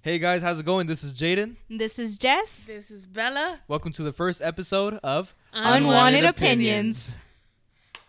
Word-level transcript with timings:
Hey 0.00 0.20
guys, 0.20 0.42
how's 0.42 0.60
it 0.60 0.64
going? 0.64 0.86
This 0.86 1.02
is 1.02 1.12
Jaiden. 1.12 1.56
This 1.68 1.98
is 1.98 2.16
Jess. 2.16 2.66
This 2.66 2.88
is 2.90 3.04
Bella. 3.04 3.58
Welcome 3.66 3.92
to 3.94 4.02
the 4.04 4.12
first 4.12 4.40
episode 4.40 4.94
of 5.02 5.34
Unwanted, 5.52 5.82
Unwanted 5.82 6.24
opinions. 6.24 7.08
Opinions. 7.08 7.16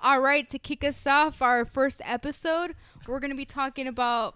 All 0.01 0.21
right, 0.21 0.47
to 0.51 0.59
kick 0.59 0.83
us 0.83 1.07
off 1.07 1.41
our 1.41 1.65
first 1.65 1.99
episode, 2.05 2.75
we're 3.07 3.19
going 3.19 3.31
to 3.31 3.35
be 3.35 3.43
talking 3.43 3.87
about 3.87 4.35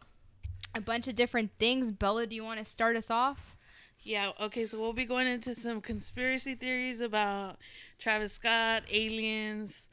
a 0.73 0.81
bunch 0.81 1.07
of 1.07 1.15
different 1.15 1.51
things. 1.59 1.91
Bella, 1.91 2.25
do 2.25 2.35
you 2.35 2.43
want 2.43 2.57
to 2.57 2.65
start 2.65 2.95
us 2.95 3.11
off? 3.11 3.55
Yeah, 4.01 4.31
okay, 4.41 4.65
so 4.65 4.79
we'll 4.79 4.91
be 4.91 5.05
going 5.05 5.27
into 5.27 5.53
some 5.53 5.79
conspiracy 5.79 6.55
theories 6.55 7.01
about 7.01 7.59
Travis 7.99 8.33
Scott, 8.33 8.81
aliens, 8.91 9.89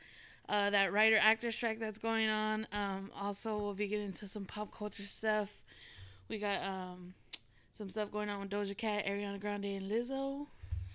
uh, 0.48 0.70
that 0.70 0.92
writer 0.94 1.18
actor 1.18 1.52
strike 1.52 1.78
that's 1.78 1.98
going 1.98 2.28
on. 2.30 2.66
Um, 2.72 3.10
also, 3.14 3.58
we'll 3.58 3.74
be 3.74 3.86
getting 3.86 4.06
into 4.06 4.26
some 4.26 4.46
pop 4.46 4.74
culture 4.74 5.06
stuff. 5.06 5.52
We 6.28 6.38
got 6.38 6.62
um, 6.64 7.14
some 7.80 7.88
stuff 7.88 8.12
going 8.12 8.28
on 8.28 8.40
with 8.40 8.50
Doja 8.50 8.76
Cat, 8.76 9.06
Ariana 9.06 9.40
Grande, 9.40 9.64
and 9.64 9.90
Lizzo. 9.90 10.46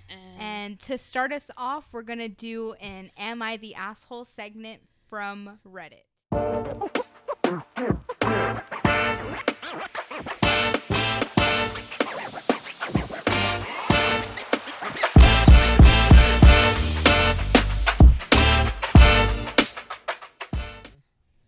And, 0.08 0.40
And 0.40 0.80
to 0.82 1.00
start 1.00 1.34
us 1.34 1.50
off, 1.58 1.86
we're 1.92 2.04
going 2.04 2.20
to 2.20 2.30
do 2.30 2.74
an 2.74 3.10
Am 3.18 3.42
I 3.42 3.58
the 3.58 3.74
Asshole 3.74 4.24
segment 4.24 4.82
from 5.10 5.58
Reddit. 5.68 6.04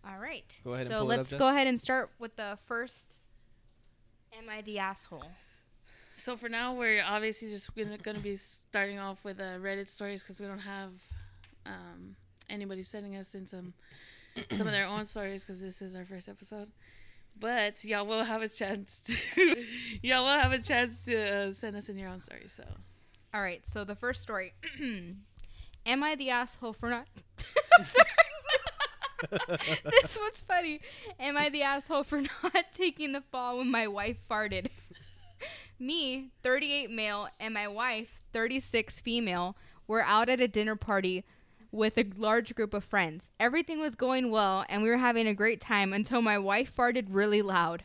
All 0.04 0.18
right. 0.18 0.60
Go 0.64 0.72
ahead 0.72 0.80
and 0.80 0.88
so 0.88 0.98
pull 0.98 1.06
let's 1.06 1.30
Jess. 1.30 1.38
go 1.38 1.46
ahead 1.46 1.68
and 1.68 1.78
start 1.78 2.10
with 2.18 2.34
the 2.34 2.58
first 2.66 3.18
Am 4.38 4.48
I 4.48 4.62
the 4.62 4.78
Asshole? 4.78 5.24
so 6.16 6.36
for 6.36 6.48
now, 6.48 6.72
we're 6.74 7.02
obviously 7.04 7.48
just 7.48 7.74
gonna, 7.74 7.98
gonna 7.98 8.20
be 8.20 8.36
starting 8.36 8.98
off 8.98 9.24
with 9.24 9.40
uh, 9.40 9.58
Reddit 9.58 9.88
stories 9.88 10.22
because 10.22 10.40
we 10.40 10.46
don't 10.46 10.60
have 10.60 10.92
um, 11.66 12.14
anybody 12.48 12.84
sending 12.84 13.16
us 13.16 13.34
in 13.34 13.46
some 13.46 13.74
some 14.52 14.66
of 14.66 14.72
their 14.72 14.86
own 14.86 15.06
stories 15.06 15.44
because 15.44 15.60
this 15.60 15.82
is 15.82 15.96
our 15.96 16.04
first 16.04 16.28
episode. 16.28 16.70
But 17.40 17.82
y'all 17.84 18.06
will 18.06 18.24
have 18.24 18.42
a 18.42 18.48
chance 18.48 19.00
to 19.06 19.16
y'all 20.02 20.24
will 20.24 20.40
have 20.40 20.52
a 20.52 20.60
chance 20.60 21.04
to 21.06 21.16
uh, 21.16 21.52
send 21.52 21.74
us 21.76 21.88
in 21.88 21.98
your 21.98 22.08
own 22.10 22.20
stories. 22.20 22.52
So 22.56 22.64
All 23.34 23.42
right, 23.42 23.66
so 23.66 23.84
the 23.84 23.96
first 23.96 24.22
story. 24.22 24.52
Am 25.86 26.02
I 26.02 26.14
the 26.14 26.30
asshole 26.30 26.74
for 26.74 26.90
not? 26.90 27.06
I'm 27.78 27.84
sorry. 27.84 28.06
this 29.84 30.18
one's 30.20 30.42
funny. 30.42 30.80
Am 31.18 31.36
I 31.36 31.48
the 31.48 31.62
asshole 31.62 32.04
for 32.04 32.20
not 32.42 32.64
taking 32.74 33.12
the 33.12 33.20
fall 33.20 33.58
when 33.58 33.70
my 33.70 33.86
wife 33.86 34.18
farted? 34.30 34.68
Me, 35.78 36.30
38 36.42 36.90
male, 36.90 37.28
and 37.38 37.54
my 37.54 37.68
wife, 37.68 38.22
36 38.32 39.00
female, 39.00 39.56
were 39.86 40.02
out 40.02 40.28
at 40.28 40.40
a 40.40 40.48
dinner 40.48 40.76
party 40.76 41.24
with 41.70 41.96
a 41.98 42.06
large 42.16 42.54
group 42.54 42.74
of 42.74 42.84
friends. 42.84 43.30
Everything 43.38 43.80
was 43.80 43.94
going 43.94 44.30
well, 44.30 44.64
and 44.68 44.82
we 44.82 44.88
were 44.88 44.96
having 44.96 45.26
a 45.26 45.34
great 45.34 45.60
time 45.60 45.92
until 45.92 46.22
my 46.22 46.38
wife 46.38 46.74
farted 46.74 47.06
really 47.10 47.42
loud. 47.42 47.84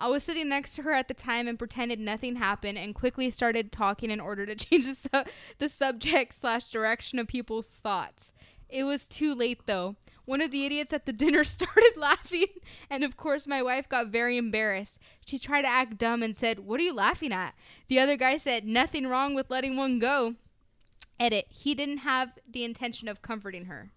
I 0.00 0.08
was 0.08 0.22
sitting 0.22 0.48
next 0.48 0.76
to 0.76 0.82
her 0.82 0.92
at 0.92 1.08
the 1.08 1.14
time 1.14 1.48
and 1.48 1.58
pretended 1.58 1.98
nothing 1.98 2.36
happened 2.36 2.78
and 2.78 2.94
quickly 2.94 3.30
started 3.30 3.72
talking 3.72 4.10
in 4.10 4.20
order 4.20 4.46
to 4.46 4.54
change 4.54 4.86
the, 4.86 4.94
su- 4.94 5.30
the 5.58 5.68
subject 5.68 6.34
slash 6.34 6.68
direction 6.68 7.18
of 7.18 7.26
people's 7.26 7.66
thoughts. 7.66 8.32
It 8.68 8.84
was 8.84 9.06
too 9.06 9.34
late 9.34 9.66
though. 9.66 9.96
One 10.28 10.42
of 10.42 10.50
the 10.50 10.66
idiots 10.66 10.92
at 10.92 11.06
the 11.06 11.12
dinner 11.14 11.42
started 11.44 11.94
laughing, 11.96 12.48
and 12.90 13.02
of 13.02 13.16
course, 13.16 13.46
my 13.46 13.62
wife 13.62 13.88
got 13.88 14.08
very 14.08 14.36
embarrassed. 14.36 14.98
She 15.24 15.38
tried 15.38 15.62
to 15.62 15.68
act 15.68 15.96
dumb 15.96 16.22
and 16.22 16.36
said, 16.36 16.58
What 16.58 16.78
are 16.78 16.82
you 16.82 16.92
laughing 16.92 17.32
at? 17.32 17.54
The 17.88 17.98
other 17.98 18.14
guy 18.14 18.36
said, 18.36 18.66
Nothing 18.66 19.06
wrong 19.06 19.34
with 19.34 19.48
letting 19.48 19.74
one 19.74 19.98
go. 19.98 20.34
Edit, 21.18 21.46
he 21.48 21.74
didn't 21.74 21.98
have 21.98 22.32
the 22.46 22.62
intention 22.62 23.08
of 23.08 23.22
comforting 23.22 23.64
her. 23.64 23.90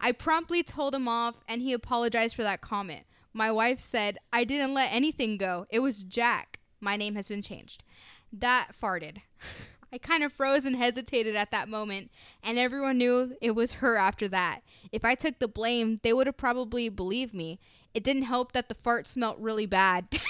I 0.00 0.12
promptly 0.12 0.62
told 0.62 0.94
him 0.94 1.08
off 1.08 1.34
and 1.46 1.60
he 1.60 1.74
apologized 1.74 2.34
for 2.34 2.42
that 2.42 2.62
comment. 2.62 3.04
My 3.34 3.52
wife 3.52 3.78
said, 3.78 4.16
I 4.32 4.44
didn't 4.44 4.72
let 4.72 4.94
anything 4.94 5.36
go. 5.36 5.66
It 5.68 5.80
was 5.80 6.02
Jack. 6.02 6.58
My 6.80 6.96
name 6.96 7.16
has 7.16 7.28
been 7.28 7.42
changed. 7.42 7.84
That 8.32 8.68
farted. 8.82 9.18
I 9.92 9.98
kind 9.98 10.22
of 10.24 10.32
froze 10.32 10.64
and 10.64 10.76
hesitated 10.76 11.36
at 11.36 11.50
that 11.52 11.68
moment, 11.68 12.10
and 12.42 12.58
everyone 12.58 12.98
knew 12.98 13.36
it 13.40 13.52
was 13.52 13.74
her 13.74 13.96
after 13.96 14.28
that. 14.28 14.62
If 14.92 15.04
I 15.04 15.14
took 15.14 15.38
the 15.38 15.48
blame, 15.48 16.00
they 16.02 16.12
would 16.12 16.26
have 16.26 16.36
probably 16.36 16.88
believed 16.88 17.32
me. 17.32 17.60
It 17.94 18.02
didn't 18.02 18.22
help 18.22 18.52
that 18.52 18.68
the 18.68 18.74
fart 18.74 19.06
smelt 19.06 19.38
really 19.38 19.66
bad. 19.66 20.08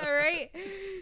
All 0.00 0.12
right. 0.12 0.50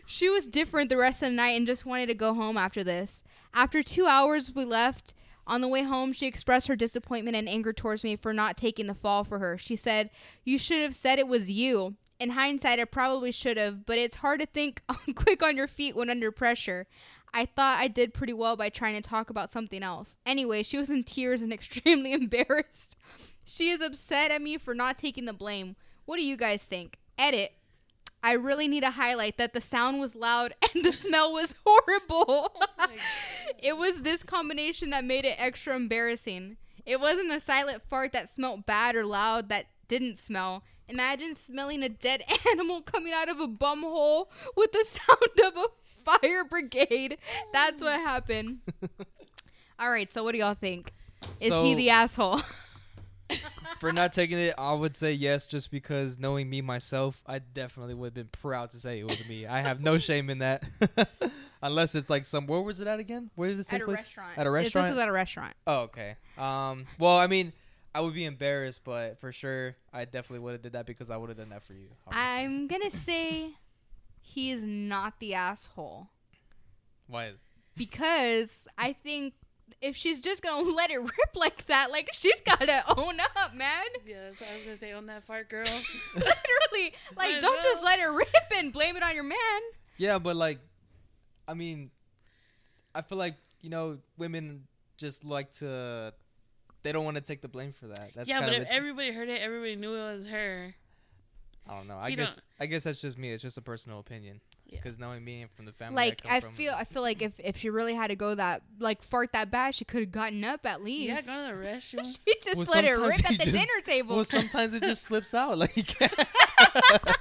She 0.06 0.28
was 0.30 0.46
different 0.46 0.88
the 0.88 0.96
rest 0.96 1.22
of 1.22 1.28
the 1.28 1.34
night 1.34 1.56
and 1.56 1.66
just 1.66 1.84
wanted 1.84 2.06
to 2.06 2.14
go 2.14 2.32
home 2.32 2.56
after 2.56 2.82
this. 2.82 3.22
After 3.52 3.82
two 3.82 4.06
hours, 4.06 4.54
we 4.54 4.64
left. 4.64 5.14
On 5.46 5.60
the 5.60 5.68
way 5.68 5.82
home, 5.82 6.12
she 6.12 6.26
expressed 6.26 6.68
her 6.68 6.76
disappointment 6.76 7.36
and 7.36 7.48
anger 7.48 7.72
towards 7.72 8.04
me 8.04 8.16
for 8.16 8.32
not 8.32 8.56
taking 8.56 8.86
the 8.86 8.94
fall 8.94 9.24
for 9.24 9.38
her. 9.40 9.58
She 9.58 9.76
said, 9.76 10.10
You 10.44 10.58
should 10.58 10.80
have 10.80 10.94
said 10.94 11.18
it 11.18 11.28
was 11.28 11.50
you. 11.50 11.96
In 12.20 12.30
hindsight, 12.30 12.78
I 12.78 12.84
probably 12.84 13.32
should 13.32 13.56
have, 13.56 13.86
but 13.86 13.96
it's 13.96 14.16
hard 14.16 14.40
to 14.40 14.46
think 14.46 14.82
quick 15.14 15.42
on 15.42 15.56
your 15.56 15.66
feet 15.66 15.96
when 15.96 16.10
under 16.10 16.30
pressure. 16.30 16.86
I 17.32 17.46
thought 17.46 17.78
I 17.78 17.88
did 17.88 18.12
pretty 18.12 18.34
well 18.34 18.56
by 18.56 18.68
trying 18.68 19.00
to 19.00 19.08
talk 19.08 19.30
about 19.30 19.50
something 19.50 19.82
else. 19.82 20.18
Anyway, 20.26 20.62
she 20.62 20.76
was 20.76 20.90
in 20.90 21.02
tears 21.04 21.40
and 21.40 21.52
extremely 21.52 22.12
embarrassed. 22.12 22.96
She 23.44 23.70
is 23.70 23.80
upset 23.80 24.30
at 24.30 24.42
me 24.42 24.58
for 24.58 24.74
not 24.74 24.98
taking 24.98 25.24
the 25.24 25.32
blame. 25.32 25.76
What 26.04 26.18
do 26.18 26.22
you 26.22 26.36
guys 26.36 26.64
think? 26.64 26.98
Edit. 27.18 27.52
I 28.22 28.32
really 28.32 28.68
need 28.68 28.82
to 28.82 28.90
highlight 28.90 29.38
that 29.38 29.54
the 29.54 29.62
sound 29.62 29.98
was 29.98 30.14
loud 30.14 30.52
and 30.74 30.84
the 30.84 30.92
smell 30.92 31.32
was 31.32 31.54
horrible. 31.64 32.52
Oh 32.78 32.86
it 33.58 33.78
was 33.78 34.02
this 34.02 34.22
combination 34.22 34.90
that 34.90 35.06
made 35.06 35.24
it 35.24 35.36
extra 35.38 35.74
embarrassing. 35.74 36.58
It 36.84 37.00
wasn't 37.00 37.32
a 37.32 37.40
silent 37.40 37.82
fart 37.88 38.12
that 38.12 38.28
smelt 38.28 38.66
bad 38.66 38.94
or 38.94 39.06
loud 39.06 39.48
that 39.48 39.66
didn't 39.88 40.18
smell. 40.18 40.64
Imagine 40.90 41.34
smelling 41.34 41.82
a 41.82 41.88
dead 41.88 42.22
animal 42.50 42.82
coming 42.82 43.12
out 43.12 43.28
of 43.28 43.38
a 43.40 43.46
bum 43.46 43.82
hole 43.82 44.30
with 44.56 44.72
the 44.72 44.84
sound 44.88 45.54
of 45.54 45.56
a 45.56 46.18
fire 46.18 46.44
brigade. 46.44 47.16
That's 47.52 47.80
what 47.80 47.92
happened. 48.00 48.58
All 49.78 49.90
right, 49.90 50.10
so 50.12 50.24
what 50.24 50.32
do 50.32 50.38
y'all 50.38 50.54
think? 50.54 50.92
Is 51.40 51.52
he 51.54 51.74
the 51.74 51.90
asshole? 51.90 52.40
For 53.78 53.92
not 53.92 54.12
taking 54.12 54.38
it, 54.38 54.54
I 54.58 54.72
would 54.72 54.96
say 54.96 55.12
yes, 55.12 55.46
just 55.46 55.70
because 55.70 56.18
knowing 56.18 56.50
me 56.50 56.60
myself, 56.60 57.22
I 57.26 57.38
definitely 57.38 57.94
would 57.94 58.06
have 58.06 58.14
been 58.14 58.28
proud 58.42 58.70
to 58.70 58.78
say 58.78 58.98
it 58.98 59.06
was 59.06 59.24
me. 59.28 59.46
I 59.46 59.60
have 59.60 59.80
no 59.80 59.96
shame 59.98 60.28
in 60.28 60.38
that, 60.40 60.64
unless 61.62 61.94
it's 61.94 62.10
like 62.10 62.26
some. 62.26 62.46
Where 62.48 62.60
was 62.60 62.80
it 62.80 62.88
at 62.88 62.98
again? 62.98 63.30
Where 63.36 63.48
did 63.48 63.58
this 63.58 63.68
take 63.68 63.76
at 63.76 63.82
a 63.82 63.84
place? 63.84 63.98
restaurant. 63.98 64.30
At 64.36 64.46
a 64.46 64.50
This 64.50 64.64
restaurant. 64.64 64.88
was 64.88 64.98
at 64.98 65.08
a 65.08 65.12
restaurant. 65.12 65.52
oh, 65.68 65.78
okay. 65.82 66.16
Um. 66.36 66.86
Well, 66.98 67.16
I 67.16 67.28
mean, 67.28 67.52
I 67.94 68.00
would 68.00 68.14
be 68.14 68.24
embarrassed, 68.24 68.82
but 68.84 69.20
for 69.20 69.32
sure, 69.32 69.76
I 69.92 70.04
definitely 70.04 70.40
would 70.40 70.52
have 70.52 70.62
did 70.62 70.72
that 70.74 70.86
because 70.86 71.10
I 71.10 71.16
would 71.16 71.28
have 71.28 71.38
done 71.38 71.48
that 71.50 71.62
for 71.64 71.72
you. 71.72 71.88
obviously. 72.06 72.28
I'm 72.44 72.66
gonna 72.68 72.90
say 72.90 73.50
he 74.20 74.50
is 74.52 74.62
not 74.62 75.18
the 75.18 75.34
asshole 75.34 76.08
Why? 77.08 77.32
because 77.76 78.68
I 78.78 78.92
think 78.92 79.34
if 79.80 79.96
she's 79.96 80.20
just 80.20 80.42
gonna 80.42 80.70
let 80.74 80.90
it 80.92 80.98
rip 80.98 81.34
like 81.34 81.66
that, 81.66 81.90
like 81.90 82.10
she's 82.12 82.40
gotta 82.42 82.84
own 82.96 83.18
up, 83.36 83.54
man. 83.54 83.82
yeah, 84.06 84.28
that's 84.28 84.40
what 84.40 84.50
I 84.50 84.54
was 84.54 84.62
gonna 84.62 84.76
say 84.76 84.92
on 84.92 85.06
that 85.06 85.24
fart 85.24 85.48
girl. 85.48 85.66
Literally, 86.14 86.94
like 87.16 87.34
as 87.36 87.42
don't 87.42 87.60
just 87.62 87.82
let 87.82 87.98
it 87.98 88.04
rip 88.06 88.28
and 88.54 88.72
blame 88.72 88.96
it 88.96 89.02
on 89.02 89.14
your 89.14 89.24
man. 89.24 89.60
Yeah, 89.96 90.18
but 90.18 90.36
like, 90.36 90.60
I 91.48 91.54
mean, 91.54 91.90
I 92.94 93.02
feel 93.02 93.18
like 93.18 93.34
you 93.62 93.70
know 93.70 93.98
women 94.16 94.68
just 94.96 95.24
like 95.24 95.50
to. 95.54 96.14
They 96.82 96.92
don't 96.92 97.04
want 97.04 97.16
to 97.16 97.20
take 97.20 97.42
the 97.42 97.48
blame 97.48 97.72
for 97.72 97.88
that. 97.88 98.12
That's 98.14 98.28
yeah, 98.28 98.38
kind 98.38 98.46
but 98.46 98.54
of 98.54 98.54
if 98.56 98.62
it's- 98.62 98.76
everybody 98.76 99.12
heard 99.12 99.28
it, 99.28 99.40
everybody 99.40 99.76
knew 99.76 99.94
it 99.94 100.16
was 100.16 100.26
her. 100.28 100.74
I 101.68 101.74
don't 101.74 101.86
know. 101.86 101.98
I 101.98 102.08
You 102.08 102.16
guess 102.16 102.36
don't- 102.36 102.44
I 102.58 102.66
guess 102.66 102.84
that's 102.84 103.00
just 103.00 103.16
me. 103.18 103.30
It's 103.32 103.42
just 103.42 103.56
a 103.58 103.62
personal 103.62 104.00
opinion. 104.00 104.40
Yeah. 104.66 104.78
Because 104.82 104.98
knowing 104.98 105.24
me 105.24 105.42
and 105.42 105.50
from 105.50 105.66
the 105.66 105.72
family, 105.72 105.96
Like 105.96 106.22
I, 106.24 106.36
I 106.36 106.40
from, 106.40 106.54
feel, 106.54 106.72
I 106.74 106.84
feel 106.84 107.02
like 107.02 107.22
if 107.22 107.32
if 107.38 107.56
she 107.58 107.70
really 107.70 107.94
had 107.94 108.06
to 108.08 108.16
go 108.16 108.34
that 108.34 108.62
like 108.78 109.02
fart 109.02 109.32
that 109.32 109.50
bad, 109.50 109.74
she 109.74 109.84
could 109.84 110.00
have 110.00 110.12
gotten 110.12 110.42
up 110.44 110.64
at 110.64 110.82
least. 110.82 111.08
Yeah, 111.08 111.20
go 111.22 111.48
to 111.48 111.54
the 111.54 111.60
restroom. 111.62 112.04
she 112.26 112.34
just 112.42 112.56
Well, 112.56 112.66
let 112.72 112.84
it 112.84 112.96
rip 112.96 113.18
at 113.24 113.30
the 113.38 113.44
just- 113.44 113.52
dinner 113.52 113.80
table. 113.84 114.16
Well, 114.16 114.24
sometimes 114.24 114.72
it 114.74 114.82
just 114.84 115.02
slips 115.02 115.34
out. 115.34 115.58
Like 115.58 115.76
you 115.76 115.82
can't. 115.84 116.14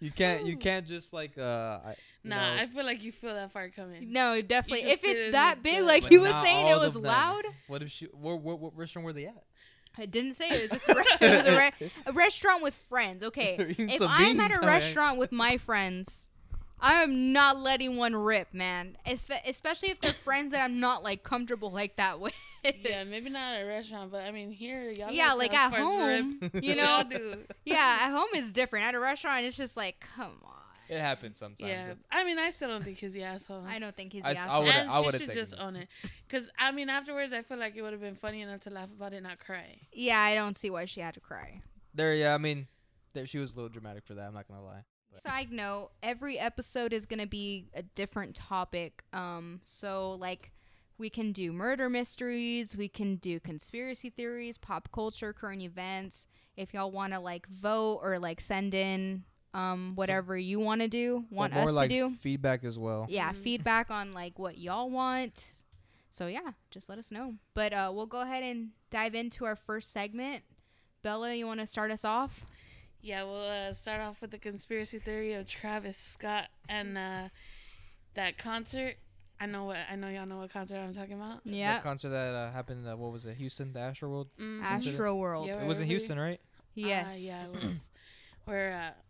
you 0.00 0.10
can't. 0.10 0.46
You 0.46 0.56
can't 0.56 0.86
just 0.86 1.12
like 1.12 1.36
uh. 1.38 1.80
I, 1.84 1.90
you 1.90 1.94
Nah, 2.22 2.56
know, 2.56 2.62
I 2.62 2.66
feel 2.66 2.84
like 2.84 3.02
you 3.02 3.12
feel 3.12 3.34
that 3.34 3.52
fart 3.52 3.74
coming. 3.74 4.12
no, 4.12 4.42
definitely. 4.42 4.90
If 4.90 5.00
it's 5.04 5.32
that 5.32 5.62
big, 5.62 5.78
the- 5.78 5.84
like 5.84 6.02
but 6.02 6.12
he 6.12 6.18
was 6.18 6.34
saying, 6.42 6.66
it 6.66 6.78
was 6.78 6.94
loud. 6.94 7.44
What 7.66 7.82
if 7.82 7.90
she? 7.90 8.06
What, 8.06 8.40
what, 8.40 8.58
what 8.60 8.76
restaurant 8.76 9.06
were 9.06 9.12
they 9.12 9.26
at? 9.26 9.44
I 9.98 10.06
didn't 10.06 10.34
say 10.34 10.48
it. 10.48 10.52
It 10.52 10.70
was 10.70 10.80
just 10.80 10.88
a, 10.88 10.94
re- 10.94 11.04
it 11.20 11.44
was 11.44 11.54
a, 11.54 11.56
re- 11.58 11.90
a 12.06 12.12
restaurant 12.12 12.62
with 12.62 12.76
friends. 12.88 13.22
Okay, 13.22 13.56
if 13.78 14.00
I'm 14.02 14.38
at 14.40 14.50
a 14.52 14.54
alright. 14.54 14.68
restaurant 14.82 15.18
with 15.18 15.32
my 15.32 15.56
friends, 15.56 16.30
I 16.80 17.02
am 17.02 17.32
not 17.32 17.58
letting 17.58 17.96
one 17.96 18.14
rip, 18.14 18.54
man. 18.54 18.96
Espe- 19.06 19.46
especially 19.46 19.90
if 19.90 20.00
they're 20.00 20.12
friends 20.12 20.52
that 20.52 20.62
I'm 20.62 20.78
not 20.78 21.02
like 21.02 21.22
comfortable 21.22 21.70
like 21.72 21.96
that 21.96 22.20
with. 22.20 22.34
yeah, 22.64 23.04
maybe 23.04 23.30
not 23.30 23.54
at 23.56 23.62
a 23.62 23.66
restaurant, 23.66 24.12
but 24.12 24.24
I 24.24 24.30
mean 24.30 24.50
here, 24.52 24.90
y'all. 24.90 25.10
Yeah, 25.10 25.32
like 25.32 25.54
at 25.54 25.72
home, 25.74 26.38
rib. 26.40 26.62
you 26.64 26.76
know. 26.76 27.02
yeah, 27.64 27.98
at 28.02 28.10
home 28.10 28.28
is 28.34 28.52
different. 28.52 28.86
At 28.86 28.94
a 28.94 29.00
restaurant, 29.00 29.44
it's 29.44 29.56
just 29.56 29.76
like, 29.76 30.04
come 30.16 30.36
on. 30.44 30.52
It 30.90 31.00
happens 31.00 31.38
sometimes. 31.38 31.68
Yeah, 31.70 31.94
I 32.10 32.24
mean, 32.24 32.38
I 32.38 32.50
still 32.50 32.68
don't 32.68 32.82
think 32.84 32.98
he's 32.98 33.12
the 33.12 33.22
asshole. 33.22 33.64
I 33.66 33.78
don't 33.78 33.94
think 33.94 34.12
he's 34.12 34.22
the 34.24 34.30
s- 34.30 34.38
I 34.38 34.42
asshole. 34.42 34.62
would've- 34.64 34.76
and 34.76 34.90
I 34.90 35.10
she 35.12 35.24
should 35.24 35.34
just 35.34 35.52
it. 35.54 35.58
own 35.60 35.76
it. 35.76 35.88
Because 36.26 36.50
I 36.58 36.72
mean, 36.72 36.88
afterwards, 36.88 37.32
I 37.32 37.42
feel 37.42 37.58
like 37.58 37.76
it 37.76 37.82
would 37.82 37.92
have 37.92 38.00
been 38.00 38.16
funny 38.16 38.42
enough 38.42 38.60
to 38.62 38.70
laugh 38.70 38.90
about 38.90 39.12
it, 39.12 39.22
not 39.22 39.38
cry. 39.38 39.78
yeah, 39.92 40.18
I 40.20 40.34
don't 40.34 40.56
see 40.56 40.68
why 40.70 40.86
she 40.86 41.00
had 41.00 41.14
to 41.14 41.20
cry. 41.20 41.60
There, 41.94 42.14
yeah. 42.14 42.34
I 42.34 42.38
mean, 42.38 42.66
there 43.12 43.26
she 43.26 43.38
was 43.38 43.52
a 43.52 43.56
little 43.56 43.68
dramatic 43.68 44.04
for 44.04 44.14
that. 44.14 44.26
I'm 44.26 44.34
not 44.34 44.48
gonna 44.48 44.64
lie. 44.64 44.84
Side 45.22 45.50
note: 45.52 45.90
Every 46.02 46.38
episode 46.38 46.92
is 46.92 47.04
gonna 47.06 47.26
be 47.26 47.66
a 47.74 47.82
different 47.82 48.34
topic. 48.36 49.02
Um, 49.12 49.60
so 49.62 50.12
like, 50.12 50.52
we 50.98 51.08
can 51.10 51.32
do 51.32 51.52
murder 51.52 51.88
mysteries, 51.90 52.76
we 52.76 52.88
can 52.88 53.16
do 53.16 53.38
conspiracy 53.40 54.10
theories, 54.10 54.58
pop 54.58 54.88
culture, 54.92 55.32
current 55.32 55.62
events. 55.62 56.26
If 56.56 56.74
y'all 56.74 56.90
want 56.90 57.12
to 57.12 57.20
like 57.20 57.46
vote 57.48 58.00
or 58.02 58.18
like 58.18 58.40
send 58.40 58.74
in 58.74 59.24
um 59.54 59.92
whatever 59.96 60.36
you 60.38 60.60
want 60.60 60.80
to 60.80 60.88
do, 60.88 61.24
want 61.30 61.52
more 61.54 61.64
us 61.64 61.72
like 61.72 61.90
to 61.90 62.10
do, 62.10 62.14
feedback 62.16 62.62
as 62.64 62.78
well. 62.78 63.06
yeah, 63.08 63.32
Mhm. 63.32 63.36
feedback 63.36 63.90
on 63.90 64.12
like 64.14 64.38
what 64.38 64.58
y'all 64.58 64.88
want. 64.90 65.54
So 66.10 66.26
yeah, 66.26 66.52
just 66.70 66.88
let 66.88 66.98
us 66.98 67.10
know. 67.10 67.34
But 67.54 67.72
uh, 67.72 67.90
we'll 67.94 68.06
go 68.06 68.20
ahead 68.20 68.42
and 68.42 68.70
dive 68.90 69.14
into 69.14 69.44
our 69.44 69.56
first 69.56 69.92
segment. 69.92 70.42
Bella, 71.02 71.34
you 71.34 71.46
want 71.46 71.60
to 71.60 71.66
start 71.66 71.90
us 71.90 72.04
off? 72.04 72.44
Yeah, 73.00 73.22
we'll 73.24 73.48
uh, 73.48 73.72
start 73.72 74.00
off 74.00 74.20
with 74.20 74.30
the 74.30 74.38
conspiracy 74.38 74.98
theory 74.98 75.32
of 75.34 75.46
Travis 75.46 75.96
Scott 75.96 76.48
and 76.68 76.98
uh, 76.98 77.28
that 78.14 78.38
concert. 78.38 78.96
I 79.40 79.46
know 79.46 79.64
what 79.64 79.78
I 79.90 79.96
know. 79.96 80.08
Y'all 80.08 80.26
know 80.26 80.38
what 80.38 80.52
concert 80.52 80.76
I'm 80.76 80.92
talking 80.92 81.14
about. 81.14 81.40
Yeah, 81.44 81.78
The 81.78 81.82
concert 81.82 82.10
that 82.10 82.34
uh, 82.34 82.52
happened. 82.52 82.86
Uh, 82.86 82.94
what 82.96 83.10
was 83.10 83.24
it? 83.24 83.36
Houston, 83.38 83.72
the 83.72 83.80
Astro 83.80 84.10
World. 84.10 84.28
Mhm. 84.38 84.62
Astro 84.62 85.14
World. 85.16 85.46
Yeah, 85.48 85.62
It 85.62 85.66
was 85.66 85.80
in 85.80 85.86
Houston, 85.86 86.18
right? 86.18 86.40
Yes. 86.74 87.12
Uh, 87.12 87.16
yeah, 87.18 87.46
it 87.46 87.64
was 87.64 87.88
where 88.44 88.72
uh, 88.96 89.00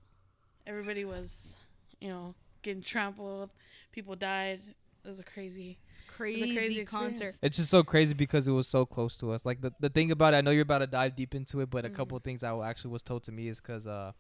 everybody 0.67 1.05
was, 1.05 1.55
you 2.01 2.09
know, 2.09 2.35
getting 2.63 2.83
trampled. 2.83 3.51
People 3.93 4.17
died. 4.17 4.61
It 5.05 5.09
was 5.09 5.21
a 5.21 5.25
crazy. 5.25 5.79
crazy, 6.07 6.55
crazy 6.55 6.85
concert. 6.85 7.35
It's 7.43 7.57
just 7.57 7.71
so 7.71 7.83
crazy 7.83 8.13
because 8.15 8.47
it 8.47 8.53
was 8.53 8.69
so 8.69 8.85
close 8.85 9.17
to 9.19 9.33
us. 9.33 9.47
Like 9.47 9.63
the, 9.63 9.73
the 9.81 9.89
thing 9.89 10.11
about 10.11 10.35
it, 10.35 10.37
I 10.39 10.41
know 10.43 10.51
you're 10.51 10.63
about 10.63 10.79
to 10.81 10.87
dive 10.87 11.17
deep 11.17 11.35
into 11.35 11.61
it, 11.61 11.71
but 11.71 11.85
a 11.85 11.89
Mhm. 11.89 11.95
couple 11.95 12.17
of 12.17 12.23
things 12.23 12.43
that 12.43 12.55
actually 12.61 12.91
was 12.91 13.03
told 13.03 13.23
to 13.25 13.33
me 13.33 13.49
is 13.49 13.61
because 13.61 13.87
uh, 13.87 14.13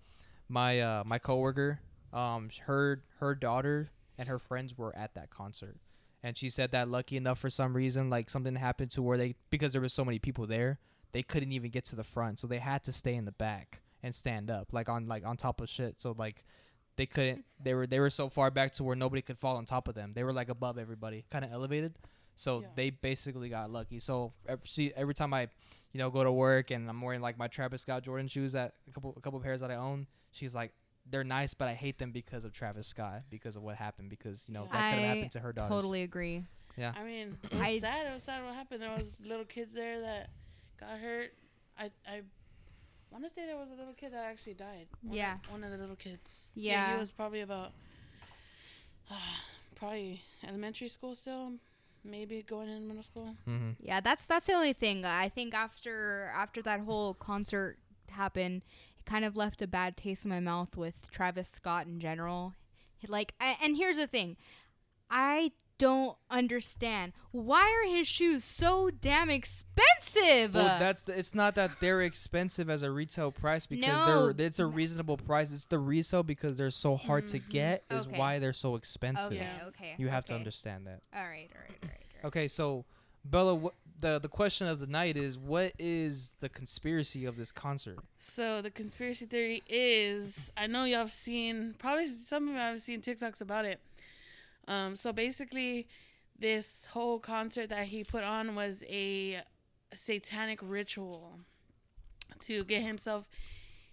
my 0.48 0.80
uh, 0.80 1.04
my 1.04 1.18
coworker, 1.18 1.80
um, 2.12 2.48
sh- 2.48 2.60
her 2.60 3.04
her 3.18 3.34
daughter 3.34 3.90
and 4.16 4.28
her 4.28 4.38
friends 4.38 4.76
were 4.78 4.94
at 4.96 5.14
that 5.14 5.28
concert, 5.30 5.76
and 6.22 6.38
she 6.38 6.48
said 6.50 6.72
that 6.72 6.88
lucky 6.88 7.16
enough 7.18 7.38
for 7.38 7.50
some 7.50 7.74
reason, 7.76 8.08
like 8.08 8.30
something 8.30 8.54
happened 8.56 8.90
to 8.92 9.02
where 9.02 9.18
they 9.18 9.34
because 9.50 9.72
there 9.72 9.82
was 9.82 9.92
so 9.92 10.04
many 10.04 10.18
people 10.18 10.46
there, 10.46 10.78
they 11.12 11.22
couldn't 11.22 11.52
even 11.52 11.70
get 11.70 11.84
to 11.86 11.96
the 11.96 12.04
front, 12.04 12.40
so 12.40 12.46
they 12.46 12.58
had 12.58 12.82
to 12.84 12.92
stay 12.92 13.14
in 13.14 13.26
the 13.26 13.32
back 13.32 13.82
and 14.02 14.14
stand 14.14 14.50
up, 14.50 14.72
like 14.72 14.88
on 14.88 15.06
like 15.06 15.24
on 15.26 15.36
top 15.36 15.60
of 15.60 15.68
shit. 15.68 16.00
So 16.00 16.14
like. 16.16 16.44
They 16.96 17.06
couldn't. 17.06 17.46
They 17.62 17.72
were 17.72 17.86
they 17.86 17.98
were 17.98 18.10
so 18.10 18.28
far 18.28 18.50
back 18.50 18.72
to 18.74 18.84
where 18.84 18.94
nobody 18.96 19.22
could 19.22 19.38
fall 19.38 19.56
on 19.56 19.64
top 19.64 19.88
of 19.88 19.94
them. 19.94 20.12
They 20.14 20.22
were 20.22 20.34
like 20.34 20.50
above 20.50 20.76
everybody, 20.76 21.24
kind 21.32 21.46
of 21.46 21.50
elevated. 21.52 21.94
So 22.36 22.60
Yeah. 22.60 22.66
they 22.74 22.90
basically 22.90 23.48
got 23.48 23.70
lucky. 23.70 24.00
So 24.00 24.34
every, 24.46 24.66
see, 24.68 24.92
every 24.94 25.14
time 25.14 25.32
I, 25.32 25.48
you 25.92 25.98
know, 25.98 26.10
go 26.10 26.24
to 26.24 26.32
work 26.32 26.70
and 26.72 26.90
I'm 26.90 27.00
wearing 27.00 27.22
like 27.22 27.38
my 27.38 27.48
Travis 27.48 27.80
Scott 27.82 28.02
Jordan 28.02 28.28
shoes 28.28 28.52
that 28.52 28.74
a 28.86 28.92
couple 28.92 29.14
a 29.16 29.20
couple 29.20 29.40
pairs 29.40 29.60
that 29.60 29.70
I 29.70 29.76
own, 29.76 30.08
she's 30.32 30.54
like, 30.54 30.72
they're 31.08 31.24
nice, 31.24 31.54
but 31.54 31.68
I 31.68 31.74
hate 31.74 31.96
them 31.98 32.10
because 32.12 32.44
of 32.44 32.52
Travis 32.52 32.86
Scott 32.86 33.22
because 33.30 33.56
of 33.56 33.62
what 33.62 33.76
happened 33.76 34.10
because 34.10 34.44
you 34.46 34.52
know 34.52 34.64
that 34.70 34.90
could 34.90 34.98
have 34.98 35.08
happened 35.16 35.32
to 35.32 35.40
her 35.40 35.54
daughters. 35.54 35.70
Totally 35.70 36.02
agree. 36.02 36.44
Yeah. 36.76 36.92
I 37.00 37.04
mean, 37.04 37.38
it 37.44 37.52
was 37.52 37.60
I- 37.62 37.78
sad. 37.78 38.06
It 38.08 38.12
was 38.12 38.24
sad 38.24 38.44
what 38.44 38.54
happened. 38.54 38.82
There 38.82 38.94
was 38.94 39.18
little 39.24 39.46
kids 39.46 39.72
there 39.72 40.00
that 40.02 40.28
got 40.78 40.98
hurt. 40.98 41.32
I 41.78 41.84
I 42.06 42.20
want 43.10 43.24
to 43.24 43.30
say 43.30 43.46
there 43.46 43.56
was 43.56 43.68
a 43.70 43.74
little 43.74 43.94
kid 43.94 44.12
that 44.12 44.24
actually 44.24 44.54
died. 44.54 44.86
One 45.02 45.16
Yeah. 45.16 45.34
Of, 45.44 45.50
one 45.52 45.64
of 45.64 45.70
the 45.70 45.78
little 45.78 45.96
kids. 45.96 46.46
Yeah. 46.54 46.94
he 46.94 47.00
was 47.00 47.10
probably 47.10 47.40
about, 47.40 47.72
uh, 49.10 49.14
probably 49.74 50.22
elementary 50.46 50.88
school 50.88 51.14
still, 51.14 51.52
maybe 52.04 52.42
going 52.42 52.68
in 52.68 52.86
middle 52.86 53.02
school. 53.02 53.34
Mm-hmm. 53.48 53.70
Yeah, 53.80 54.00
that's 54.00 54.26
that's 54.26 54.46
the 54.46 54.52
only 54.54 54.72
thing. 54.72 55.04
I 55.04 55.28
think 55.28 55.54
after 55.54 56.32
after 56.34 56.62
that 56.62 56.80
whole 56.80 57.14
concert 57.14 57.78
happened, 58.08 58.62
it 58.98 59.04
kind 59.04 59.24
of 59.24 59.36
left 59.36 59.62
a 59.62 59.66
bad 59.66 59.96
taste 59.96 60.24
in 60.24 60.30
my 60.30 60.40
mouth 60.40 60.76
with 60.76 60.94
Travis 61.10 61.48
Scott 61.48 61.86
in 61.86 62.00
general. 62.00 62.54
Like, 63.08 63.32
I, 63.40 63.56
and 63.62 63.76
here's 63.76 63.96
the 63.96 64.06
thing, 64.06 64.36
I 65.10 65.52
don't 65.80 66.16
understand 66.30 67.12
why 67.32 67.62
are 67.62 67.88
his 67.90 68.06
shoes 68.06 68.44
so 68.44 68.90
damn 69.00 69.30
expensive. 69.30 70.54
Well, 70.54 70.78
that's 70.78 71.04
the, 71.04 71.18
it's 71.18 71.34
not 71.34 71.54
that 71.54 71.70
they're 71.80 72.02
expensive 72.02 72.68
as 72.68 72.82
a 72.82 72.90
retail 72.90 73.32
price 73.32 73.64
because 73.66 73.98
No. 74.06 74.32
they're 74.32 74.46
it's 74.46 74.58
a 74.58 74.66
reasonable 74.66 75.16
price. 75.16 75.52
It's 75.52 75.66
the 75.66 75.78
resale 75.78 76.22
because 76.22 76.56
they're 76.56 76.70
so 76.70 76.96
hard 76.96 77.26
to 77.28 77.40
Mhm. 77.40 77.48
get 77.48 77.84
is 77.90 78.06
Okay. 78.06 78.18
why 78.18 78.38
they're 78.38 78.52
so 78.52 78.76
expensive. 78.76 79.32
okay, 79.32 79.48
okay. 79.68 79.94
You 79.98 80.08
have 80.08 80.24
to 80.26 80.34
understand 80.34 80.86
that. 80.86 81.00
All 81.14 81.22
right, 81.26 81.50
all 81.54 81.60
right, 81.62 81.70
all 81.82 81.88
right. 81.88 81.90
All 82.12 82.20
right. 82.22 82.24
Okay, 82.26 82.48
so 82.48 82.84
Bella, 83.24 83.54
what, 83.54 83.74
the 84.00 84.18
the 84.18 84.28
question 84.28 84.66
of 84.66 84.80
the 84.80 84.86
night 84.86 85.16
is, 85.16 85.36
what 85.38 85.72
is 85.78 86.32
the 86.40 86.48
conspiracy 86.48 87.24
of 87.26 87.36
this 87.36 87.52
concert? 87.52 87.98
So 88.18 88.60
the 88.62 88.70
conspiracy 88.70 89.26
theory 89.26 89.62
is, 89.68 90.50
I 90.56 90.66
know 90.66 90.84
y'all 90.84 91.00
have 91.00 91.12
seen, 91.12 91.74
probably 91.78 92.06
some 92.06 92.48
of 92.48 92.54
you 92.54 92.58
have 92.60 92.80
seen 92.80 93.02
TikToks 93.02 93.40
about 93.42 93.64
it. 93.66 93.80
Um, 94.70 94.96
so 94.96 95.12
basically, 95.12 95.88
this 96.38 96.86
whole 96.92 97.18
concert 97.18 97.68
that 97.70 97.86
he 97.88 98.04
put 98.04 98.22
on 98.24 98.54
was 98.54 98.82
a 98.88 99.42
satanic 99.94 100.60
ritual 100.62 101.38
to 102.40 102.64
get 102.64 102.82
himself 102.82 103.28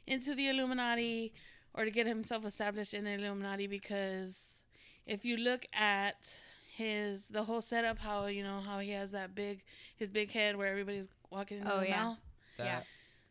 into 0.05 0.35
the 0.35 0.47
Illuminati 0.49 1.33
or 1.73 1.85
to 1.85 1.91
get 1.91 2.07
himself 2.07 2.45
established 2.45 2.93
in 2.93 3.03
the 3.05 3.11
Illuminati 3.11 3.67
because 3.67 4.61
if 5.05 5.25
you 5.25 5.37
look 5.37 5.65
at 5.73 6.33
his 6.75 7.27
the 7.29 7.43
whole 7.43 7.61
setup 7.61 7.97
how 7.97 8.27
you 8.27 8.43
know 8.43 8.59
how 8.61 8.77
he 8.79 8.91
has 8.91 9.11
that 9.11 9.33
big 9.33 9.63
his 9.95 10.09
big 10.11 10.29
head 10.31 10.55
where 10.55 10.67
everybody's 10.67 11.07
walking 11.31 11.57
in 11.59 11.67
Oh, 11.67 11.79
the 11.79 11.87
yeah. 11.87 12.03
mouth 12.03 12.17
Yeah. 12.59 12.81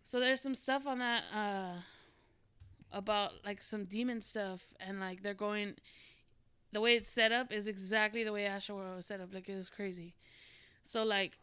so 0.04 0.18
there's 0.18 0.40
some 0.40 0.54
stuff 0.56 0.86
on 0.86 0.98
that 0.98 1.22
uh 1.32 1.74
about 2.92 3.32
like 3.44 3.62
some 3.62 3.84
demon 3.84 4.20
stuff 4.20 4.62
and 4.80 4.98
like 5.00 5.22
they're 5.22 5.34
going 5.34 5.74
the 6.72 6.80
way 6.80 6.94
it's 6.96 7.08
set 7.08 7.32
up 7.32 7.52
is 7.52 7.66
exactly 7.66 8.24
the 8.24 8.32
way 8.32 8.46
Astro 8.46 8.76
World 8.76 8.96
was 8.96 9.06
set 9.06 9.20
up. 9.20 9.32
Like 9.32 9.48
it's 9.48 9.68
crazy. 9.68 10.14
So 10.84 11.02
like 11.04 11.38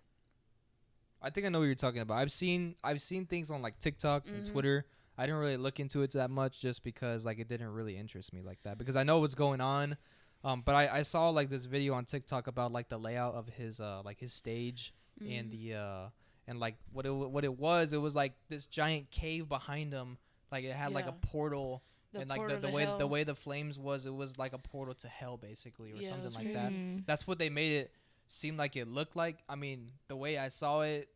I 1.22 1.30
think 1.30 1.46
I 1.46 1.50
know 1.50 1.60
what 1.60 1.66
you're 1.66 1.76
talking 1.76 2.02
about. 2.02 2.18
I've 2.18 2.32
seen 2.32 2.76
I've 2.84 3.02
seen 3.02 3.26
things 3.26 3.50
on 3.50 3.62
like 3.62 3.80
TikTok 3.80 4.28
and 4.28 4.46
Mhm. 4.46 4.52
Twitter. 4.52 4.86
I 5.18 5.26
didn't 5.26 5.40
really 5.40 5.58
look 5.58 5.80
into 5.80 6.02
it 6.02 6.12
that 6.12 6.30
much 6.32 6.60
just 6.60 6.84
because 6.84 7.24
like 7.26 7.40
it 7.40 7.48
didn't 7.48 7.70
really 7.70 7.96
interest 7.98 8.34
me 8.34 8.42
like 8.42 8.62
that 8.64 8.78
because 8.78 8.96
I 8.96 9.04
know 9.04 9.20
what's 9.20 9.36
going 9.36 9.62
on. 9.62 9.98
Um, 10.44 10.62
but 10.66 10.76
I, 10.76 11.00
I 11.00 11.02
saw 11.04 11.30
like 11.30 11.50
this 11.50 11.66
video 11.66 11.94
on 11.94 12.04
TikTok 12.06 12.48
about 12.48 12.72
like 12.72 12.90
the 12.90 12.98
layout 12.98 13.36
of 13.36 13.48
his 13.48 13.80
uh 13.80 14.02
like 14.04 14.20
his 14.20 14.34
stage 14.34 14.94
and 15.22 15.48
mhm. 15.48 15.52
the 15.52 15.74
uh 15.76 16.10
and 16.48 16.60
like 16.60 16.76
what 16.92 17.06
it 17.06 17.12
what 17.12 17.46
it 17.46 17.58
was 17.58 17.94
it 17.94 17.98
was 17.98 18.16
like 18.16 18.34
this 18.50 18.66
giant 18.66 19.10
cave 19.12 19.48
behind 19.48 19.94
him 19.94 20.18
like 20.52 20.66
it 20.66 20.74
had 20.74 20.92
like 20.92 21.08
a 21.08 21.14
portal 21.14 21.84
The 22.14 22.20
and 22.20 22.30
like 22.30 22.48
the, 22.48 22.58
the 22.58 22.70
way 22.70 22.88
the 22.98 23.08
way 23.08 23.24
the 23.24 23.36
flames 23.36 23.78
was 23.78 24.06
it 24.06 24.14
was 24.14 24.38
like 24.38 24.54
a 24.54 24.58
portal 24.58 24.94
to 24.96 25.08
hell 25.08 25.36
basically 25.38 25.92
or 25.92 25.98
Yeah, 25.98 26.10
something 26.10 26.32
like 26.34 26.44
crazy. 26.46 26.54
that 26.54 26.72
Mhm. 26.72 27.06
that's 27.06 27.28
what 27.28 27.38
they 27.40 27.50
made 27.50 27.74
it 27.74 27.92
seem 28.28 28.56
like 28.56 28.76
it 28.76 28.88
looked 28.88 29.16
like 29.16 29.38
i 29.50 29.56
mean 29.56 29.92
the 30.08 30.16
way 30.16 30.38
i 30.38 30.50
saw 30.50 30.82
it 30.82 31.10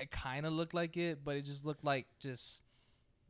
it 0.00 0.10
kind 0.10 0.46
of 0.46 0.52
looked 0.52 0.74
like 0.74 0.96
it 0.96 1.24
but 1.24 1.36
it 1.36 1.42
just 1.44 1.64
looked 1.64 1.84
like 1.84 2.06
just 2.20 2.62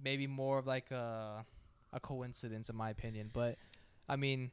maybe 0.03 0.27
more 0.27 0.59
of 0.59 0.67
like 0.67 0.91
a 0.91 1.45
a 1.93 2.01
coincidence 2.01 2.69
in 2.71 2.77
my 2.77 2.91
opinion 2.91 3.29
but 3.33 3.57
i 4.09 4.17
mean 4.17 4.51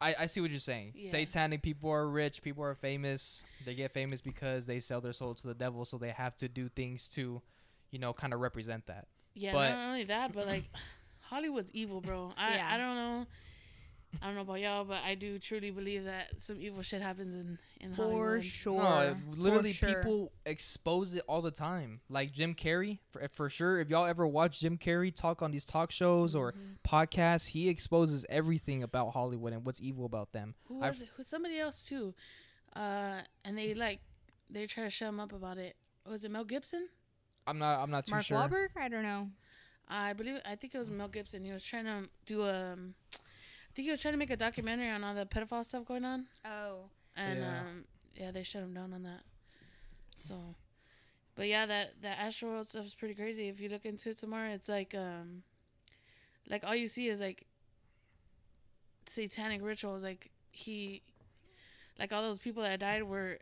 I, 0.00 0.14
I 0.20 0.26
see 0.26 0.40
what 0.40 0.50
you're 0.50 0.58
saying. 0.58 0.92
Yeah. 0.96 1.08
Satanic 1.08 1.62
people 1.62 1.88
are 1.88 2.06
rich, 2.08 2.42
people 2.42 2.64
are 2.64 2.74
famous. 2.74 3.44
They 3.64 3.74
get 3.76 3.92
famous 3.92 4.20
because 4.20 4.66
they 4.66 4.80
sell 4.80 5.00
their 5.00 5.12
soul 5.12 5.34
to 5.36 5.46
the 5.46 5.54
devil, 5.54 5.84
so 5.84 5.98
they 5.98 6.10
have 6.10 6.36
to 6.38 6.48
do 6.48 6.68
things 6.68 7.08
to, 7.10 7.40
you 7.92 7.98
know, 8.00 8.12
kind 8.12 8.34
of 8.34 8.40
represent 8.40 8.84
that. 8.88 9.06
yeah, 9.34 9.52
but- 9.52 9.70
not 9.70 9.86
only 9.90 10.04
that, 10.04 10.32
but 10.32 10.46
like 10.48 10.64
Hollywood's 11.34 11.70
evil, 11.72 12.00
bro. 12.00 12.32
I 12.36 12.54
Yeah. 12.56 12.70
I 12.72 12.76
don't 12.78 12.94
know. 12.96 13.26
I 14.22 14.26
don't 14.26 14.36
know 14.36 14.42
about 14.42 14.60
y'all, 14.60 14.84
but 14.84 15.02
I 15.02 15.16
do 15.16 15.40
truly 15.40 15.72
believe 15.72 16.04
that 16.04 16.40
some 16.40 16.60
evil 16.60 16.82
shit 16.82 17.02
happens 17.02 17.34
in 17.34 17.58
in 17.80 17.94
For 17.96 18.02
Hollywood. 18.04 18.44
sure. 18.44 18.80
No, 18.82 18.98
it- 19.00 19.16
For 19.18 19.36
literally 19.36 19.72
sure. 19.72 19.88
people 19.92 20.32
expose 20.46 21.14
it 21.14 21.24
all 21.26 21.42
the 21.42 21.50
time. 21.50 22.00
Like 22.08 22.30
Jim 22.32 22.54
Carrey, 22.54 23.00
for, 23.10 23.26
for 23.32 23.50
sure. 23.50 23.80
If 23.80 23.90
y'all 23.90 24.06
ever 24.06 24.24
watch 24.26 24.60
Jim 24.60 24.78
Carrey 24.78 25.12
talk 25.14 25.42
on 25.42 25.50
these 25.50 25.64
talk 25.64 25.90
shows 25.90 26.36
or 26.36 26.52
Mhm. 26.52 26.76
podcasts, 26.84 27.48
he 27.48 27.68
exposes 27.68 28.24
everything 28.28 28.84
about 28.84 29.10
Hollywood 29.14 29.52
and 29.52 29.64
what's 29.66 29.80
evil 29.80 30.04
about 30.06 30.30
them. 30.30 30.54
Who 30.66 30.76
I've- 30.80 30.90
was 30.90 31.00
it? 31.02 31.08
Who 31.16 31.24
somebody 31.24 31.58
else 31.58 31.82
too? 31.82 32.14
Uh, 32.76 33.22
and 33.44 33.58
they 33.58 33.74
like 33.74 34.00
they 34.48 34.66
try 34.68 34.84
to 34.84 34.90
shut 34.90 35.08
him 35.08 35.18
up 35.18 35.32
about 35.32 35.58
it. 35.58 35.74
Was 36.06 36.22
it 36.24 36.30
Mel 36.30 36.44
Gibson? 36.44 36.88
I'm 37.48 37.58
not. 37.58 37.80
I'm 37.82 37.90
not 37.90 38.06
too 38.06 38.12
Mark 38.12 38.24
sure. 38.26 38.38
Wahlberg? 38.38 38.68
I 38.76 38.88
don't 38.88 39.02
know. 39.02 39.30
I 39.88 40.12
believe 40.14 40.40
I 40.44 40.56
think 40.56 40.74
it 40.74 40.78
was 40.78 40.88
Mel 40.90 41.08
Gibson. 41.08 41.44
He 41.44 41.52
was 41.52 41.62
trying 41.62 41.84
to 41.84 42.08
do 42.26 42.42
a, 42.42 42.72
I 42.72 43.72
think 43.74 43.86
he 43.86 43.90
was 43.90 44.00
trying 44.00 44.14
to 44.14 44.18
make 44.18 44.30
a 44.30 44.36
documentary 44.36 44.88
on 44.90 45.04
all 45.04 45.14
the 45.14 45.26
pedophile 45.26 45.64
stuff 45.64 45.84
going 45.84 46.04
on, 46.04 46.26
Oh. 46.44 46.84
and 47.16 47.40
Yeah. 47.40 47.60
um, 47.60 47.84
yeah, 48.14 48.30
they 48.30 48.42
shut 48.42 48.62
him 48.62 48.72
down 48.74 48.92
on 48.94 49.02
that. 49.02 49.20
So, 50.26 50.54
but 51.36 51.48
yeah, 51.48 51.66
that 51.66 52.00
that 52.02 52.18
Astroworld 52.18 52.66
stuff 52.66 52.86
is 52.86 52.94
pretty 52.94 53.14
crazy. 53.14 53.48
If 53.48 53.60
you 53.60 53.68
look 53.68 53.84
into 53.84 54.10
it 54.10 54.18
tomorrow, 54.18 54.50
it's 54.50 54.68
like 54.68 54.94
um, 54.94 55.42
like 56.48 56.64
all 56.64 56.74
you 56.74 56.88
see 56.88 57.08
is 57.08 57.20
like 57.20 57.46
satanic 59.06 59.62
rituals. 59.62 60.02
Like 60.02 60.30
he, 60.50 61.02
like 61.98 62.12
all 62.12 62.22
those 62.22 62.38
people 62.38 62.62
that 62.62 62.80
died 62.80 63.02
were 63.02 63.38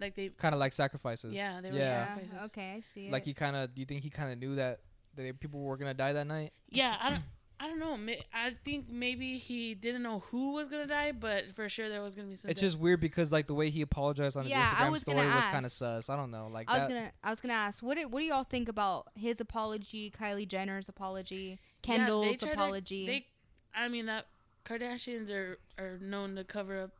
like 0.00 0.14
they, 0.14 0.28
Kind 0.30 0.54
of 0.54 0.58
like 0.60 0.72
sacrifices. 0.72 1.34
yeah, 1.34 1.60
they 1.60 1.70
were 1.70 1.78
Yeah. 1.78 2.14
sacrifices. 2.14 2.44
Okay, 2.50 2.72
I 2.76 2.82
see. 2.94 3.10
Like 3.10 3.24
it. 3.24 3.26
he 3.26 3.34
kind 3.34 3.56
of. 3.56 3.70
You 3.76 3.84
think 3.84 4.02
he 4.02 4.10
kind 4.10 4.32
of 4.32 4.38
knew 4.38 4.54
that 4.56 4.80
that 5.16 5.40
people 5.40 5.60
were 5.60 5.76
gonna 5.76 5.94
die 5.94 6.12
that 6.12 6.26
night? 6.26 6.52
Yeah, 6.70 6.96
I 7.00 7.10
don't. 7.10 7.22
I 7.60 7.68
don't 7.68 7.78
know. 7.78 8.14
I 8.34 8.56
think 8.64 8.86
maybe 8.90 9.38
he 9.38 9.76
didn't 9.76 10.02
know 10.02 10.24
who 10.32 10.52
was 10.52 10.66
gonna 10.66 10.88
die, 10.88 11.12
but 11.12 11.54
for 11.54 11.68
sure 11.68 11.88
there 11.88 12.02
was 12.02 12.16
gonna 12.16 12.26
be 12.26 12.34
some. 12.34 12.50
It's 12.50 12.60
just 12.60 12.76
weird 12.76 13.00
because 13.00 13.30
like 13.30 13.46
the 13.46 13.54
way 13.54 13.70
he 13.70 13.82
apologized 13.82 14.36
on 14.36 14.42
his 14.42 14.50
Yeah, 14.50 14.68
I 14.76 14.86
Instagram 14.86 14.90
was 14.90 15.00
story 15.02 15.26
was 15.32 15.46
kind 15.46 15.64
of 15.64 15.70
sus. 15.70 16.10
I 16.10 16.16
don't 16.16 16.32
know. 16.32 16.48
Like 16.52 16.68
I 16.68 16.74
was 16.74 16.82
that, 16.82 16.88
gonna, 16.88 17.12
I 17.22 17.30
was 17.30 17.40
gonna 17.40 17.54
ask, 17.54 17.80
what 17.80 17.96
do, 17.96 18.08
what 18.08 18.18
do 18.18 18.24
y'all 18.24 18.42
think 18.42 18.68
about 18.68 19.06
his 19.14 19.40
apology, 19.40 20.10
Kylie 20.18 20.48
Jenner's 20.48 20.88
apology, 20.88 21.60
Yeah, 21.84 21.92
they 21.92 21.98
Kendall's 21.98 22.36
to- 22.38 22.50
apology? 22.52 23.06
They, 23.06 23.26
I 23.76 23.86
mean 23.86 24.06
that 24.06 24.26
Kardashians 24.64 25.30
are 25.30 25.56
are 25.78 25.98
known 26.00 26.34
to 26.34 26.42
cover 26.42 26.82
up 26.82 26.90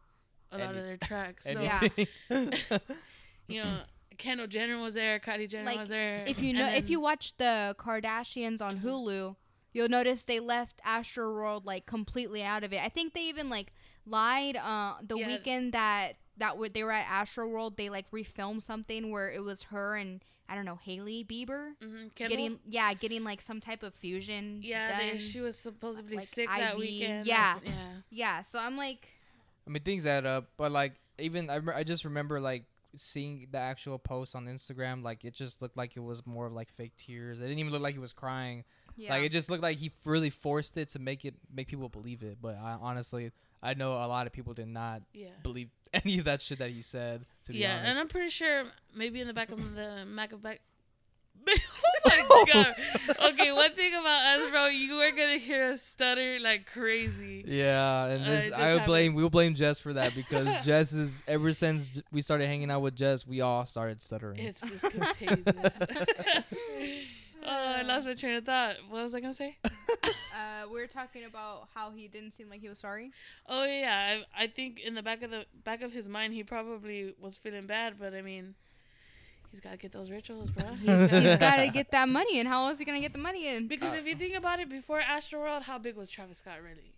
a 0.53 0.59
lot 0.59 0.77
of 0.77 0.85
their 0.85 0.97
tracks. 0.97 1.45
So 1.53 1.61
Yeah. 1.61 1.89
you 3.49 3.63
know, 3.65 3.79
Kendall 4.19 4.47
Jenner 4.47 4.81
was 4.81 4.95
there, 4.95 5.19
Kylie 5.21 5.49
Jenner 5.49 5.65
Like, 5.65 5.79
was 5.81 5.89
there. 5.89 6.25
if 6.27 6.41
you 6.41 6.51
and 6.51 6.59
know, 6.59 6.69
if 6.69 6.89
you 6.91 7.01
watch 7.01 7.37
the 7.37 7.75
Kardashians 7.79 8.61
on 8.61 8.79
Mhm. 8.79 8.83
Hulu, 8.83 9.37
you'll 9.73 9.89
notice 9.89 10.23
they 10.25 10.41
left 10.41 10.81
Astro 10.85 11.33
World 11.33 11.65
like 11.67 11.87
completely 11.87 12.43
out 12.43 12.65
of 12.65 12.73
it. 12.73 12.81
I 12.81 12.89
think 12.89 13.15
they 13.15 13.23
even 13.29 13.49
like 13.49 13.73
lied. 14.07 14.57
Uh, 14.57 14.95
the 15.03 15.17
Yeah. 15.17 15.27
weekend 15.29 15.73
that 15.73 16.17
that 16.39 16.53
w- 16.53 16.71
they 16.73 16.83
were 16.83 16.91
at 16.93 17.07
Astro 17.09 17.47
World, 17.47 17.77
they 17.77 17.91
like 17.91 18.11
refilmed 18.11 18.63
something 18.63 19.11
where 19.11 19.31
it 19.31 19.41
was 19.45 19.65
her 19.65 19.97
and 19.97 20.25
I 20.49 20.55
don't 20.55 20.65
know 20.65 20.77
Hailey 20.77 21.25
Bieber 21.25 21.75
Mhm, 21.81 22.15
getting 22.15 22.59
yeah 22.67 22.93
getting 22.95 23.23
like 23.23 23.41
some 23.43 23.61
type 23.61 23.83
of 23.83 23.95
fusion. 23.95 24.61
yeah, 24.63 24.99
they, 24.99 25.19
she 25.19 25.41
was 25.41 25.59
supposedly 25.59 26.17
like, 26.17 26.27
sick 26.27 26.49
that 26.49 26.77
weekend. 26.79 27.27
yeah. 27.27 27.55
like, 27.55 27.67
yeah. 27.69 27.93
yeah. 28.11 28.43
So 28.43 28.59
I'm 28.59 28.77
like, 28.77 29.09
I 29.67 29.71
mean, 29.71 29.83
things 29.83 30.07
add 30.07 30.27
up, 30.27 30.49
but 30.57 30.73
like 30.73 30.95
even 31.19 31.49
I, 31.51 31.59
rem- 31.59 31.77
I 31.77 31.85
just 31.85 32.05
remember 32.05 32.41
like 32.41 32.65
seeing 32.97 33.47
the 33.51 33.59
actual 33.59 33.99
post 33.99 34.35
on 34.37 34.47
Instagram. 34.47 35.03
Like 35.03 35.25
it 35.25 35.35
just 35.35 35.63
looked 35.63 35.77
like 35.77 35.97
it 35.97 36.01
was 36.01 36.27
more 36.27 36.47
of 36.47 36.53
like 36.53 36.71
fake 36.71 36.93
tears. 36.97 37.39
It 37.39 37.43
didn't 37.43 37.59
even 37.59 37.73
look 37.73 37.83
like 37.83 37.95
he 37.95 38.01
was 38.01 38.13
crying. 38.13 38.65
yeah. 38.97 39.11
Like 39.15 39.25
it 39.25 39.33
just 39.33 39.51
looked 39.51 39.63
like 39.63 39.79
he 39.79 39.91
really 40.05 40.31
forced 40.31 40.77
it 40.77 40.91
to 40.91 40.99
make 40.99 41.25
it 41.25 41.35
make 41.55 41.69
people 41.69 41.89
believe 41.89 42.23
it. 42.23 42.39
But 42.41 42.57
I 42.57 42.77
honestly, 42.81 43.33
I 43.63 43.75
know 43.75 43.93
a 43.93 44.07
lot 44.07 44.27
of 44.27 44.33
people 44.33 44.55
did 44.55 44.69
not 44.69 45.03
Yeah. 45.13 45.29
believe 45.43 45.71
any 45.93 46.19
of 46.19 46.25
that 46.27 46.43
shit 46.43 46.59
that 46.59 46.71
he 46.71 46.83
said. 46.83 47.25
To 47.47 47.53
be 47.53 47.59
Yeah, 47.59 47.77
honest, 47.77 47.91
and 47.91 47.99
I'm 47.99 48.09
pretty 48.09 48.31
sure 48.31 48.65
maybe 48.95 49.21
in 49.21 49.27
the 49.27 49.35
back 49.35 49.51
of 49.51 49.75
the 49.75 50.05
Mac 50.07 50.33
of 50.33 50.43
back. 50.43 50.61
oh 52.07 52.07
my 52.07 52.45
god. 52.53 52.75
Okay, 53.33 53.53
one 53.53 53.73
thing 53.75 53.95
about 53.95 54.41
us, 54.41 54.51
bro, 54.51 54.67
you 54.67 54.95
are 55.01 55.11
gonna 55.11 55.39
hear 55.39 55.73
us 55.73 55.83
stutter 55.83 56.39
like 56.41 56.67
crazy. 56.73 57.45
Yeah, 57.47 58.07
and 58.07 58.23
Uh, 58.25 58.27
this 58.31 58.47
it 58.47 58.51
just 58.51 58.61
I 58.61 58.75
would 58.75 58.85
blame 58.85 59.15
we'll 59.15 59.31
blame 59.31 59.55
Jess 59.55 59.79
for 59.79 59.93
that 59.95 60.15
because 60.15 60.49
Jess 60.65 60.93
is 60.93 61.17
ever 61.27 61.53
since 61.53 61.89
we 62.11 62.23
started 62.23 62.47
hanging 62.47 62.71
out 62.71 62.83
with 62.83 62.95
Jess, 62.97 63.27
we 63.27 63.41
all 63.41 63.67
started 63.67 64.03
stuttering. 64.03 64.39
It's 64.39 64.61
just 64.61 64.83
contagious. 64.91 65.75
oh, 67.45 67.47
I 67.47 67.83
lost 67.83 68.07
my 68.07 68.15
train 68.15 68.37
of 68.37 68.45
thought. 68.45 68.77
What 68.89 69.03
was 69.03 69.15
I 69.15 69.21
gonna 69.21 69.35
say? 69.35 69.59
uh, 69.65 70.67
we 70.73 70.81
were 70.81 70.87
talking 70.87 71.25
about 71.25 71.69
how 71.75 71.91
he 71.91 72.09
didn't 72.09 72.37
seem 72.37 72.49
like 72.49 72.61
he 72.61 72.69
was 72.69 72.79
sorry. 72.79 73.11
Oh 73.49 73.65
yeah, 73.65 74.21
I, 74.37 74.45
I 74.45 74.47
think 74.47 74.81
in 74.81 74.95
the 74.95 75.03
back 75.03 75.23
of 75.23 75.31
the 75.31 75.45
back 75.65 75.83
of 75.83 75.93
his 75.93 76.09
mind, 76.09 76.35
he 76.35 76.45
probably 76.45 77.15
was 77.21 77.37
feeling 77.37 77.67
bad, 77.67 77.95
but 77.99 78.15
I 78.15 78.23
mean, 78.23 78.55
he's 79.53 79.61
got 79.61 79.71
to 79.71 79.77
get 79.77 79.93
those 79.93 80.11
rituals, 80.11 80.51
bro. 80.51 80.65
He's, 80.81 81.11
he's 81.11 81.37
got 81.37 81.57
to 81.57 81.69
get 81.73 81.93
that 81.93 82.09
money, 82.09 82.41
and 82.41 82.49
how 82.49 82.65
else 82.65 82.75
is 82.75 82.79
he 82.81 82.85
gonna 82.85 83.01
get 83.01 83.13
the 83.13 83.19
money 83.21 83.47
in? 83.47 83.69
Because 83.69 83.93
Uh, 83.95 83.99
if 83.99 84.07
you 84.07 84.17
think 84.17 84.35
about 84.35 84.59
it, 84.59 84.69
before 84.69 85.01
Astroworld, 85.01 85.63
how 85.63 85.79
big 85.79 85.95
was 85.97 86.11
Travis 86.11 86.39
Scott 86.39 86.59
really? 86.63 86.95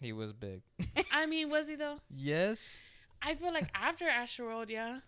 he 0.00 0.12
was 0.12 0.32
big. 0.32 0.62
I 1.12 1.26
mean, 1.26 1.50
was 1.50 1.66
he 1.66 1.74
though? 1.74 1.96
yes. 2.14 2.78
I 3.20 3.34
feel 3.34 3.52
like 3.52 3.68
after 3.74 4.04
Astroworld, 4.04 4.68
yeah. 4.70 5.00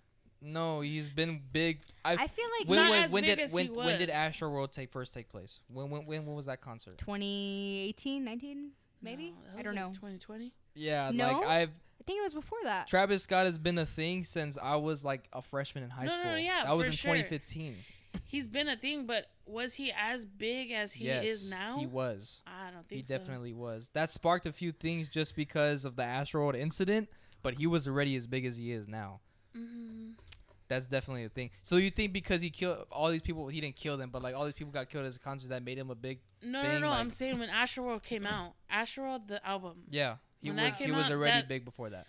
No, 0.42 0.80
he's 0.80 1.08
been 1.08 1.40
big. 1.52 1.80
I, 2.04 2.14
I 2.14 2.26
feel 2.26 2.46
like 2.58 2.68
when, 2.68 2.78
not 2.78 2.90
when, 2.90 3.02
as 3.04 3.10
when 3.12 3.22
big 3.22 3.36
did 3.36 3.44
as 3.44 3.52
when, 3.52 3.66
he 3.66 3.70
when 3.70 3.98
did 3.98 4.08
was. 4.08 4.16
Astro 4.16 4.48
World 4.50 4.72
take 4.72 4.90
first 4.90 5.12
take 5.14 5.28
place? 5.28 5.60
When 5.68 5.90
when 5.90 6.06
when, 6.06 6.26
when 6.26 6.34
was 6.34 6.46
that 6.46 6.60
concert? 6.60 6.98
2018, 6.98 8.24
19, 8.24 8.70
maybe. 9.02 9.30
No, 9.30 9.36
that 9.54 9.58
I 9.58 9.62
don't 9.62 9.74
like 9.76 9.84
know. 9.84 9.90
2020. 9.92 10.52
Yeah, 10.74 11.10
No? 11.12 11.26
like 11.40 11.46
I've 11.46 11.68
I 11.68 11.72
think 12.10 12.20
it 12.20 12.24
was 12.24 12.34
before 12.34 12.58
that. 12.64 12.88
Travis 12.88 13.22
Scott 13.22 13.46
has 13.46 13.56
been 13.58 13.78
a 13.78 13.86
thing 13.86 14.24
since 14.24 14.58
I 14.60 14.76
was 14.76 15.04
like 15.04 15.28
a 15.32 15.40
freshman 15.42 15.84
in 15.84 15.90
high 15.90 16.06
No, 16.06 16.08
no, 16.08 16.12
school. 16.20 16.30
no, 16.32 16.36
yeah, 16.36 16.64
that 16.64 16.72
was 16.76 16.86
for 16.86 16.90
in 16.90 16.96
sure. 16.96 17.12
2015. 17.14 17.76
He's 18.26 18.48
been 18.48 18.68
a 18.68 18.76
thing, 18.76 19.06
but 19.06 19.26
was 19.46 19.74
he 19.74 19.92
as 19.96 20.24
big 20.24 20.72
as 20.72 20.92
he 20.92 21.04
yes, 21.06 21.28
is 21.28 21.50
now? 21.50 21.78
he 21.78 21.86
was. 21.86 22.42
I 22.46 22.70
don't 22.72 22.84
He 22.88 22.96
think 22.96 23.06
so. 23.08 23.14
He 23.14 23.18
definitely 23.18 23.52
was. 23.52 23.90
That 23.94 24.10
sparked 24.10 24.46
a 24.46 24.52
few 24.52 24.72
things 24.72 25.08
just 25.08 25.36
because 25.36 25.84
of 25.84 25.94
the 25.94 26.02
asteroid 26.02 26.56
incident, 26.56 27.08
but 27.42 27.54
he 27.54 27.66
was 27.68 27.86
already 27.86 28.16
as 28.16 28.26
big 28.26 28.44
as 28.44 28.56
he 28.56 28.72
is 28.72 28.88
now. 28.88 29.20
Mm, 29.56 30.14
That's 30.68 30.86
definitely 30.88 31.24
a 31.24 31.28
thing. 31.28 31.50
So 31.62 31.76
you 31.76 31.90
think 31.90 32.12
because 32.12 32.40
he 32.40 32.50
killed 32.50 32.84
all 32.90 33.10
these 33.10 33.22
people, 33.22 33.46
he 33.48 33.60
didn't 33.60 33.76
kill 33.76 33.96
them, 33.96 34.10
but 34.10 34.22
like 34.22 34.34
all 34.34 34.44
these 34.44 34.54
people 34.54 34.72
got 34.72 34.88
killed 34.88 35.06
as 35.06 35.14
a 35.16 35.20
concert 35.20 35.48
that 35.50 35.62
made 35.64 35.78
him 35.78 35.90
a 35.90 35.94
big. 35.94 36.18
no, 36.42 36.62
no, 36.62 36.68
thing, 36.68 36.80
no. 36.82 36.88
I'm 36.90 37.10
saying 37.10 37.38
when 37.38 37.48
Astroworld 37.48 38.02
came 38.02 38.26
out, 38.26 38.54
Astroworld 38.72 39.26
the 39.28 39.44
album. 39.46 39.82
Yeah, 39.90 40.16
he 40.40 40.50
When 40.50 40.62
was. 40.64 40.74
He 40.76 40.90
was 40.90 41.06
out, 41.06 41.12
already 41.12 41.38
that- 41.38 41.48
big 41.48 41.64
before 41.64 41.90
that. 41.90 42.06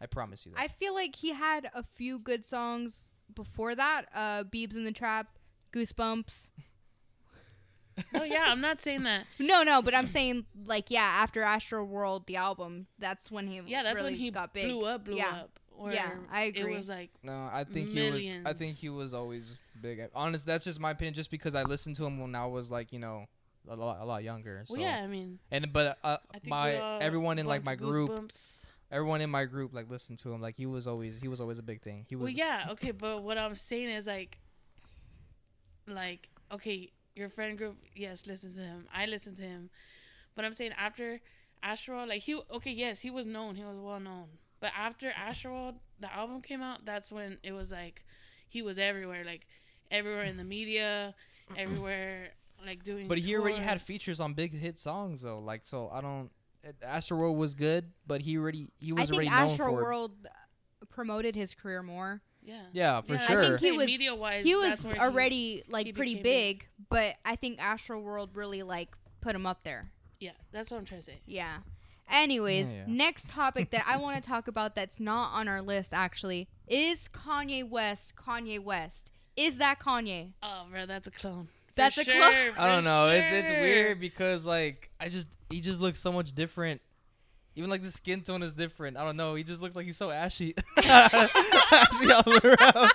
I 0.00 0.06
promise 0.06 0.44
you 0.44 0.52
that. 0.52 0.60
I 0.60 0.66
feel 0.68 0.94
like 0.94 1.14
he 1.16 1.32
had 1.32 1.70
a 1.74 1.82
few 1.82 2.18
good 2.18 2.44
songs 2.44 3.06
before 3.34 3.74
that. 3.76 4.06
Uh, 4.14 4.42
Beibs 4.44 4.74
in 4.74 4.84
the 4.84 4.92
Trap, 4.92 5.28
Goosebumps. 5.72 6.50
Oh 8.14 8.24
yeah, 8.24 8.44
I'm 8.46 8.60
not 8.62 8.80
saying 8.80 9.02
that. 9.02 9.26
No, 9.38 9.62
no, 9.62 9.82
but 9.82 9.94
I'm 9.94 10.06
saying 10.06 10.46
like 10.64 10.86
yeah, 10.90 11.02
after 11.02 11.42
Astro 11.42 11.84
World, 11.84 12.26
the 12.26 12.36
album, 12.36 12.86
that's 12.98 13.30
when 13.30 13.46
he 13.46 13.60
Yeah, 13.66 13.82
that's 13.82 13.94
really 13.96 14.12
when 14.12 14.20
he 14.20 14.30
got 14.30 14.54
big. 14.54 14.64
blew 14.66 14.84
up, 14.86 15.04
blew 15.04 15.16
Yeah. 15.16 15.28
up. 15.42 15.58
Where 15.76 15.92
Yeah, 15.92 16.10
I 16.30 16.44
agree. 16.44 16.72
It 16.72 16.76
was 16.76 16.88
like 16.88 17.10
no, 17.22 17.50
I 17.52 17.64
think 17.64 17.90
he 17.90 18.10
was. 18.10 18.24
I 18.46 18.52
think 18.54 18.76
he 18.76 18.88
was 18.88 19.12
always 19.12 19.60
big. 19.80 20.00
Honest, 20.14 20.46
that's 20.46 20.64
just 20.64 20.80
my 20.80 20.92
opinion. 20.92 21.12
Just 21.14 21.30
because 21.30 21.54
I 21.54 21.64
listened 21.64 21.96
to 21.96 22.06
him 22.06 22.18
when 22.18 22.34
I 22.34 22.46
was 22.46 22.70
like, 22.70 22.92
you 22.94 22.98
know, 22.98 23.26
a 23.68 23.76
lot, 23.76 24.00
a 24.00 24.04
lot 24.04 24.22
younger. 24.24 24.62
So. 24.66 24.74
well, 24.74 24.82
yeah. 24.82 24.96
I 25.02 25.06
mean, 25.06 25.38
And 25.50 25.72
but 25.72 25.98
uh, 26.02 26.18
my 26.46 26.98
everyone 27.00 27.38
in 27.38 27.46
like 27.46 27.64
my 27.64 27.74
group, 27.74 28.10
Goosebumps. 28.10 28.64
everyone 28.90 29.20
in 29.20 29.30
my 29.30 29.44
group 29.44 29.72
like 29.72 29.90
listened 29.90 30.18
to 30.20 30.32
him. 30.32 30.40
Like 30.40 30.56
he 30.56 30.66
was 30.66 30.86
always 30.86 31.18
he 31.18 31.28
was 31.28 31.40
always 31.40 31.58
a 31.58 31.62
big 31.62 31.82
thing. 31.82 32.04
He 32.08 32.16
was. 32.16 32.24
Well, 32.24 32.32
yeah, 32.32 32.68
okay, 32.70 32.90
but 32.90 33.22
what 33.22 33.38
I'm 33.38 33.54
saying 33.54 33.88
is 33.90 34.06
like, 34.06 34.38
like, 35.86 36.28
okay, 36.52 36.90
your 37.14 37.28
friend 37.28 37.56
group, 37.58 37.76
yes, 37.94 38.26
listen 38.26 38.52
to 38.54 38.60
him. 38.60 38.86
I 38.94 39.06
listen 39.06 39.34
to 39.36 39.42
him, 39.42 39.70
but 40.34 40.44
I'm 40.44 40.54
saying 40.54 40.72
after 40.78 41.20
Astroworld, 41.64 42.08
like 42.08 42.22
he, 42.22 42.38
okay, 42.50 42.72
yes, 42.72 43.00
he 43.00 43.10
was 43.10 43.26
known, 43.26 43.54
he 43.54 43.64
was 43.64 43.76
well 43.78 44.00
known, 44.00 44.26
but 44.60 44.70
after 44.76 45.10
Astroworld, 45.10 45.74
the 46.00 46.12
album 46.12 46.42
came 46.42 46.62
out, 46.62 46.84
that's 46.84 47.12
when 47.12 47.38
it 47.42 47.52
was 47.52 47.70
like, 47.70 48.02
he 48.48 48.62
was 48.62 48.78
everywhere, 48.78 49.24
like 49.24 49.46
everywhere 49.90 50.24
in 50.24 50.36
the 50.36 50.44
media, 50.44 51.14
everywhere, 51.56 52.30
like 52.66 52.82
doing. 52.84 53.08
But 53.08 53.18
he 53.18 53.36
already 53.36 53.58
had 53.58 53.80
features 53.82 54.20
on 54.20 54.34
big 54.34 54.54
hit 54.54 54.78
songs 54.78 55.22
though. 55.22 55.38
Like 55.38 55.62
so, 55.64 55.88
I 55.92 56.00
don't. 56.00 56.30
Astro 56.82 57.18
World 57.18 57.36
was 57.38 57.54
good, 57.54 57.90
but 58.06 58.20
he 58.20 58.38
already 58.38 58.68
he 58.78 58.92
I 58.92 58.94
was 58.94 59.10
think 59.10 59.14
already 59.14 59.30
known 59.30 59.50
Astro 59.50 59.70
for. 59.70 59.80
it. 59.80 59.82
World 59.82 60.12
promoted 60.90 61.34
his 61.34 61.54
career 61.54 61.82
more. 61.82 62.20
Yeah. 62.44 62.62
Yeah, 62.72 63.00
for 63.02 63.14
Yeah, 63.14 63.18
sure. 63.26 63.40
I 63.40 63.46
think 63.48 63.60
he 63.60 63.72
was- 63.72 63.86
media 63.86 64.14
wise, 64.14 64.44
he 64.44 64.54
was 64.56 64.84
already 64.86 65.62
like 65.68 65.86
he 65.86 65.92
pretty 65.92 66.14
became 66.14 66.22
big, 66.24 66.58
big. 66.58 66.68
but 66.88 67.14
I 67.24 67.36
think 67.36 67.60
Astro 67.62 68.00
World 68.00 68.30
really 68.34 68.62
like 68.62 68.88
put 69.20 69.34
him 69.34 69.46
up 69.46 69.62
there. 69.62 69.90
Yeah, 70.20 70.32
that's 70.52 70.70
what 70.70 70.78
I'm 70.78 70.84
trying 70.84 71.00
to 71.00 71.06
say. 71.06 71.20
Yeah. 71.26 71.58
Anyways, 72.10 72.72
Yeah. 72.72 72.84
next 72.86 73.28
topic 73.28 73.70
that 73.70 73.84
I 73.86 73.96
want 73.96 74.22
to 74.22 74.28
talk 74.28 74.48
about 74.48 74.74
that's 74.74 75.00
not 75.00 75.32
on 75.34 75.48
our 75.48 75.62
list 75.62 75.94
actually 75.94 76.48
is 76.68 77.08
Kanye 77.12 77.68
West. 77.68 78.14
Kanye 78.16 78.60
West. 78.62 79.10
Is 79.36 79.56
that 79.58 79.78
Kanye? 79.80 80.32
Oh, 80.42 80.66
bro, 80.70 80.84
that's 80.86 81.06
a 81.06 81.10
clone. 81.10 81.48
For 81.74 81.76
That's 81.82 81.98
a 81.98 82.04
clone? 82.04 82.32
sure, 82.32 82.52
I 82.58 82.66
don't 82.66 82.82
for 82.82 82.84
know. 82.84 83.08
It's 83.08 83.30
it's 83.32 83.50
weird 83.50 83.98
because 84.00 84.44
like 84.46 84.90
I 85.00 85.08
just 85.08 85.26
he 85.50 85.60
just 85.60 85.80
looks 85.80 85.98
so 86.00 86.12
much 86.12 86.32
different. 86.32 86.80
Even 87.54 87.68
like 87.70 87.82
the 87.82 87.90
skin 87.90 88.22
tone 88.22 88.42
is 88.42 88.54
different. 88.54 88.96
I 88.96 89.04
don't 89.04 89.16
know. 89.16 89.34
He 89.34 89.42
just 89.44 89.60
looks 89.60 89.76
like 89.76 89.84
he's 89.86 89.96
so 89.96 90.10
ashy. 90.10 90.54
ashy 90.78 92.10
all 92.12 92.22
around. 92.44 92.90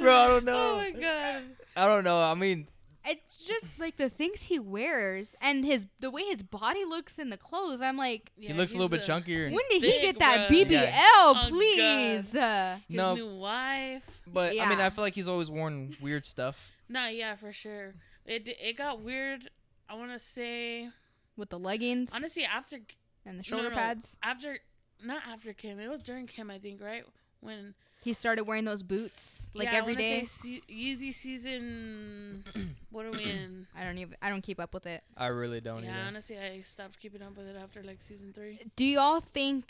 Bro, 0.00 0.14
I 0.16 0.28
don't 0.28 0.44
know. 0.46 0.72
Oh 0.72 0.76
my 0.78 0.90
god. 0.92 1.42
I 1.76 1.86
don't 1.86 2.04
know. 2.04 2.18
I 2.18 2.34
mean, 2.34 2.66
It's 3.04 3.36
just 3.46 3.66
like 3.78 3.96
the 3.96 4.08
things 4.08 4.42
he 4.44 4.58
wears 4.58 5.34
and 5.40 5.64
his 5.64 5.86
the 6.00 6.10
way 6.10 6.22
his 6.24 6.42
body 6.42 6.84
looks 6.84 7.18
in 7.18 7.30
the 7.30 7.36
clothes. 7.36 7.80
I'm 7.80 7.96
like, 7.96 8.30
he 8.36 8.52
looks 8.52 8.72
a 8.72 8.76
little 8.76 8.88
bit 8.88 9.02
chunkier. 9.02 9.50
when 9.50 9.64
did 9.70 9.82
he 9.82 10.00
get 10.00 10.18
that 10.18 10.50
bruh. 10.50 10.64
BBL? 10.66 10.70
Yeah. 10.70 11.02
Oh, 11.16 11.44
please. 11.48 12.34
Uh, 12.34 12.78
His 12.88 12.96
No. 12.96 13.14
new 13.14 13.34
wife. 13.36 14.02
But 14.26 14.58
I 14.58 14.68
mean, 14.68 14.80
I 14.80 14.90
feel 14.90 15.04
like 15.04 15.14
he's 15.14 15.28
always 15.28 15.50
worn 15.50 15.94
weird 16.00 16.24
stuff. 16.26 16.70
Nah, 16.88 17.08
yeah, 17.08 17.36
for 17.36 17.52
sure. 17.52 17.94
It 18.30 18.48
it 18.60 18.78
got 18.78 19.02
weird. 19.02 19.50
I 19.88 19.94
want 19.94 20.12
to 20.12 20.20
say 20.20 20.88
with 21.36 21.50
the 21.50 21.58
leggings 21.58 22.14
honestly 22.14 22.44
after 22.44 22.78
and 23.26 23.36
the 23.36 23.42
shoulder 23.42 23.70
no, 23.70 23.74
pads. 23.74 24.16
After 24.22 24.58
not 25.02 25.22
after 25.28 25.52
Kim. 25.52 25.80
It 25.80 25.88
was 25.88 26.00
during 26.00 26.28
Kim, 26.28 26.48
I 26.48 26.60
think, 26.60 26.80
right? 26.80 27.04
When 27.40 27.74
He 28.04 28.12
started 28.12 28.44
wearing 28.44 28.64
those 28.64 28.84
boots 28.84 29.50
like 29.52 29.66
Yeah, 29.66 29.74
I 29.74 29.78
every 29.78 29.94
wanna 29.94 30.04
day. 30.04 30.24
Say 30.26 30.60
se- 30.60 30.72
Yeezy 30.72 31.12
season. 31.12 32.44
what 32.90 33.04
are 33.04 33.10
we 33.10 33.24
in? 33.24 33.66
I 33.76 33.82
don't 33.82 33.98
even. 33.98 34.14
I 34.22 34.28
don't 34.28 34.42
keep 34.42 34.60
up 34.60 34.74
with 34.74 34.86
it. 34.86 35.02
I 35.16 35.26
really 35.26 35.60
don't 35.60 35.82
yeah, 35.82 35.90
either. 35.90 36.06
honestly, 36.06 36.38
I 36.38 36.60
stopped 36.60 37.00
keeping 37.00 37.22
up 37.22 37.36
with 37.36 37.48
it 37.48 37.56
after 37.60 37.82
like 37.82 38.00
season 38.00 38.32
three. 38.32 38.60
Do 38.76 38.84
y'all 38.84 39.18
think 39.18 39.64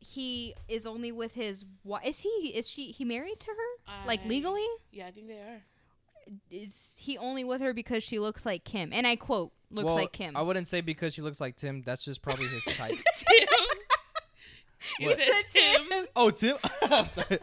he 0.00 0.56
is 0.66 0.86
only 0.86 1.12
with 1.12 1.34
his 1.34 1.64
wife? 1.84 2.04
Is 2.04 2.18
he? 2.18 2.52
Is 2.52 2.68
she? 2.68 2.90
He 2.90 3.04
married 3.04 3.38
to 3.38 3.50
her? 3.50 4.04
Like 4.08 4.24
legally? 4.26 4.66
Yeah, 4.90 5.06
I 5.06 5.12
think 5.12 5.28
they 5.28 5.34
are. 5.34 5.62
Is 6.50 6.94
he 6.98 7.18
only 7.18 7.44
with 7.44 7.60
her 7.60 7.72
because 7.74 8.02
she 8.02 8.18
looks 8.18 8.44
like 8.46 8.64
Kim? 8.64 8.92
And 8.92 9.06
I 9.06 9.16
quote, 9.16 9.52
"looks 9.70 9.86
well, 9.86 9.94
like 9.96 10.12
Kim." 10.12 10.36
I 10.36 10.42
wouldn't 10.42 10.68
say 10.68 10.80
because 10.80 11.14
she 11.14 11.22
looks 11.22 11.40
like 11.40 11.56
Tim. 11.56 11.82
That's 11.82 12.04
just 12.04 12.22
probably 12.22 12.46
his 12.48 12.64
type. 12.76 12.98
Tim. 13.16 13.48
You 14.98 15.08
What? 15.08 15.18
said 15.18 15.42
Tim. 15.52 16.06
oh, 16.16 16.30
Tim. 16.30 16.56
I'm 16.82 17.06
sorry. 17.12 17.38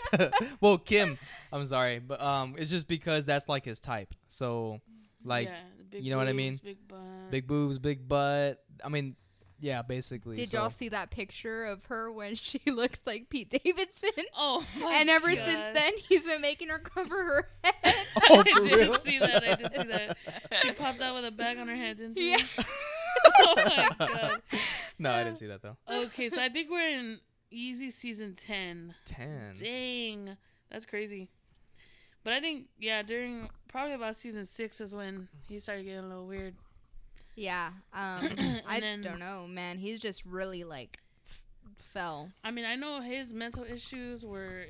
well, 0.59 0.77
Kim. 0.77 1.17
I'm 1.53 1.65
sorry, 1.65 1.99
but 1.99 2.21
um, 2.21 2.55
it's 2.57 2.69
just 2.69 2.87
because 2.87 3.25
that's 3.25 3.47
like 3.47 3.63
his 3.65 3.79
type. 3.79 4.13
So, 4.27 4.81
like, 5.23 5.47
Yeah, 5.47 5.99
you 5.99 6.11
know 6.11 6.17
what 6.17 6.27
I 6.27 6.33
mean? 6.33 6.59
Big 6.63 6.85
butt. 6.87 6.99
big 7.31 7.47
boobs, 7.47 7.79
big 7.79 8.07
butt. 8.07 8.61
I 8.83 8.89
mean, 8.89 9.15
yeah, 9.59 9.81
basically. 9.81 10.35
Did 10.35 10.49
so. 10.49 10.59
y'all 10.59 10.69
see 10.69 10.89
that 10.89 11.11
picture 11.11 11.65
of 11.65 11.85
her 11.85 12.11
when 12.11 12.35
she 12.35 12.61
looks 12.65 12.99
like 13.05 13.29
Pete 13.29 13.49
Davidson? 13.49 14.09
Oh, 14.41 14.63
my 14.79 14.93
and 14.95 15.09
ever 15.09 15.35
since 15.35 15.65
then, 15.73 15.93
he's 16.07 16.25
been 16.25 16.41
making 16.41 16.69
her 16.69 16.79
cover 16.79 17.23
her 17.23 17.49
head. 17.63 17.95
Oh, 18.29 18.39
I 18.39 18.51
for 18.51 18.67
did 18.67 18.79
real? 18.79 18.99
see 18.99 19.19
that. 19.19 19.43
I 19.43 19.55
didn't 19.55 19.73
see 19.75 19.87
that. 19.87 20.17
She 20.61 20.71
popped 20.71 21.01
out 21.01 21.15
with 21.15 21.25
a 21.25 21.31
bag 21.31 21.57
on 21.57 21.67
her 21.67 21.75
head, 21.75 21.97
didn't 21.97 22.17
she? 22.17 22.31
Yeah. 22.31 22.63
oh 23.39 23.55
my 23.55 23.89
god. 23.99 24.41
No, 24.97 25.11
I 25.11 25.23
didn't 25.23 25.39
see 25.39 25.47
that 25.47 25.61
though. 25.61 25.77
Okay, 25.89 26.29
so 26.29 26.41
I 26.41 26.49
think 26.49 26.69
we're 26.69 26.89
in 26.89 27.19
Yeezy 27.53 27.91
season 27.91 28.35
ten. 28.35 28.95
Ten. 29.05 29.53
Dang, 29.59 30.37
that's 30.71 30.85
crazy. 30.85 31.29
But 32.23 32.33
I 32.33 32.39
think 32.39 32.67
yeah, 32.79 33.01
during 33.01 33.49
probably 33.67 33.93
about 33.93 34.15
season 34.15 34.45
six 34.45 34.79
is 34.79 34.93
when 34.93 35.27
he 35.47 35.59
started 35.59 35.83
getting 35.83 36.05
a 36.05 36.07
little 36.07 36.27
weird. 36.27 36.55
Yeah. 37.39 37.69
Um, 37.93 38.29
I 38.67 38.79
then- 38.79 39.01
don't 39.01 39.19
know, 39.19 39.47
man. 39.47 39.77
He's 39.77 39.99
just 39.99 40.25
really 40.25 40.63
like 40.63 40.97
f- 41.29 41.41
fell. 41.93 42.29
I 42.43 42.51
mean, 42.51 42.65
I 42.65 42.75
know 42.75 42.99
his 43.01 43.33
mental 43.33 43.63
issues 43.63 44.25
were 44.25 44.65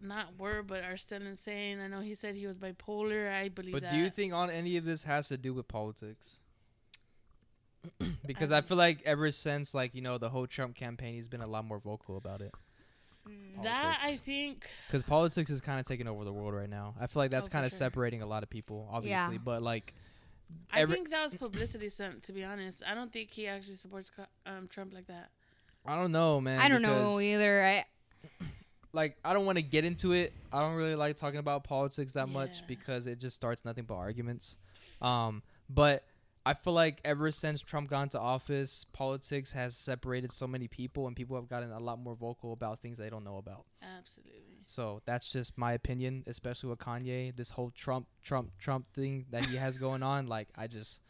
not 0.00 0.38
were, 0.38 0.62
but 0.62 0.82
are 0.84 0.96
still 0.96 1.20
insane. 1.22 1.80
I 1.80 1.86
know 1.86 2.00
he 2.00 2.14
said 2.14 2.34
he 2.34 2.46
was 2.46 2.56
bipolar. 2.58 3.30
I 3.32 3.48
believe 3.50 3.72
But 3.72 3.82
that. 3.82 3.90
do 3.92 3.98
you 3.98 4.08
think 4.10 4.32
on 4.32 4.48
any 4.50 4.76
of 4.78 4.84
this 4.84 5.02
has 5.04 5.28
to 5.28 5.36
do 5.36 5.52
with 5.52 5.68
politics? 5.68 6.38
because 8.26 8.50
I, 8.52 8.58
I- 8.58 8.60
feel 8.62 8.76
like 8.78 9.02
ever 9.04 9.30
since 9.30 9.74
like 9.74 9.94
you 9.94 10.00
know 10.00 10.16
the 10.18 10.30
whole 10.30 10.46
Trump 10.46 10.74
campaign, 10.74 11.14
he's 11.14 11.28
been 11.28 11.42
a 11.42 11.48
lot 11.48 11.64
more 11.66 11.78
vocal 11.78 12.16
about 12.16 12.40
it. 12.40 12.52
that? 13.62 14.00
I 14.02 14.16
think 14.16 14.66
Because 14.86 15.02
politics 15.02 15.50
is 15.50 15.60
kind 15.60 15.78
of 15.80 15.86
taking 15.86 16.08
over 16.08 16.24
the 16.24 16.32
world 16.32 16.54
right 16.54 16.68
now. 16.70 16.94
I 17.00 17.06
feel 17.06 17.20
like 17.22 17.30
that's 17.30 17.48
Oh, 17.48 17.52
kind 17.52 17.64
of 17.66 17.72
sure. 17.72 17.78
separating 17.78 18.22
a 18.22 18.26
lot 18.26 18.42
of 18.42 18.50
people, 18.50 18.88
obviously. 18.90 19.34
Yeah. 19.34 19.40
But 19.44 19.62
like, 19.62 19.94
I 20.72 20.80
Every- 20.80 20.96
think 20.96 21.10
that 21.10 21.24
was 21.24 21.34
publicity 21.34 21.88
stunt. 21.88 22.22
To 22.24 22.32
be 22.32 22.44
honest, 22.44 22.82
I 22.86 22.94
don't 22.94 23.12
think 23.12 23.30
he 23.30 23.46
actually 23.46 23.76
supports 23.76 24.10
um, 24.46 24.68
Trump 24.68 24.92
like 24.92 25.06
that. 25.06 25.30
I 25.86 25.96
don't 25.96 26.12
know, 26.12 26.40
man. 26.40 26.60
I 26.60 26.68
don't 26.68 26.82
know 26.82 27.20
either. 27.20 27.64
I 27.64 27.84
Like, 28.92 29.16
I 29.24 29.32
don't 29.32 29.44
want 29.44 29.58
to 29.58 29.62
get 29.62 29.84
into 29.84 30.12
it. 30.12 30.32
I 30.52 30.60
don't 30.60 30.74
really 30.76 30.94
like 30.94 31.16
talking 31.16 31.40
about 31.40 31.64
politics 31.64 32.12
that 32.12 32.28
much 32.28 32.64
because 32.68 33.08
it 33.08 33.18
just 33.18 33.34
starts 33.34 33.64
nothing 33.64 33.84
but 33.84 33.96
arguments. 33.96 34.56
Um, 35.02 35.42
but 35.68 36.04
I 36.46 36.52
feel 36.54 36.74
like 36.74 37.00
ever 37.04 37.32
since 37.32 37.60
Trump 37.62 37.88
got 37.88 38.02
into 38.02 38.20
office, 38.20 38.84
politics 38.92 39.52
has 39.52 39.74
separated 39.76 40.30
so 40.30 40.46
many 40.46 40.68
people, 40.68 41.06
and 41.06 41.16
people 41.16 41.36
have 41.36 41.48
gotten 41.48 41.70
a 41.72 41.80
lot 41.80 41.98
more 41.98 42.14
vocal 42.14 42.52
about 42.52 42.80
things 42.80 42.98
they 42.98 43.08
don't 43.08 43.24
know 43.24 43.38
about. 43.38 43.64
Absolutely. 43.82 44.32
So 44.66 45.00
that's 45.06 45.32
just 45.32 45.56
my 45.56 45.72
opinion, 45.72 46.22
especially 46.26 46.68
with 46.70 46.78
Kanye. 46.78 47.34
This 47.34 47.50
whole 47.50 47.70
Trump, 47.70 48.06
Trump, 48.22 48.50
Trump 48.58 48.86
thing 48.94 49.26
that 49.30 49.46
he 49.46 49.56
has 49.56 49.78
going 49.78 50.02
on, 50.02 50.26
like 50.26 50.48
I 50.56 50.66
just, 50.66 51.00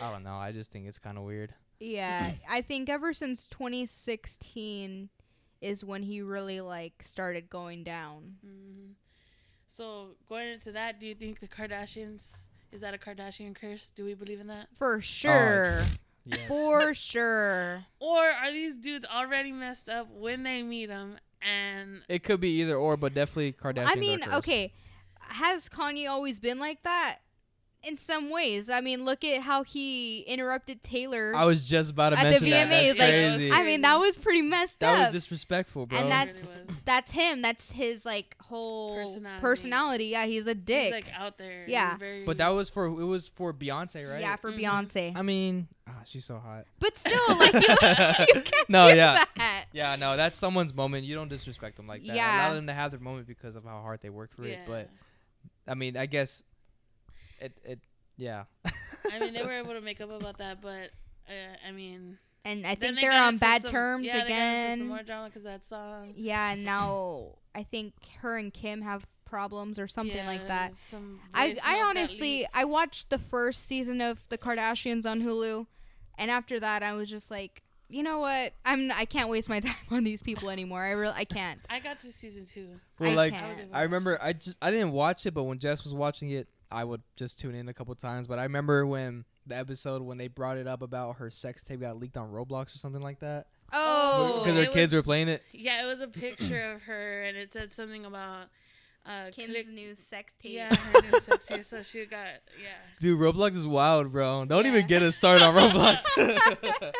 I 0.00 0.10
don't 0.10 0.24
know. 0.24 0.34
I 0.36 0.50
just 0.52 0.70
think 0.72 0.86
it's 0.86 0.98
kind 0.98 1.18
of 1.18 1.24
weird. 1.24 1.54
yeah, 1.78 2.32
I 2.48 2.62
think 2.62 2.88
ever 2.88 3.12
since 3.12 3.46
2016 3.48 5.08
is 5.60 5.84
when 5.84 6.02
he 6.02 6.20
really 6.22 6.60
like 6.60 7.02
started 7.04 7.48
going 7.50 7.84
down. 7.84 8.34
hmm 8.44 8.92
So 9.68 10.16
going 10.28 10.48
into 10.48 10.72
that, 10.72 10.98
do 11.00 11.06
you 11.06 11.14
think 11.14 11.40
the 11.40 11.48
Kardashians 11.48 12.22
is 12.72 12.80
that 12.82 12.94
a 12.94 12.98
Kardashian 12.98 13.54
curse? 13.54 13.92
Do 13.94 14.04
we 14.04 14.14
believe 14.14 14.40
in 14.40 14.46
that, 14.48 14.68
For 14.76 14.96
uh, 14.96 15.00
sure. 15.00 15.82
Yes. 16.24 16.48
For 16.48 16.94
sure. 16.94 17.84
or 17.98 18.24
are 18.28 18.52
these 18.52 18.76
dudes 18.76 19.06
already 19.06 19.52
messed 19.52 19.88
up 19.88 20.08
when 20.12 20.42
they 20.42 20.62
meet 20.62 20.90
him? 20.90 21.18
And 21.42 22.02
It 22.08 22.22
could 22.22 22.40
be 22.40 22.60
either 22.60 22.76
or, 22.76 22.96
but 22.96 23.14
definitely 23.14 23.52
Kardashian. 23.52 23.86
I 23.86 23.94
mean, 23.94 24.22
okay, 24.34 24.72
has 25.20 25.68
Kanye 25.68 26.08
always 26.08 26.38
been 26.38 26.58
like 26.58 26.82
that? 26.82 27.20
In 27.82 27.96
some 27.96 28.28
ways, 28.28 28.68
I 28.68 28.82
mean, 28.82 29.06
look 29.06 29.24
at 29.24 29.40
how 29.40 29.62
he 29.62 30.20
interrupted 30.20 30.82
Taylor. 30.82 31.34
I 31.34 31.44
was 31.46 31.64
just 31.64 31.90
about 31.92 32.10
to 32.10 32.18
At 32.18 32.24
the 32.24 32.30
mention 32.30 32.50
that. 32.50 32.68
VMAs, 32.68 32.86
That's 32.88 32.98
like, 32.98 33.08
crazy. 33.08 33.50
I 33.52 33.64
mean, 33.64 33.80
that 33.80 33.98
was 33.98 34.16
pretty 34.16 34.42
messed 34.42 34.80
that 34.80 34.90
up. 34.90 34.96
That 34.98 35.04
was 35.14 35.22
disrespectful, 35.22 35.86
bro. 35.86 35.98
and 35.98 36.10
that's 36.12 36.44
that's 36.84 37.10
him. 37.10 37.40
That's 37.40 37.72
his 37.72 38.04
like 38.04 38.36
whole 38.40 38.96
Personality. 38.96 39.40
personality. 39.40 40.04
Yeah, 40.06 40.26
he's 40.26 40.46
a 40.46 40.54
dick. 40.54 40.82
he's 40.82 40.92
like 40.92 41.06
out 41.16 41.38
there. 41.38 41.64
Yeah. 41.68 41.96
very, 41.96 42.24
but 42.26 42.36
that 42.36 42.48
was 42.48 42.68
for 42.68 42.84
it 42.84 42.92
was 42.92 43.28
for 43.28 43.54
Beyonce, 43.54 44.10
right? 44.10 44.20
Yeah, 44.20 44.36
for 44.36 44.52
Mhm. 44.52 44.60
Beyonce. 44.60 45.16
I 45.16 45.22
mean, 45.22 45.66
ah, 45.88 45.92
she's 46.04 46.26
so 46.26 46.38
hot. 46.38 46.66
but 46.80 46.98
still, 46.98 47.18
like 47.38 47.54
you, 47.54 47.60
you 48.34 48.42
can't 48.42 48.68
No, 48.68 48.90
do 48.90 48.96
yeah. 48.98 49.24
that. 49.38 49.64
Yeah, 49.72 49.96
no, 49.96 50.18
that's 50.18 50.36
someone's 50.36 50.74
moment. 50.74 51.04
You 51.06 51.14
don't 51.14 51.28
disrespect 51.28 51.78
them 51.78 51.86
like 51.86 52.04
that. 52.04 52.14
Yeah. 52.14 52.46
Allow 52.48 52.54
them 52.56 52.66
to 52.66 52.74
have 52.74 52.90
their 52.90 53.00
moment 53.00 53.26
because 53.26 53.56
of 53.56 53.64
how 53.64 53.80
hard 53.80 54.00
they 54.02 54.10
worked 54.10 54.34
for 54.34 54.44
yeah. 54.46 54.54
it. 54.54 54.60
But 54.66 54.90
I 55.66 55.74
mean, 55.74 55.96
I 55.96 56.04
guess 56.06 56.42
it 57.40 57.52
it 57.64 57.80
yeah. 58.16 58.44
I 59.12 59.18
mean, 59.18 59.32
they 59.32 59.42
were 59.42 59.52
able 59.58 59.72
to 59.74 59.80
make 59.80 60.00
up 60.00 60.10
about 60.10 60.38
that, 60.38 60.60
but 60.60 60.90
uh, 61.28 61.56
I 61.66 61.70
mean, 61.72 62.18
And 62.44 62.66
I 62.66 62.74
think 62.74 62.96
they 62.96 63.02
they're 63.02 63.10
got 63.10 63.28
on 63.28 63.36
bad 63.38 63.62
some- 63.62 63.70
terms 63.70 64.06
yeah, 64.06 64.22
They 64.24 64.28
got 64.28 64.36
into 64.36 64.60
some 64.70 64.72
again. 64.80 64.88
more 64.88 65.02
drama 65.02 65.28
because 65.28 65.44
that 65.44 65.64
song. 65.64 66.12
Yeah, 66.16 66.52
and 66.52 66.64
now 66.64 67.36
I 67.54 67.62
think 67.62 67.94
her 68.20 68.36
and 68.36 68.52
Kim 68.52 68.82
have 68.82 69.06
problems 69.24 69.78
or 69.78 69.86
something 69.88 70.26
like 70.26 70.42
Yeah, 70.42 70.48
that. 70.48 70.76
Some 70.76 71.20
I 71.32 71.56
I 71.64 71.80
honestly. 71.82 72.46
I 72.52 72.64
watched 72.64 73.10
the 73.10 73.18
first 73.18 73.66
season 73.66 74.00
of 74.00 74.22
the 74.28 74.36
Kardashians 74.38 75.06
on 75.06 75.22
Hulu, 75.22 75.66
and 76.18 76.30
after 76.30 76.60
that 76.60 76.82
I 76.82 76.92
was 76.94 77.08
just 77.08 77.30
like, 77.30 77.62
you 77.88 78.02
know 78.02 78.18
what? 78.18 78.52
I'm 78.64 78.90
I 78.92 79.04
can't 79.06 79.28
waste 79.30 79.48
my 79.48 79.60
time 79.68 79.74
on 79.90 80.04
these 80.04 80.20
people 80.22 80.50
anymore. 80.50 80.82
I 80.84 80.90
really 80.90 81.14
I 81.16 81.24
can't. 81.24 81.60
I 81.70 81.78
got 81.80 82.00
to 82.00 82.12
season 82.12 82.44
two. 82.44 82.68
Well, 82.98 83.12
I 83.12 83.14
like 83.14 83.32
can't. 83.32 83.44
I 83.46 83.48
was 83.48 83.58
able 83.58 83.70
to 83.70 83.76
I 83.76 83.82
remember. 83.82 84.18
I 84.20 84.32
just 84.34 84.58
I 84.60 84.70
didn't 84.70 84.92
watch 84.92 85.24
it, 85.26 85.32
but 85.32 85.44
when 85.44 85.58
Jess 85.58 85.84
was 85.84 85.94
watching 85.94 86.30
it, 86.30 86.48
I 86.70 86.84
would 86.84 87.02
just 87.16 87.38
tune 87.40 87.54
in 87.54 87.68
a 87.68 87.74
couple 87.74 87.94
times. 87.94 88.26
But 88.26 88.38
I 88.38 88.42
remember 88.44 88.86
when 88.86 89.24
the 89.46 89.56
episode 89.56 90.02
when 90.02 90.18
they 90.18 90.28
brought 90.28 90.56
it 90.58 90.66
up 90.66 90.82
about 90.82 91.16
her 91.16 91.30
sex 91.30 91.62
tape 91.64 91.80
got 91.80 91.98
leaked 91.98 92.16
on 92.16 92.30
Roblox 92.30 92.74
or 92.74 92.78
something 92.78 93.02
like 93.02 93.20
that 93.20 93.46
Oh, 93.72 94.40
because 94.44 94.56
her 94.56 94.62
it 94.64 94.72
kids 94.72 94.92
were 94.92 95.02
playing 95.02 95.28
it. 95.28 95.42
Yeah, 95.52 95.84
it 95.84 95.86
was 95.86 96.00
a 96.00 96.08
picture 96.08 96.72
of 96.72 96.82
her, 96.82 97.22
and 97.22 97.36
it 97.36 97.52
said 97.52 97.72
something 97.72 98.04
about 98.04 98.46
uh, 99.06 99.30
Kim's 99.32 99.52
click- 99.52 99.68
new 99.68 99.94
sex 99.94 100.34
tape. 100.40 100.52
Yeah, 100.52 100.74
her 100.74 101.02
new 101.02 101.20
sex 101.20 101.46
tape. 101.46 101.64
So 101.64 101.82
she 101.82 102.04
got 102.06 102.26
yeah. 102.60 102.70
Dude, 103.00 103.18
Roblox 103.18 103.56
is 103.56 103.66
wild, 103.66 104.12
bro. 104.12 104.44
Don't 104.44 104.64
Yeah. 104.64 104.72
even 104.72 104.86
get 104.86 105.02
us 105.02 105.16
started 105.16 105.44
on 105.44 105.54
Roblox. 105.70 106.00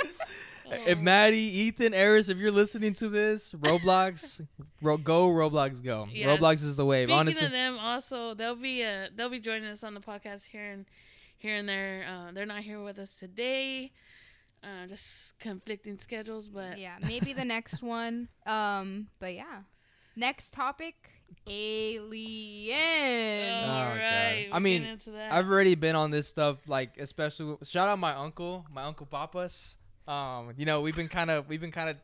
if. 0.71 0.99
Maddie, 0.99 1.39
Ethan, 1.39 1.93
Eris, 1.95 2.29
if 2.29 2.39
you're 2.39 2.51
listening 2.53 2.95
to 2.95 3.09
this, 3.09 3.53
Roblox, 3.53 4.41
ro- 4.83 4.97
go 4.97 5.29
Roblox, 5.29 5.83
go. 5.83 6.09
Yeah, 6.13 6.37
Roblox 6.37 6.63
is 6.65 6.77
the 6.77 6.85
wave. 6.87 7.07
Speaking 7.09 7.19
Honestly, 7.19 7.47
of 7.47 7.53
them, 7.53 7.79
also 7.79 8.35
they'll 8.35 8.55
be 8.57 8.83
uh 8.85 9.09
they'll 9.15 9.29
be 9.31 9.41
joining 9.41 9.69
us 9.69 9.83
on 9.83 9.95
the 9.95 10.01
podcast 10.01 10.45
here 10.45 10.71
and 10.71 10.87
here 11.39 11.57
and 11.57 11.69
there. 11.69 12.05
Uh, 12.09 12.33
they're 12.33 12.47
not 12.47 12.63
here 12.63 12.83
with 12.83 12.99
us 12.99 13.13
today. 13.15 13.93
Uh, 14.63 14.87
just 14.87 15.39
conflicting 15.39 15.99
schedules, 15.99 16.47
but 16.49 16.79
yeah, 16.79 16.97
maybe 17.07 17.33
the 17.33 17.45
next 17.47 17.83
one. 17.99 18.29
Um, 18.47 19.07
but 19.19 19.35
yeah, 19.35 19.61
next 20.17 20.53
topic, 20.53 20.95
aliens. 21.49 22.73
all 23.65 23.83
Oh, 23.83 23.95
God. 23.95 23.97
right. 23.97 24.49
I 24.53 24.59
mean, 24.59 24.83
getting 24.83 24.93
into 24.93 25.11
that. 25.13 25.33
I've 25.33 25.49
already 25.49 25.75
been 25.75 25.97
on 25.97 26.11
this 26.11 26.29
stuff, 26.29 26.59
like 26.69 26.99
especially 26.99 27.57
shout 27.65 27.89
out 27.89 27.99
my 27.99 28.15
uncle, 28.15 28.67
my 28.73 28.83
uncle 28.85 29.07
Papas. 29.07 29.77
Um, 30.09 30.53
you 30.57 30.67
know, 30.67 30.81
we've 30.81 30.97
been 30.97 31.09
kind 31.09 31.31
of 31.31 31.49
we've 31.49 31.61
been 31.61 31.71
kind 31.71 31.91
of 31.91 31.97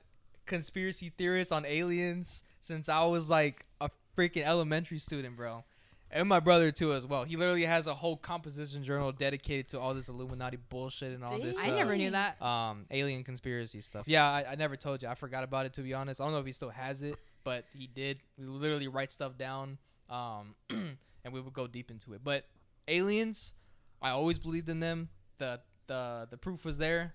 conspiracy 0.47 1.13
theorists 1.17 1.53
on 1.53 1.65
aliens 1.67 2.43
since 2.61 2.89
I 2.89 3.05
was 3.05 3.29
like 3.29 3.67
a 3.81 3.91
freaking 4.17 4.45
elementary 4.45 4.99
student, 4.99 5.37
bro. 5.37 5.65
And 6.09 6.29
my 6.29 6.39
brother 6.39 6.71
too 6.71 6.93
as 6.93 7.05
well. 7.05 7.25
He 7.25 7.35
literally 7.37 7.65
has 7.65 7.89
a 7.89 7.95
whole 7.95 8.17
composition 8.17 8.85
journal 8.85 9.11
dedicated 9.11 9.69
to 9.71 9.81
all 9.81 9.93
this 9.93 10.09
Illuminati 10.09 10.57
bullshit 10.69 11.13
and 11.13 11.25
all 11.25 11.37
this. 11.39 11.59
I 11.59 11.71
uh, 11.71 11.75
never 11.75 11.97
knew 11.97 12.13
that. 12.13 12.41
um 12.41 12.87
alien 12.93 13.25
conspiracy 13.25 13.81
stuff. 13.81 14.05
Yeah, 14.07 14.25
I, 14.25 14.53
I 14.53 14.55
never 14.55 14.77
told 14.77 15.03
you. 15.03 15.09
I 15.09 15.17
forgot 15.17 15.43
about 15.43 15.67
it 15.67 15.75
to 15.75 15.81
be 15.83 15.95
honest. 15.95 16.21
I 16.21 16.25
don't 16.25 16.33
know 16.33 16.39
if 16.39 16.47
he 16.47 16.53
still 16.53 16.71
has 16.71 17.03
it, 17.03 17.17
but 17.43 17.65
he 17.75 17.89
did. 17.89 18.19
We 18.39 18.47
literally 18.47 18.87
write 18.87 19.11
stuff 19.11 19.37
down, 19.37 19.79
um, 20.09 20.55
and 20.71 21.33
we 21.33 21.41
would 21.41 21.53
go 21.53 21.67
deep 21.67 21.91
into 21.91 22.13
it. 22.13 22.21
But 22.23 22.45
aliens, 22.87 23.53
I 24.01 24.11
always 24.11 24.39
believed 24.39 24.69
in 24.69 24.79
them. 24.79 25.09
the 25.39 25.61
the 25.89 26.29
The 26.31 26.37
proof 26.37 26.65
was 26.65 26.79
there, 26.79 27.15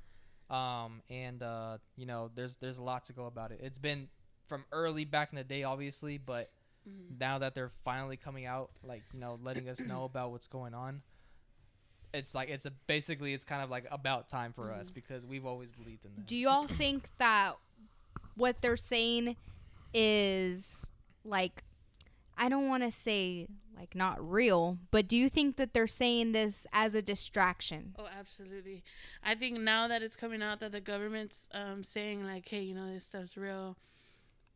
um, 0.52 1.02
and 1.10 1.42
uh, 1.42 1.78
you 1.96 2.06
know, 2.06 2.30
there's 2.36 2.58
there's 2.58 2.78
a 2.78 2.84
lot 2.84 3.06
to 3.06 3.14
go 3.14 3.26
about 3.26 3.52
it. 3.52 3.60
It's 3.64 3.80
been 3.80 4.10
from 4.48 4.66
early 4.72 5.06
back 5.06 5.32
in 5.32 5.38
the 5.38 5.44
day, 5.44 5.64
obviously, 5.64 6.18
but 6.18 6.52
Mhm. 6.88 7.20
now 7.20 7.38
that 7.38 7.54
they're 7.54 7.70
finally 7.86 8.18
coming 8.18 8.46
out, 8.48 8.72
like 8.84 9.04
you 9.14 9.20
know, 9.20 9.40
letting 9.42 9.70
us 9.70 9.80
know 9.82 10.04
about 10.04 10.32
what's 10.32 10.48
going 10.48 10.74
on. 10.74 11.04
It's 12.14 12.34
like 12.36 12.50
it's 12.50 12.66
a 12.66 12.72
basically 12.88 13.34
it's 13.34 13.44
kind 13.46 13.62
of 13.64 13.70
like 13.70 13.86
about 13.92 14.28
time 14.28 14.52
for 14.52 14.72
us 14.74 14.90
Mhm. 14.90 14.96
because 14.96 15.26
we've 15.26 15.46
always 15.46 15.72
believed 15.72 16.06
in 16.06 16.16
them. 16.16 16.26
Do 16.26 16.36
you 16.36 16.50
all 16.50 16.68
think 16.68 17.10
that 17.20 17.56
what 18.36 18.62
they're 18.62 18.76
saying 18.78 19.38
is 19.94 20.90
like 21.24 21.64
I 22.42 22.50
don't 22.50 22.68
want 22.68 22.82
to 22.82 22.90
say 22.90 23.46
like 23.78 23.94
not 23.94 24.18
real, 24.20 24.80
but 24.90 25.08
do 25.08 25.16
you 25.16 25.30
think 25.30 25.58
that 25.58 25.76
they're 25.76 25.86
saying 25.86 26.32
this 26.32 26.66
as 26.74 26.96
a 26.96 27.02
distraction? 27.02 27.94
Oh, 28.00 28.08
absolutely. 28.20 28.84
I 29.24 29.36
think 29.36 29.60
now 29.60 29.88
that 29.88 30.02
it's 30.02 30.16
coming 30.16 30.42
out 30.42 30.60
that 30.62 30.72
the 30.72 30.82
government's 30.82 31.48
um, 31.54 31.84
saying 31.84 32.26
like, 32.26 32.48
"Hey, 32.50 32.62
you 32.62 32.74
know, 32.74 32.92
this 32.92 33.06
stuff's 33.06 33.38
real," 33.38 33.78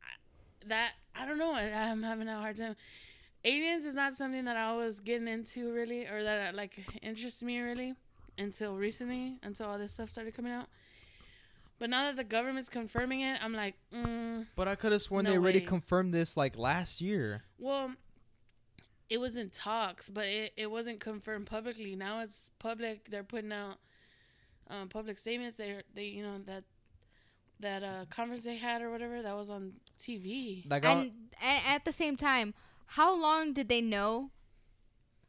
I, 0.01 0.67
that 0.67 0.93
I 1.15 1.27
don't 1.27 1.37
know. 1.37 1.53
I, 1.53 1.65
I'm 1.65 2.01
having 2.01 2.27
a 2.27 2.39
hard 2.39 2.57
time. 2.57 2.75
Aliens 3.43 3.85
is 3.85 3.93
not 3.93 4.15
something 4.15 4.45
that 4.45 4.57
I 4.57 4.75
was 4.75 4.99
getting 4.99 5.27
into 5.27 5.71
really, 5.71 6.07
or 6.07 6.23
that 6.23 6.55
like 6.55 6.83
interests 7.03 7.43
me 7.43 7.59
really, 7.59 7.93
until 8.39 8.75
recently, 8.75 9.37
until 9.43 9.67
all 9.67 9.77
this 9.77 9.91
stuff 9.91 10.09
started 10.09 10.33
coming 10.33 10.51
out. 10.51 10.69
But 11.77 11.89
now 11.89 12.05
that 12.05 12.15
the 12.15 12.23
government's 12.23 12.69
confirming 12.69 13.21
it, 13.21 13.37
I'm 13.43 13.53
like, 13.53 13.75
mm, 13.93 14.45
But 14.55 14.67
I 14.67 14.75
could 14.75 14.91
have 14.93 15.01
sworn 15.01 15.25
No 15.25 15.31
they 15.31 15.37
already 15.37 15.59
way. 15.59 15.65
confirmed 15.65 16.13
this 16.13 16.37
like 16.37 16.57
last 16.57 17.01
year. 17.01 17.43
well, 17.57 17.91
it 19.09 19.19
was 19.19 19.35
in 19.37 19.49
talks, 19.51 20.09
but 20.09 20.25
it, 20.25 20.53
it 20.57 20.71
wasn't 20.71 20.99
confirmed 20.99 21.45
publicly. 21.45 21.95
Now 21.95 22.21
it's 22.21 22.49
public. 22.57 23.07
They're 23.11 23.23
putting 23.23 23.51
out 23.51 23.77
um, 24.67 24.89
public 24.89 25.19
statements. 25.19 25.57
They 25.57 25.81
they 25.93 26.05
you 26.05 26.23
know 26.23 26.39
that 26.47 26.63
that 27.59 27.83
uh, 27.83 28.05
conference 28.09 28.45
they 28.45 28.55
had 28.57 28.81
or 28.81 28.89
whatever 28.89 29.21
that 29.21 29.35
was 29.35 29.49
on 29.51 29.73
TV. 29.99 30.67
Like 30.69 30.83
And 30.85 31.11
a- 31.41 31.67
at 31.67 31.85
the 31.85 31.93
same 31.93 32.17
time, 32.17 32.53
how 32.87 33.15
long 33.15 33.53
did 33.53 33.69
they 33.69 33.81
know? 33.81 34.31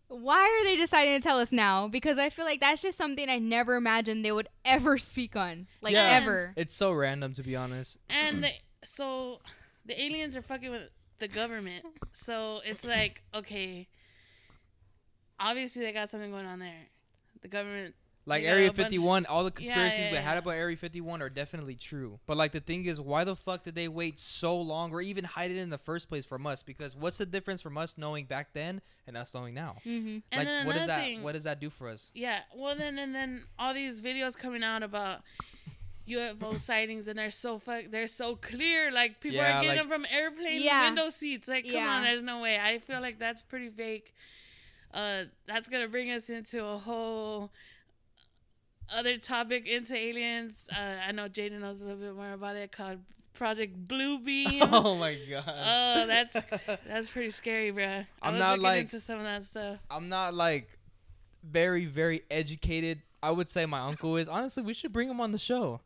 Why 0.09 0.39
are 0.45 0.65
they 0.65 0.77
deciding 0.77 1.15
to 1.15 1.21
tell 1.21 1.39
us 1.41 1.51
now? 1.53 1.89
Because 1.89 2.17
I 2.19 2.31
feel 2.31 2.45
like 2.45 2.61
that's 2.61 2.81
just 2.83 2.97
something 2.97 3.29
I 3.29 3.39
never 3.39 3.75
imagined 3.75 4.25
they 4.25 4.33
would 4.33 4.49
ever 4.65 4.99
speak 4.99 5.35
on. 5.37 5.67
Like 5.81 5.95
Yeah. 5.95 6.09
ever. 6.11 6.53
it's 6.57 6.75
so 6.75 6.93
random 6.93 7.33
to 7.35 7.43
be 7.43 7.57
honest. 7.57 7.99
And 8.09 8.45
the, 8.45 8.51
so 8.85 9.41
the 9.85 10.01
aliens 10.01 10.37
are 10.37 10.43
fucking 10.43 10.71
with 10.71 10.91
the 11.19 11.29
government. 11.29 11.85
So 12.13 12.61
it's 12.65 12.85
like 12.85 13.23
okay, 13.35 13.89
obviously 15.41 15.83
they 15.83 15.93
got 15.93 16.11
something 16.11 16.31
going 16.31 16.47
on 16.47 16.59
there. 16.61 16.89
The 17.43 17.49
government 17.49 17.95
Like 18.29 18.43
They 18.43 18.49
got 18.49 18.53
Area 18.55 18.69
a 18.71 18.73
bunch- 18.73 18.87
51, 18.87 19.27
all 19.27 19.45
the 19.45 19.51
Yeah, 19.51 19.55
conspiracies 19.55 19.99
yeah, 20.07 20.11
we 20.11 20.17
had 20.17 20.33
yeah. 20.33 20.39
about 20.39 20.51
Area 20.51 20.77
51 20.77 21.23
are 21.23 21.29
definitely 21.31 21.77
true. 21.77 22.19
But 22.27 22.37
like 22.37 22.51
the 22.51 22.59
thing 22.61 22.85
is, 22.87 23.01
why 23.01 23.23
the 23.23 23.37
fuck 23.37 23.63
did 23.63 23.77
they 23.77 23.87
wait 23.87 24.19
so 24.19 24.61
long 24.61 24.93
or 24.93 25.01
even 25.01 25.23
hide 25.25 25.53
it 25.53 25.57
in 25.59 25.71
the 25.71 25.79
first 25.79 26.09
place 26.09 26.27
from 26.27 26.45
us? 26.45 26.63
Because 26.65 26.97
what's 26.97 27.19
the 27.19 27.27
difference 27.27 27.63
from 27.63 27.79
us 27.79 27.97
knowing 27.97 28.25
back 28.27 28.53
then 28.53 28.81
and 29.07 29.17
us 29.17 29.33
knowing 29.33 29.55
now? 29.55 29.77
Mm-hmm. 29.87 30.37
like 30.37 30.67
what 30.67 30.75
does 30.75 30.87
that 30.89 31.03
thing, 31.03 31.23
what 31.23 31.33
does 31.35 31.45
that 31.45 31.61
do 31.61 31.71
for 31.71 31.89
us? 31.89 32.11
Yeah, 32.15 32.41
well 32.57 32.75
then 32.75 32.99
and 32.99 33.15
then 33.15 33.45
all 33.61 33.73
these 33.73 34.01
videos 34.01 34.37
coming 34.37 34.65
out 34.65 34.83
about 34.83 35.21
UFO 36.09 36.59
sightings 36.61 37.07
and 37.09 37.17
they're 37.19 37.31
so 37.31 37.61
fuck 37.61 37.85
they're 37.93 38.09
so 38.09 38.35
clear. 38.35 38.91
Like 38.91 39.21
people 39.21 39.37
Yeah, 39.37 39.59
are 39.59 39.63
getting 39.63 39.79
like- 39.79 39.89
them 39.89 39.89
from 39.89 40.07
airplane 40.11 40.63
Yeah. 40.63 40.87
window 40.87 41.11
seats. 41.11 41.47
Like 41.47 41.65
come 41.65 41.75
Yeah. 41.75 41.89
on, 41.91 42.03
there's 42.03 42.23
no 42.23 42.41
way. 42.41 42.59
I 42.59 42.81
feel 42.81 43.01
like 43.01 43.21
that's 43.21 43.41
pretty 43.43 43.69
fake. 43.71 44.13
Uh, 44.93 45.25
that's 45.47 45.69
gonna 45.69 45.89
bring 45.89 46.11
us 46.11 46.29
into 46.31 46.65
a 46.65 46.79
whole 46.79 47.51
other 48.95 49.19
topic 49.19 49.67
into 49.67 49.95
aliens. 49.95 50.67
Uh, 50.75 50.81
I 51.09 51.13
know 51.13 51.29
Jaiden 51.29 51.61
knows 51.61 51.81
a 51.81 51.85
little 51.85 51.99
bit 52.01 52.15
more 52.15 52.33
about 52.33 52.57
it 52.57 52.73
called 52.73 52.99
Project 53.35 53.87
Bluebeam. 53.87 54.61
oh 54.73 54.97
my 54.97 55.17
god. 55.29 55.45
Oh, 55.49 56.07
that's 56.07 56.35
that's 56.87 57.09
pretty 57.09 57.31
scary, 57.31 57.73
bruh. 57.73 58.07
I 58.23 58.29
I'm 58.29 58.35
was 58.35 58.41
not 58.41 58.59
like- 58.61 58.81
into 58.83 59.01
some 59.01 59.19
of 59.19 59.25
that 59.25 59.45
stuff. 59.45 59.79
I'm 59.91 60.09
not 60.09 60.35
like 60.35 60.79
very 61.43 61.87
very 61.87 62.23
educated. 62.31 63.03
I 63.23 63.31
would 63.31 63.49
say 63.49 63.67
my 63.67 63.81
uncle 63.81 64.17
is. 64.17 64.29
Honestly, 64.29 64.63
we 64.63 64.75
should 64.75 64.93
bring 64.93 65.09
him 65.09 65.21
on 65.21 65.33
the 65.33 65.39
show. 65.39 65.81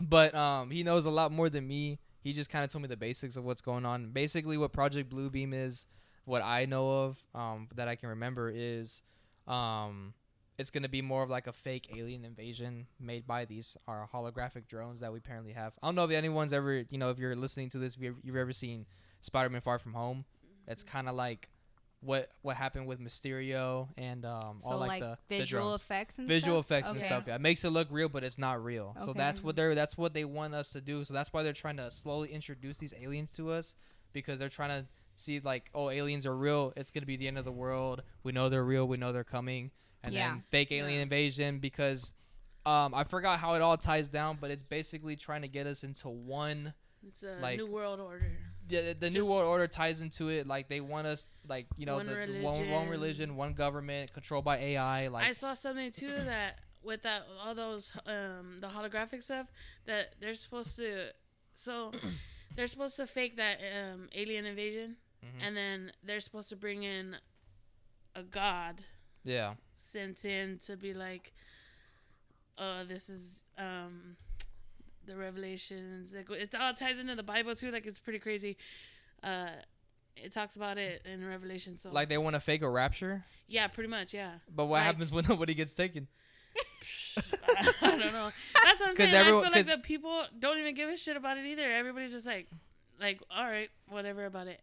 but 0.00 0.34
um 0.34 0.70
he 0.70 0.82
knows 0.82 1.04
a 1.06 1.10
lot 1.10 1.32
more 1.32 1.50
than 1.50 1.66
me. 1.68 1.98
He 2.22 2.32
just 2.32 2.50
kind 2.50 2.64
of 2.64 2.70
told 2.72 2.82
me 2.82 2.88
the 2.88 2.96
basics 2.96 3.36
of 3.36 3.44
what's 3.44 3.60
going 3.60 3.84
on. 3.84 4.10
Basically 4.10 4.56
what 4.56 4.72
Project 4.72 5.12
Bluebeam 5.12 5.52
is, 5.52 5.86
what 6.24 6.42
I 6.42 6.64
know 6.64 7.04
of 7.04 7.22
um 7.34 7.68
that 7.74 7.86
I 7.88 7.94
can 7.96 8.08
remember 8.10 8.50
is 8.54 9.02
um 9.46 10.14
it's 10.58 10.70
going 10.70 10.82
to 10.82 10.88
be 10.88 11.02
more 11.02 11.22
of 11.22 11.30
like 11.30 11.46
a 11.46 11.52
fake 11.52 11.94
alien 11.96 12.24
invasion 12.24 12.86
made 12.98 13.26
by 13.26 13.44
these 13.44 13.76
our 13.86 14.08
holographic 14.12 14.68
drones 14.68 15.00
that 15.00 15.12
we 15.12 15.18
apparently 15.18 15.52
have. 15.52 15.72
I 15.82 15.86
don't 15.88 15.94
know 15.94 16.04
if 16.04 16.10
anyone's 16.10 16.52
ever, 16.52 16.84
you 16.88 16.98
know, 16.98 17.10
if 17.10 17.18
you're 17.18 17.36
listening 17.36 17.68
to 17.70 17.78
this, 17.78 17.96
if 17.96 18.02
you've, 18.02 18.16
you've 18.22 18.36
ever 18.36 18.52
seen 18.52 18.86
Spider-Man 19.20 19.60
Far 19.60 19.78
From 19.78 19.94
Home. 19.94 20.24
It's 20.66 20.82
kind 20.82 21.08
of 21.08 21.14
like 21.14 21.50
what 22.00 22.30
what 22.42 22.56
happened 22.56 22.86
with 22.86 23.00
Mysterio 23.00 23.88
and 23.96 24.24
um 24.24 24.58
So 24.62 24.72
all 24.72 24.78
like, 24.78 24.88
like, 24.88 25.00
the 25.00 25.18
the 25.28 25.38
visual 25.38 25.64
drones. 25.64 25.82
effects 25.82 26.18
and 26.18 26.26
stuff. 26.26 26.34
visual 26.34 26.62
stuff? 26.62 26.66
effects 26.66 26.90
and 26.90 27.02
stuff. 27.02 27.24
Yeah, 27.26 27.34
it 27.36 27.40
makes 27.40 27.64
it 27.64 27.70
look 27.70 27.88
real, 27.90 28.08
but 28.08 28.22
it's 28.24 28.38
not 28.38 28.62
real. 28.62 28.94
Okay. 28.96 29.06
So 29.06 29.12
that's 29.12 29.42
what 29.42 29.56
they're 29.56 29.74
that's 29.74 29.96
what 29.96 30.14
they 30.14 30.24
want 30.24 30.54
us 30.54 30.70
to 30.70 30.80
do. 30.80 31.04
So 31.04 31.14
that's 31.14 31.32
why 31.32 31.42
they're 31.42 31.52
trying 31.52 31.76
to 31.78 31.90
slowly 31.90 32.32
introduce 32.32 32.78
these 32.78 32.94
aliens 33.00 33.30
to 33.32 33.50
us 33.50 33.76
because 34.12 34.38
they're 34.38 34.48
trying 34.48 34.82
to 34.82 34.86
see 35.14 35.40
like, 35.40 35.70
oh, 35.74 35.88
aliens 35.90 36.26
are 36.26 36.36
real. 36.36 36.72
It's 36.76 36.90
gonna 36.90 37.06
be 37.06 37.16
the 37.16 37.28
end 37.28 37.38
of 37.38 37.44
the 37.44 37.52
world. 37.52 38.02
We 38.22 38.32
know 38.32 38.48
they're 38.48 38.64
real. 38.64 38.86
We 38.86 38.96
know 38.98 39.12
they're 39.12 39.24
coming. 39.24 39.70
And 40.06 40.14
Yeah. 40.14 40.30
then 40.30 40.44
fake 40.50 40.72
alien 40.72 40.96
Yeah. 40.96 41.02
invasion 41.02 41.58
because 41.58 42.12
um 42.64 42.94
I 42.94 43.04
forgot 43.04 43.38
how 43.38 43.54
it 43.54 43.62
all 43.62 43.76
ties 43.76 44.08
down, 44.08 44.38
but 44.40 44.50
it's 44.50 44.62
basically 44.62 45.16
trying 45.16 45.42
to 45.42 45.48
get 45.48 45.66
us 45.66 45.84
into 45.84 46.08
one 46.08 46.74
It's 47.06 47.22
a 47.22 47.38
like- 47.40 47.58
new 47.58 47.66
world 47.66 48.00
order. 48.00 48.32
the, 48.68 48.96
the 48.98 49.10
new 49.10 49.24
world 49.24 49.44
order 49.46 49.68
ties 49.68 50.00
into 50.00 50.28
it 50.28 50.46
like 50.46 50.68
they 50.68 50.80
want 50.80 51.06
us 51.06 51.32
like 51.46 51.66
you 51.76 51.86
know 51.86 51.96
One 51.96 52.06
the, 52.06 52.14
the 52.14 52.40
one, 52.42 52.68
one 52.70 52.88
religion. 52.88 52.88
religion 52.90 53.36
one 53.36 53.52
government 53.54 54.12
controlled 54.12 54.44
by 54.44 54.58
ai 54.58 55.06
like 55.06 55.28
I 55.28 55.32
saw 55.32 55.54
something 55.54 55.92
too 55.92 56.08
that 56.24 56.58
with 56.82 57.02
that 57.02 57.22
all 57.40 57.54
those 57.54 57.92
um 58.06 58.58
the 58.60 58.66
holographic 58.68 59.22
stuff 59.22 59.46
that 59.86 60.14
they're 60.20 60.34
supposed 60.34 60.74
to 60.76 61.10
so 61.54 61.92
they're 62.56 62.66
supposed 62.66 62.96
to 62.96 63.06
fake 63.06 63.36
that 63.36 63.58
um 63.60 64.08
alien 64.14 64.44
invasion 64.46 64.96
Mhm. 65.24 65.46
and 65.46 65.56
then 65.56 65.92
they're 66.02 66.20
supposed 66.20 66.48
to 66.50 66.56
bring 66.56 66.82
in 66.82 67.16
a 68.16 68.22
god 68.24 68.82
yeah 69.26 69.54
sent 69.74 70.24
in 70.24 70.58
to 70.58 70.76
be 70.76 70.94
like 70.94 71.32
uh 72.58 72.84
this 72.84 73.08
is 73.10 73.40
um 73.58 74.16
the 75.06 75.14
revelations 75.16 76.12
like 76.14 76.28
it 76.30 76.54
all 76.58 76.72
ties 76.74 76.98
into 76.98 77.14
the 77.14 77.22
bible 77.22 77.54
too 77.54 77.70
like 77.70 77.86
it's 77.86 77.98
pretty 77.98 78.18
crazy 78.18 78.56
uh 79.22 79.48
it 80.16 80.32
talks 80.32 80.56
about 80.56 80.78
it 80.78 81.02
in 81.04 81.26
revelation 81.26 81.76
so 81.76 81.90
like 81.90 82.08
they 82.08 82.16
want 82.18 82.34
to 82.34 82.40
fake 82.40 82.62
a 82.62 82.68
rapture 82.70 83.24
yeah 83.46 83.68
pretty 83.68 83.88
much 83.90 84.14
yeah 84.14 84.32
but 84.54 84.64
what 84.64 84.78
Like- 84.78 84.84
happens 84.84 85.12
when 85.12 85.24
nobody 85.28 85.54
gets 85.54 85.74
taken 85.74 86.08
I 87.18 87.70
don't 87.82 88.12
know. 88.12 88.30
That's 88.64 88.80
what 88.80 88.90
I'm 88.90 88.96
saying. 88.96 89.14
everyone- 89.14 89.44
I 89.46 89.50
feel 89.50 89.56
like 89.58 89.66
the 89.66 89.78
people 89.78 90.22
don't 90.38 90.58
even 90.58 90.74
give 90.74 90.88
a 90.88 90.96
shit 90.96 91.16
about 91.16 91.36
it 91.38 91.44
either. 91.46 91.70
Everybody's 91.70 92.12
just 92.12 92.26
like, 92.26 92.48
like, 93.00 93.20
all 93.30 93.44
right, 93.44 93.68
whatever 93.88 94.24
about 94.26 94.46
it. 94.46 94.60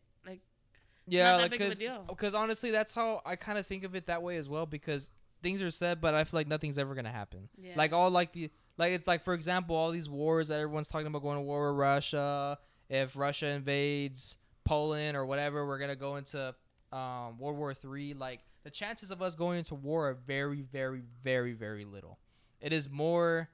Yeah 1.08 1.38
that 1.38 1.42
like 1.44 1.52
big 1.52 1.62
of 1.62 1.68
a 1.68 1.76
because 1.76 1.90
because 2.08 2.34
honestly 2.34 2.72
that's 2.72 2.94
how 2.94 3.22
i 3.26 3.36
kind 3.36 3.58
of 3.58 3.66
think 3.66 3.84
of 3.84 3.96
it 3.96 4.08
that 4.08 4.22
way 4.22 4.38
as 4.38 4.48
well 4.48 4.66
because 4.66 5.12
things 5.42 5.62
are 5.62 5.72
said 5.72 6.00
but 6.00 6.14
i 6.14 6.24
feel 6.24 6.40
like 6.40 6.48
nothing's 6.48 6.78
ever 6.78 6.96
gonna 6.96 7.12
happen. 7.12 7.50
Yeah. 7.58 7.74
like 7.76 7.92
all 7.94 8.10
like 8.10 8.32
the 8.34 8.50
like 8.78 8.94
it's 8.94 9.08
like 9.08 9.24
for 9.24 9.34
example 9.34 9.76
all 9.76 9.92
these 9.92 10.10
wars 10.10 10.48
that 10.48 10.60
everyone's 10.60 10.88
talking 10.88 11.08
about 11.08 11.22
going 11.22 11.38
to 11.38 11.42
war 11.42 11.72
with 11.72 11.80
russia 11.80 12.58
if 12.90 13.16
russia 13.16 13.48
invades 13.48 14.38
poland 14.64 15.18
or 15.18 15.26
whatever 15.26 15.68
we're 15.68 15.80
gonna 15.80 15.96
go 15.96 16.16
into 16.16 16.56
um, 16.94 17.38
world 17.40 17.58
war 17.58 17.74
three 17.74 18.14
like 18.14 18.40
the 18.64 18.70
chances 18.70 19.12
of 19.12 19.22
us 19.22 19.36
going 19.36 19.58
into 19.58 19.76
war 19.76 20.10
are 20.10 20.14
very 20.14 20.62
very 20.62 21.02
very 21.24 21.54
very 21.54 21.86
little. 21.86 22.20
It 22.62 22.72
is 22.72 22.90
more 22.90 23.50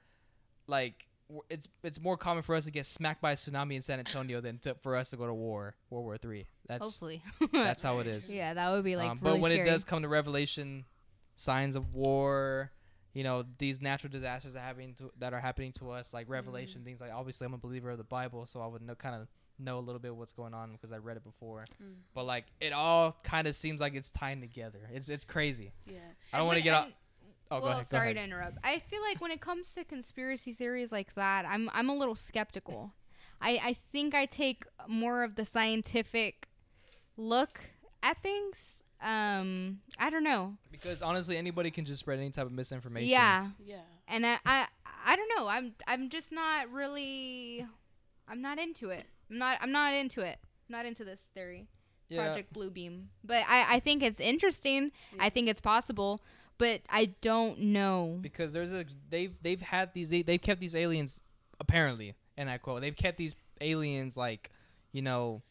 like 0.66 1.06
it's 1.48 1.68
it's 1.82 2.00
more 2.00 2.16
common 2.16 2.42
for 2.42 2.54
us 2.54 2.64
to 2.64 2.70
get 2.70 2.86
smacked 2.86 3.20
by 3.20 3.32
a 3.32 3.36
tsunami 3.36 3.76
in 3.76 3.82
san 3.82 3.98
antonio 3.98 4.40
than 4.40 4.58
to, 4.58 4.74
for 4.82 4.96
us 4.96 5.10
to 5.10 5.16
go 5.16 5.26
to 5.26 5.34
war 5.34 5.74
world 5.90 6.04
war 6.04 6.16
three 6.16 6.46
that's 6.70 6.84
Hopefully. 6.84 7.20
that's 7.52 7.82
how 7.82 7.98
it 7.98 8.06
is 8.06 8.32
yeah, 8.32 8.54
that 8.54 8.70
would 8.70 8.84
be 8.84 8.94
like 8.94 9.10
um, 9.10 9.18
really 9.20 9.38
but 9.38 9.42
when 9.42 9.50
scary. 9.50 9.68
it 9.68 9.72
does 9.72 9.82
come 9.82 10.02
to 10.02 10.08
revelation, 10.08 10.84
signs 11.34 11.74
of 11.74 11.94
war, 11.94 12.70
you 13.12 13.24
know, 13.24 13.44
these 13.58 13.82
natural 13.82 14.08
disasters 14.08 14.54
that 14.54 14.60
having 14.60 14.94
to, 14.94 15.10
that 15.18 15.34
are 15.34 15.40
happening 15.40 15.72
to 15.72 15.90
us, 15.90 16.14
like 16.14 16.28
revelation 16.28 16.82
things 16.84 17.00
like 17.00 17.10
obviously 17.12 17.44
I'm 17.44 17.54
a 17.54 17.58
believer 17.58 17.90
of 17.90 17.98
the 17.98 18.04
Bible, 18.04 18.46
so 18.46 18.60
I 18.60 18.68
would 18.68 18.82
know 18.82 18.94
kind 18.94 19.16
of 19.16 19.26
know 19.58 19.78
a 19.78 19.80
little 19.80 19.98
bit 19.98 20.14
what's 20.14 20.32
going 20.32 20.54
on 20.54 20.70
because 20.70 20.92
I 20.92 20.98
read 20.98 21.16
it 21.16 21.24
before. 21.24 21.64
Mm. 21.82 21.94
But 22.14 22.24
like 22.24 22.44
it 22.60 22.72
all 22.72 23.16
kind 23.24 23.48
of 23.48 23.56
seems 23.56 23.80
like 23.80 23.96
it's 23.96 24.12
tying 24.12 24.40
together. 24.40 24.78
It's 24.94 25.08
it's 25.08 25.24
crazy. 25.24 25.72
yeah. 25.86 25.98
I 26.32 26.38
don't 26.38 26.46
want 26.46 26.58
to 26.58 26.64
get 26.64 26.74
out. 26.74 26.86
And- 27.50 27.56
Oh, 27.56 27.60
go 27.60 27.66
well, 27.66 27.74
ahead. 27.76 27.88
Go 27.88 27.96
sorry 27.96 28.06
ahead. 28.12 28.16
to 28.16 28.22
interrupt. 28.24 28.58
I 28.64 28.78
feel 28.78 29.00
like 29.02 29.20
when 29.20 29.30
it 29.30 29.40
comes 29.40 29.70
to 29.72 29.84
conspiracy 29.84 30.52
theories 30.54 30.92
like 30.92 31.14
that, 31.14 31.44
I'm 31.46 31.68
I'm 31.72 31.88
a 31.88 31.94
little 31.94 32.14
skeptical. 32.14 32.92
I 33.40 33.50
I 33.62 33.76
think 33.92 34.14
I 34.14 34.26
take 34.26 34.64
more 34.86 35.24
of 35.24 35.34
the 35.36 35.44
scientific 35.44 36.48
look 37.16 37.60
at 38.02 38.22
things. 38.22 38.82
Um, 39.02 39.80
I 39.98 40.10
don't 40.10 40.24
know. 40.24 40.56
Because 40.70 41.00
honestly, 41.02 41.36
anybody 41.38 41.70
can 41.70 41.84
just 41.86 42.00
spread 42.00 42.18
any 42.18 42.30
type 42.30 42.46
of 42.46 42.52
misinformation. 42.52 43.08
Yeah, 43.08 43.48
Yeah. 43.64 43.80
and 44.08 44.26
I, 44.26 44.38
I 44.44 44.66
I 45.06 45.16
don't 45.16 45.30
know. 45.36 45.48
I'm 45.48 45.74
I'm 45.86 46.08
just 46.10 46.32
not 46.32 46.70
really. 46.70 47.66
I'm 48.28 48.42
not 48.42 48.58
into 48.58 48.90
it. 48.90 49.06
I'm 49.30 49.38
not. 49.38 49.58
I'm 49.60 49.72
not 49.72 49.94
into 49.94 50.20
it. 50.20 50.38
Not 50.68 50.86
into 50.86 51.04
this 51.04 51.20
theory. 51.34 51.66
Yeah. 52.08 52.26
Project 52.26 52.52
Bluebeam. 52.52 53.06
But 53.24 53.44
I, 53.48 53.76
I 53.76 53.80
think 53.80 54.02
it's 54.02 54.20
interesting. 54.20 54.92
Yeah. 55.14 55.24
I 55.24 55.30
think 55.30 55.48
it's 55.48 55.60
possible, 55.60 56.20
but 56.60 56.80
I 56.88 57.06
don't 57.20 57.58
know. 57.58 58.18
because 58.20 58.52
there's 58.52 58.72
a 58.72 58.84
they've 59.08 59.34
they've 59.42 59.60
had 59.60 59.92
these 59.94 60.08
they 60.10 60.22
they've 60.22 60.40
kept 60.40 60.60
these 60.60 60.76
aliens 60.76 61.20
apparently 61.58 62.14
and 62.36 62.48
I 62.48 62.58
quote 62.58 62.80
they've 62.82 62.94
kept 62.96 63.18
these 63.18 63.34
aliens 63.60 64.16
like 64.16 64.50
you 64.92 65.02
know 65.02 65.42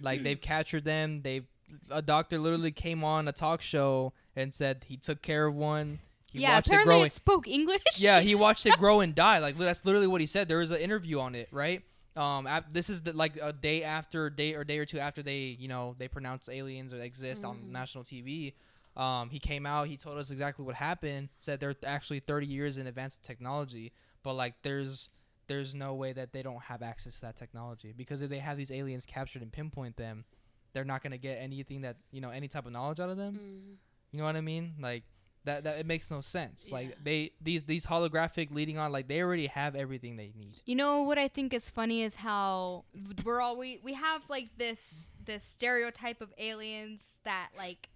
like 0.00 0.22
they've 0.22 0.40
captured 0.40 0.84
them. 0.84 1.22
They've 1.22 1.46
a 1.90 2.02
doctor 2.02 2.38
literally 2.38 2.72
came 2.72 3.04
on 3.04 3.28
a 3.28 3.32
talk 3.32 3.62
show 3.62 4.12
and 4.34 4.52
said 4.52 4.84
he 4.88 4.96
took 4.96 5.22
care 5.22 5.46
of 5.46 5.54
one. 5.54 6.00
He 6.32 6.40
yeah, 6.40 6.54
watched 6.54 6.68
it 6.68 6.70
apparently 6.70 6.94
grow 6.96 7.02
it 7.04 7.12
spoke 7.12 7.48
English. 7.48 7.82
yeah 7.98 8.20
he 8.20 8.34
watched 8.46 8.66
it 8.66 8.76
grow 8.78 9.00
and 9.00 9.14
die. 9.14 9.38
Like 9.38 9.56
that's 9.56 9.84
literally 9.84 10.06
what 10.08 10.20
he 10.20 10.26
said. 10.26 10.48
There 10.48 10.58
was 10.58 10.70
an 10.72 10.78
interview 10.80 11.20
on 11.20 11.34
it 11.34 11.48
right? 11.52 11.82
Um 12.16 12.46
ap- 12.46 12.72
this 12.72 12.90
is 12.90 13.02
the, 13.02 13.12
like 13.12 13.36
a 13.40 13.52
day 13.52 13.82
after 13.84 14.30
day 14.30 14.54
or 14.54 14.64
day 14.64 14.78
or 14.78 14.84
two 14.84 14.98
after 14.98 15.22
they 15.22 15.56
you 15.58 15.68
know 15.68 15.94
they 15.98 16.08
pronounce 16.08 16.48
aliens 16.48 16.92
or 16.92 17.00
exist 17.02 17.44
on 17.44 17.56
Mhm. 17.58 17.70
national 17.70 18.04
tv 18.04 18.52
um 18.96 19.30
he 19.30 19.38
came 19.38 19.66
out 19.66 19.86
he 19.86 19.96
told 19.96 20.18
us 20.18 20.30
exactly 20.30 20.64
what 20.64 20.74
happened 20.74 21.28
said 21.38 21.60
they're 21.60 21.74
actually 21.86 22.20
30 22.20 22.46
years 22.46 22.76
in 22.78 22.86
advanced 22.86 23.22
technology 23.22 23.92
but 24.22 24.34
like 24.34 24.54
there's 24.62 25.10
there's 25.46 25.74
no 25.74 25.94
way 25.94 26.12
that 26.12 26.32
they 26.32 26.42
don't 26.42 26.62
have 26.64 26.82
access 26.82 27.14
to 27.16 27.20
that 27.22 27.36
technology 27.36 27.92
because 27.96 28.20
if 28.22 28.30
they 28.30 28.38
have 28.38 28.56
these 28.56 28.70
aliens 28.70 29.06
captured 29.06 29.42
and 29.42 29.52
pinpoint 29.52 29.96
them 29.96 30.24
they're 30.72 30.84
not 30.84 31.02
going 31.02 31.10
to 31.12 31.18
get 31.18 31.36
anything 31.40 31.80
that 31.82 31.96
you 32.12 32.20
know 32.20 32.30
any 32.30 32.48
type 32.48 32.66
of 32.66 32.72
knowledge 32.72 33.00
out 33.00 33.08
of 33.10 33.16
them 33.16 33.34
Mhm. 33.34 33.76
you 34.12 34.18
know 34.18 34.24
what 34.24 34.36
I 34.36 34.40
mean? 34.40 34.74
Like 34.80 35.04
that 35.44 35.64
that 35.64 35.78
it 35.78 35.86
makes 35.86 36.10
no 36.10 36.20
sense. 36.20 36.68
Yeah. 36.68 36.74
Like 36.74 37.02
they 37.02 37.30
these 37.40 37.64
these 37.64 37.86
holographic 37.86 38.52
leading 38.52 38.76
on 38.76 38.92
like 38.92 39.08
they 39.08 39.22
already 39.22 39.46
have 39.46 39.74
everything 39.74 40.16
they 40.16 40.32
need. 40.36 40.56
You 40.66 40.76
know 40.76 41.02
what 41.02 41.16
I 41.16 41.28
think 41.28 41.54
is 41.54 41.68
funny 41.68 42.02
is 42.02 42.16
how 42.16 42.84
we're 43.24 43.40
all 43.40 43.56
we 43.56 43.80
we 43.82 43.94
have 43.94 44.28
like 44.28 44.50
this 44.58 45.06
this 45.24 45.42
stereotype 45.42 46.20
of 46.20 46.32
aliens 46.38 47.14
that 47.24 47.48
like 47.56 47.88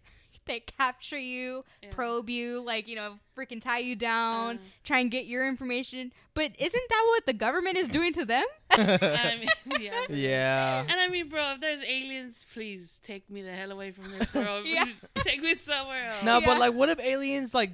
they 0.46 0.60
capture 0.60 1.18
you, 1.18 1.64
Yeah. 1.82 1.90
probe 1.92 2.28
you, 2.30 2.60
like 2.62 2.86
you 2.88 2.96
know, 2.96 3.18
freaking 3.36 3.60
tie 3.62 3.78
you 3.78 3.96
down, 3.96 4.56
Uh, 4.56 4.58
try 4.84 4.98
and 5.00 5.10
get 5.10 5.26
your 5.26 5.46
information. 5.48 6.12
But 6.34 6.52
isn't 6.58 6.88
that 6.88 7.04
what 7.08 7.26
the 7.26 7.32
government 7.32 7.76
is 7.76 7.88
doing 7.88 8.12
to 8.14 8.24
them? 8.24 8.44
I 8.70 9.36
mean, 9.38 9.80
yeah. 9.80 10.00
yeah. 10.08 10.80
And 10.88 10.98
I 11.00 11.08
mean, 11.08 11.28
bro, 11.28 11.52
if 11.52 11.60
there's 11.60 11.80
aliens, 11.80 12.44
please 12.52 12.98
take 13.02 13.28
me 13.30 13.42
the 13.42 13.52
hell 13.52 13.70
away 13.72 13.92
from 13.92 14.10
this 14.18 14.32
world. 14.34 14.66
Yeah. 14.66 14.86
take 15.22 15.40
me 15.42 15.54
somewhere 15.54 16.10
else. 16.12 16.24
No, 16.24 16.38
Yeah. 16.40 16.46
but 16.46 16.58
like 16.58 16.74
what 16.74 16.88
if 16.88 16.98
aliens 17.00 17.54
like 17.54 17.72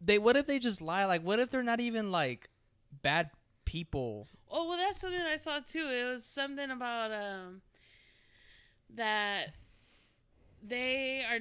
they 0.00 0.18
what 0.18 0.36
if 0.36 0.46
they 0.46 0.58
just 0.58 0.80
lie? 0.80 1.04
Like 1.04 1.22
what 1.22 1.38
if 1.40 1.50
they're 1.50 1.62
not 1.62 1.80
even 1.80 2.10
like 2.10 2.48
bad 3.02 3.30
people? 3.66 4.26
Oh 4.50 4.68
well, 4.68 4.78
that's 4.78 5.00
something 5.00 5.20
I 5.20 5.36
saw 5.36 5.60
too. 5.60 5.86
It 5.88 6.04
was 6.04 6.24
something 6.24 6.70
about 6.70 7.12
um 7.12 7.60
that 8.96 9.50
they 10.62 11.24
are 11.30 11.38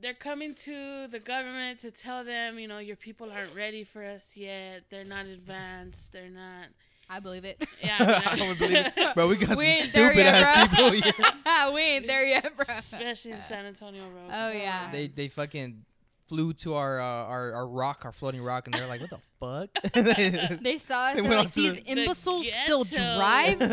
they're 0.00 0.14
coming 0.14 0.54
to 0.54 1.06
the 1.08 1.18
government 1.18 1.80
to 1.80 1.90
tell 1.90 2.24
them, 2.24 2.58
you 2.58 2.66
know, 2.68 2.78
your 2.78 2.96
people 2.96 3.30
aren't 3.30 3.54
ready 3.54 3.84
for 3.84 4.04
us 4.04 4.24
yet. 4.34 4.82
They're 4.90 5.04
not 5.04 5.26
advanced. 5.26 6.12
They're 6.12 6.28
not. 6.30 6.68
I 7.08 7.18
believe 7.18 7.44
it. 7.44 7.60
Yeah, 7.82 7.96
I 8.24 8.46
would 8.48 8.58
believe 8.58 8.86
it. 8.96 9.14
Bro, 9.14 9.28
we 9.28 9.36
got 9.36 9.56
We 9.56 9.72
some 9.74 9.90
stupid 9.90 10.16
yet, 10.18 10.34
ass 10.34 10.68
bro. 10.68 10.90
people 10.90 11.10
here. 11.10 11.72
we 11.74 11.80
ain't 11.82 12.06
there 12.06 12.24
yet, 12.24 12.56
bro. 12.56 12.64
Especially 12.68 13.32
in 13.32 13.42
San 13.42 13.66
Antonio, 13.66 14.08
bro. 14.10 14.20
Oh, 14.30 14.50
yeah. 14.52 14.84
God. 14.84 14.94
They 14.94 15.08
they 15.08 15.28
fucking 15.28 15.84
flew 16.28 16.52
to 16.52 16.74
our 16.74 17.00
uh, 17.00 17.04
our 17.04 17.52
our 17.54 17.66
rock, 17.66 18.02
our 18.04 18.12
floating 18.12 18.40
rock, 18.42 18.68
and 18.68 18.74
they're 18.74 18.86
like, 18.86 19.00
"What 19.00 19.10
the 19.10 19.18
fuck?" 19.40 20.60
They 20.62 20.78
saw 20.78 21.06
us. 21.06 21.16
They 21.16 21.22
went 21.22 21.34
like, 21.34 21.52
these 21.52 21.74
the- 21.74 21.82
imbeciles 21.90 22.46
still 22.62 22.84
drive, 22.84 23.58
bro. 23.58 23.68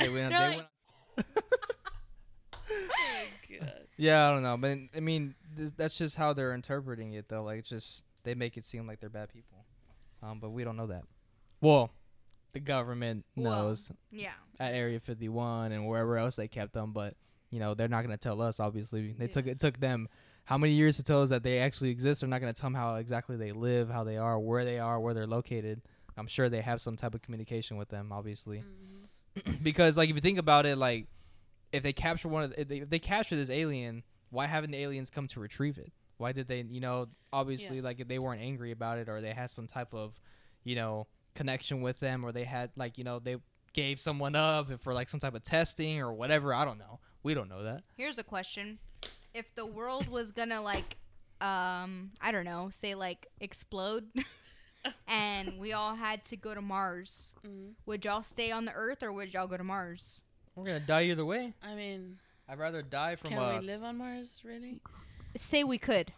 they 0.00 0.08
went, 0.10 0.30
They're 0.30 0.48
like- 0.48 0.56
went 1.16 1.26
Oh, 2.70 3.24
God. 3.60 3.72
Yeah, 3.96 4.28
I 4.28 4.32
don't 4.32 4.42
know, 4.42 4.56
but 4.56 4.76
I 4.96 5.00
mean, 5.00 5.34
this, 5.40 5.43
that's 5.76 5.96
just 5.98 6.16
how 6.16 6.32
they're 6.32 6.54
interpreting 6.54 7.12
it, 7.12 7.28
though. 7.28 7.42
Like, 7.42 7.64
just 7.64 8.04
they 8.22 8.34
make 8.34 8.56
it 8.56 8.64
seem 8.64 8.86
like 8.86 9.00
they're 9.00 9.08
bad 9.10 9.28
people, 9.32 9.64
um, 10.22 10.38
but 10.40 10.50
we 10.50 10.64
don't 10.64 10.76
know 10.76 10.86
that. 10.86 11.04
Well, 11.60 11.90
the 12.52 12.60
government 12.60 13.24
Well. 13.36 13.64
knows 13.64 13.90
yeah. 14.10 14.32
at 14.60 14.74
Area 14.74 15.00
51 15.00 15.72
and 15.72 15.86
wherever 15.86 16.16
else 16.16 16.36
they 16.36 16.48
kept 16.48 16.72
them, 16.72 16.92
but 16.92 17.14
you 17.50 17.58
know 17.60 17.74
they're 17.74 17.88
not 17.88 18.02
gonna 18.02 18.16
tell 18.16 18.40
us. 18.42 18.60
Obviously, 18.60 19.12
they 19.12 19.26
took 19.28 19.46
it 19.46 19.58
took 19.60 19.78
them 19.80 20.08
how 20.44 20.58
many 20.58 20.72
years 20.72 20.96
to 20.96 21.02
tell 21.02 21.22
us 21.22 21.30
that 21.30 21.42
they 21.42 21.58
actually 21.58 21.90
exist. 21.90 22.20
They're 22.20 22.28
not 22.28 22.40
gonna 22.40 22.52
tell 22.52 22.66
them 22.68 22.74
how 22.74 22.96
exactly 22.96 23.36
they 23.36 23.52
live, 23.52 23.90
how 23.90 24.04
they 24.04 24.16
are, 24.18 24.38
where 24.38 24.64
they 24.64 24.78
are, 24.78 25.00
where 25.00 25.14
they're 25.14 25.26
located. 25.26 25.82
I'm 26.16 26.26
sure 26.26 26.48
they 26.48 26.60
have 26.60 26.80
some 26.80 26.96
type 26.96 27.14
of 27.14 27.22
communication 27.22 27.76
with 27.76 27.88
them, 27.88 28.12
obviously 28.12 28.62
Mhm. 29.36 29.62
because 29.64 29.96
like 29.96 30.10
if 30.10 30.14
you 30.14 30.20
think 30.20 30.38
about 30.38 30.64
it, 30.66 30.76
like 30.78 31.06
if 31.72 31.82
they 31.82 31.92
capture 31.92 32.28
one 32.28 32.44
of 32.44 32.50
the, 32.50 32.60
if 32.60 32.68
they, 32.68 32.78
if 32.78 32.90
they 32.90 32.98
capture 33.00 33.34
this 33.36 33.50
alien, 33.50 34.04
why 34.34 34.46
haven't 34.46 34.72
the 34.72 34.78
aliens 34.78 35.08
come 35.10 35.26
to 35.28 35.40
retrieve 35.40 35.78
it? 35.78 35.92
Why 36.18 36.32
did 36.32 36.46
they? 36.48 36.60
You 36.62 36.80
know, 36.80 37.06
obviously, 37.32 37.76
Yeah. 37.76 37.82
like 37.82 38.06
they 38.06 38.18
weren't 38.18 38.40
angry 38.42 38.70
about 38.70 38.98
it 38.98 39.08
or 39.08 39.20
they 39.20 39.32
had 39.32 39.50
some 39.50 39.66
type 39.66 39.94
of, 39.94 40.20
you 40.64 40.74
know, 40.76 41.06
connection 41.34 41.80
with 41.80 41.98
them 42.00 42.24
or 42.24 42.30
they 42.32 42.44
had 42.44 42.70
like 42.76 42.96
you 42.98 43.02
know 43.04 43.18
they 43.18 43.36
gave 43.72 43.98
someone 43.98 44.36
up 44.36 44.68
for 44.80 44.94
like 44.94 45.08
some 45.08 45.18
type 45.18 45.34
of 45.34 45.42
testing 45.42 46.00
or 46.00 46.12
whatever. 46.12 46.54
I 46.54 46.64
don't 46.64 46.78
know. 46.78 47.00
We 47.24 47.34
don't 47.34 47.48
know 47.48 47.62
that. 47.64 47.82
Here's 47.96 48.18
a 48.18 48.22
question: 48.24 48.78
If 49.32 49.52
the 49.56 49.66
world 49.66 50.08
was 50.08 50.30
gonna 50.30 50.60
like, 50.62 50.96
um, 51.40 52.12
I 52.20 52.30
don't 52.30 52.44
know, 52.44 52.68
say 52.70 52.94
like 52.94 53.26
explode, 53.40 54.04
and 55.08 55.58
we 55.58 55.72
all 55.72 55.94
had 55.96 56.24
to 56.26 56.36
go 56.36 56.54
to 56.54 56.60
Mars, 56.62 57.34
Mhm. 57.46 57.74
would 57.86 58.04
y'all 58.04 58.22
stay 58.22 58.50
on 58.52 58.64
the 58.64 58.72
Earth 58.72 59.02
or 59.02 59.12
would 59.12 59.32
y'all 59.34 59.48
go 59.48 59.56
to 59.56 59.64
Mars? 59.64 60.24
We're 60.54 60.66
gonna 60.66 60.80
die 60.80 61.04
either 61.06 61.24
way. 61.24 61.54
I 61.62 61.74
mean, 61.74 62.18
I'd 62.48 62.58
rather 62.58 62.82
die 62.82 63.16
from 63.16 63.30
can 63.30 63.38
a. 63.38 63.58
we 63.60 63.66
live 63.66 63.82
on 63.82 63.96
Mars? 63.98 64.40
Really? 64.44 64.80
Say 65.36 65.64
we 65.64 65.78
could. 65.78 66.12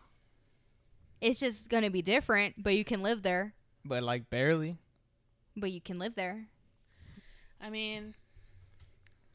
It's 1.21 1.41
just 1.41 1.69
gonna 1.69 1.91
be 1.91 2.03
different, 2.03 2.63
but 2.63 2.75
you 2.75 2.85
can 2.85 3.03
live 3.03 3.23
there. 3.23 3.55
but 3.85 4.03
like 4.03 4.29
barely. 4.31 4.77
But 5.57 5.71
you 5.73 5.81
can 5.81 5.99
live 5.99 6.15
there. 6.15 6.47
I 7.61 7.71
mean, 7.71 8.15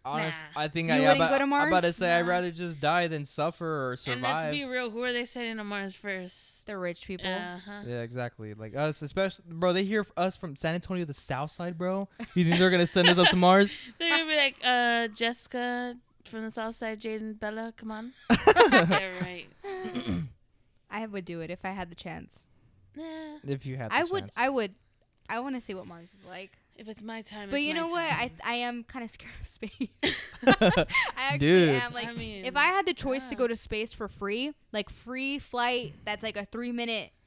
Honest, 0.03 0.43
Nah. 0.55 0.61
I 0.63 0.67
think 0.67 0.89
You 0.89 0.95
I, 0.95 0.99
wouldn't 0.99 1.17
about, 1.17 1.29
go 1.29 1.37
to 1.37 1.43
I'm 1.43 1.53
about 1.53 1.79
to 1.81 1.87
Mars? 1.87 1.95
say 1.95 2.11
I'd 2.11 2.27
rather 2.27 2.49
just 2.49 2.79
die 2.79 3.07
than 3.07 3.23
suffer 3.23 3.91
or 3.91 3.97
survive. 3.97 4.13
and 4.15 4.23
let's 4.23 4.45
be 4.51 4.65
real. 4.65 4.89
Who 4.89 5.03
are 5.03 5.13
they 5.13 5.25
sending 5.25 5.57
to 5.57 5.63
Mars 5.63 5.95
first? 5.95 6.65
The 6.65 6.75
rich 6.77 7.05
people. 7.05 7.31
Uh 7.31 7.59
huh. 7.63 7.81
Yeah, 7.85 8.01
exactly. 8.01 8.53
Like 8.55 8.75
us, 8.75 9.01
especially, 9.03 9.45
bro. 9.47 9.73
They 9.73 9.83
hear 9.83 10.01
f- 10.01 10.11
us 10.17 10.35
from 10.35 10.55
San 10.55 10.73
Antonio, 10.73 11.05
the 11.05 11.13
South 11.13 11.51
Side, 11.51 11.77
bro. 11.77 12.09
You 12.33 12.43
think 12.45 12.57
they're 12.57 12.71
gonna 12.71 12.87
send 12.87 13.09
us 13.09 13.17
up 13.19 13.27
to 13.29 13.35
Mars? 13.47 13.75
They're 13.99 14.09
gonna 14.09 14.27
be 14.29 14.35
like, 14.35 14.55
uh, 14.63 15.07
Jessica 15.15 15.95
from 16.27 16.43
the 16.43 16.51
South 16.51 16.75
Side, 16.75 16.99
Jaiden, 17.01 17.39
Bella, 17.39 17.73
come 17.75 17.91
on. 17.91 18.13
yeah, 18.57 19.19
right. 19.21 19.45
I 20.89 21.05
would 21.05 21.25
do 21.25 21.41
it 21.41 21.49
if 21.49 21.63
I 21.63 21.71
had 21.71 21.89
the 21.89 21.95
chance. 21.95 22.45
Nah. 22.95 23.37
if 23.47 23.65
you 23.65 23.77
had, 23.77 23.91
the 23.91 23.95
I 23.95 24.03
would. 24.03 24.23
chance. 24.23 24.33
I 24.35 24.49
would. 24.49 24.75
I 25.29 25.39
want 25.39 25.55
to 25.55 25.61
see 25.61 25.73
what 25.73 25.87
Mars 25.87 26.09
is 26.09 26.25
like. 26.27 26.51
If 26.75 26.87
it's 26.87 27.01
my 27.01 27.21
time, 27.21 27.49
But 27.49 27.57
it's 27.57 27.65
you 27.67 27.73
my 27.75 27.79
know 27.81 27.87
what? 27.87 28.03
I 28.03 28.27
time. 28.27 28.31
I 28.43 28.55
am 28.55 28.83
kind 28.83 29.05
of 29.05 29.11
scared 29.11 29.31
of 29.39 29.47
space. 29.47 29.71
I 30.47 30.85
actually 31.17 31.37
Dude. 31.39 31.69
am. 31.69 31.93
Like, 31.93 32.07
I 32.07 32.13
mean, 32.13 32.43
if 32.45 32.55
I 32.55 32.65
had 32.65 32.85
the 32.85 32.93
choice 32.93 33.25
to 33.29 33.35
yeah. 33.35 33.39
go 33.39 33.47
to 33.47 33.55
space 33.55 33.93
for 33.93 34.07
free, 34.07 34.53
like 34.71 34.89
free 34.89 35.37
flight, 35.39 35.93
that's 36.05 36.23
like 36.23 36.37
a 36.37 36.45
three 36.45 36.71
minute 36.71 37.11
s- 37.11 37.20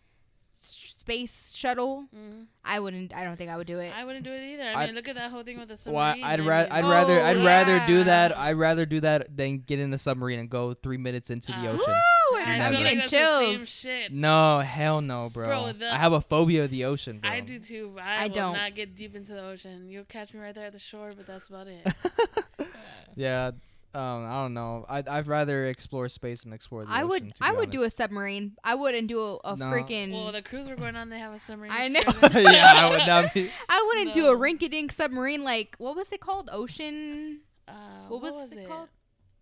space 1.04 1.54
shuttle. 1.54 2.06
Mhm. 2.16 2.46
I 2.64 2.80
wouldn't. 2.80 3.14
I 3.14 3.24
don't 3.24 3.36
think 3.36 3.50
I 3.50 3.58
would 3.58 3.66
do 3.66 3.78
it. 3.78 3.92
I 3.94 4.04
wouldn't 4.06 4.24
do 4.24 4.32
it 4.32 4.42
either. 4.54 4.62
I 4.62 4.72
I'd- 4.74 4.86
mean, 4.86 4.94
look 4.94 5.06
at 5.06 5.16
that 5.16 5.30
whole 5.30 5.42
thing 5.42 5.58
with 5.58 5.68
the 5.68 5.90
well, 5.90 6.12
submarine. 6.14 6.24
I'd 6.24 6.40
I 6.40 6.44
rather, 6.46 6.72
I'd 6.72 6.84
rather, 6.86 7.20
Oh, 7.20 7.24
I'd 7.26 7.44
rather 7.44 7.86
do 7.86 8.04
that. 8.04 8.38
I'd 8.38 8.52
rather 8.56 8.86
do 8.86 9.00
that 9.00 9.36
than 9.36 9.58
get 9.58 9.78
in 9.80 9.92
a 9.92 9.98
submarine 9.98 10.38
and 10.38 10.48
go 10.48 10.72
three 10.72 10.96
minutes 10.96 11.28
into 11.28 11.52
the 11.52 11.58
Uh, 11.68 11.72
ocean. 11.72 11.84
Woo! 11.94 12.38
I 12.38 12.40
I'm 12.58 12.72
feel 12.72 12.82
getting 12.82 12.98
like 13.00 13.10
that's 13.10 13.82
chills. 13.82 14.10
No, 14.10 14.60
hell 14.60 15.02
no, 15.02 15.28
bro. 15.28 15.46
Bro, 15.46 15.72
the- 15.74 15.92
I 15.92 15.96
have 15.98 16.12
a 16.14 16.22
phobia 16.22 16.64
of 16.64 16.70
the 16.70 16.84
ocean, 16.86 17.18
bro. 17.20 17.30
I 17.30 17.40
do 17.40 17.58
too. 17.58 17.92
but 17.94 18.02
I, 18.04 18.24
I 18.24 18.28
don't. 18.28 18.54
not 18.54 18.74
get 18.74 18.94
deep 18.96 19.14
into 19.14 19.32
the 19.34 19.42
ocean. 19.44 19.90
You'll 19.90 20.04
catch 20.04 20.32
me 20.32 20.40
right 20.40 20.54
there 20.54 20.66
at 20.66 20.72
the 20.72 20.78
shore, 20.78 21.12
but 21.14 21.26
that's 21.26 21.48
about 21.48 21.66
it. 21.68 21.86
yeah, 23.14 23.50
um, 23.94 24.26
I 24.26 24.42
don't 24.42 24.54
know. 24.54 24.84
I'd, 24.88 25.06
I'd 25.08 25.26
rather 25.26 25.66
explore 25.66 26.08
space 26.08 26.42
and 26.44 26.52
explore 26.52 26.84
the 26.84 26.90
I 26.90 26.98
ocean. 27.02 27.08
would. 27.08 27.34
to 27.36 27.44
I 27.44 27.50
be 27.52 27.56
would 27.58 27.70
do 27.70 27.78
a 27.78 27.82
honest. 27.82 27.96
submarine. 27.96 28.56
I 28.64 28.74
wouldn't 28.74 29.06
do 29.08 29.20
a, 29.20 29.36
a 29.44 29.56
No. 29.56 29.66
freaking. 29.66 30.12
well, 30.12 30.32
the 30.32 30.42
cruise 30.42 30.66
we're 30.68 30.76
going 30.76 30.96
on, 30.96 31.08
they 31.10 31.18
have 31.18 31.32
a 31.32 31.38
submarine. 31.40 31.72
I 31.72 31.88
know. 31.88 32.00
excursion. 32.00 32.42
yeah, 32.52 32.72
I 32.76 32.90
would 32.90 33.06
not 33.06 33.32
be. 33.34 33.50
I 33.68 33.84
wouldn't 33.86 34.12
do 34.14 34.26
a 34.28 34.32
No. 34.32 34.38
rinky-dink 34.38 34.92
submarine. 34.92 35.44
Like 35.44 35.76
what 35.78 35.96
was 35.96 36.10
it 36.12 36.20
called? 36.20 36.48
Ocean. 36.52 37.40
Uh, 37.68 37.72
What 38.08 38.20
was 38.22 38.52
it 38.52 38.68
called? 38.68 38.88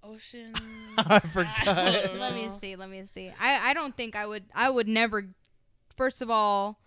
Ocean. 0.05 0.53
I 0.99 1.19
forgot. 1.21 1.65
don't 1.65 2.19
Let 2.19 2.35
me 2.35 2.47
know. 2.47 2.59
see. 2.61 2.77
Let 2.77 2.91
me 2.91 3.05
see. 3.13 3.33
I 3.41 3.71
I 3.71 3.75
don't 3.75 3.97
think 3.97 4.17
I 4.17 4.27
would. 4.27 4.45
I 4.55 4.69
would 4.69 4.89
never. 4.89 5.29
First 5.97 6.21
of 6.23 6.31
all, 6.31 6.81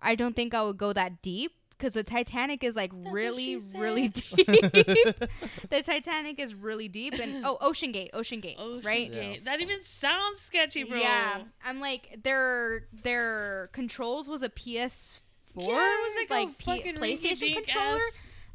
I 0.00 0.14
don't 0.16 0.34
think 0.36 0.52
I 0.54 0.62
would 0.64 0.76
go 0.78 0.92
that 0.92 1.22
deep 1.22 1.52
because 1.76 1.92
the 1.92 2.02
Titanic 2.02 2.64
is 2.64 2.76
like 2.76 2.92
what 2.92 3.12
really, 3.12 3.56
really 3.74 4.08
deep. 4.36 4.46
the 4.46 5.82
Titanic 5.84 6.38
is 6.38 6.54
really 6.54 6.88
deep, 6.88 7.14
and 7.14 7.42
oh, 7.44 7.58
Ocean 7.60 7.92
Gate, 7.92 8.10
Ocean 8.12 8.40
Gate, 8.40 8.56
Ocean 8.58 8.86
right? 8.86 9.10
Yeah. 9.10 9.36
That 9.44 9.60
even 9.60 9.82
sounds 9.82 10.40
sketchy, 10.40 10.84
bro. 10.84 10.98
Yeah, 10.98 11.42
I'm 11.64 11.80
like 11.80 12.20
their 12.22 12.84
their 13.02 13.70
controls 13.72 14.28
was 14.28 14.42
a 14.42 14.48
PS4, 14.48 15.18
Yeah, 15.56 15.64
it 15.64 15.68
was 15.68 16.16
like, 16.16 16.30
like 16.30 16.48
a 16.48 16.52
P- 16.52 16.64
fucking 16.64 16.94
PlayStation 16.96 17.36
rinky-dink 17.36 17.66
controller. 17.66 18.00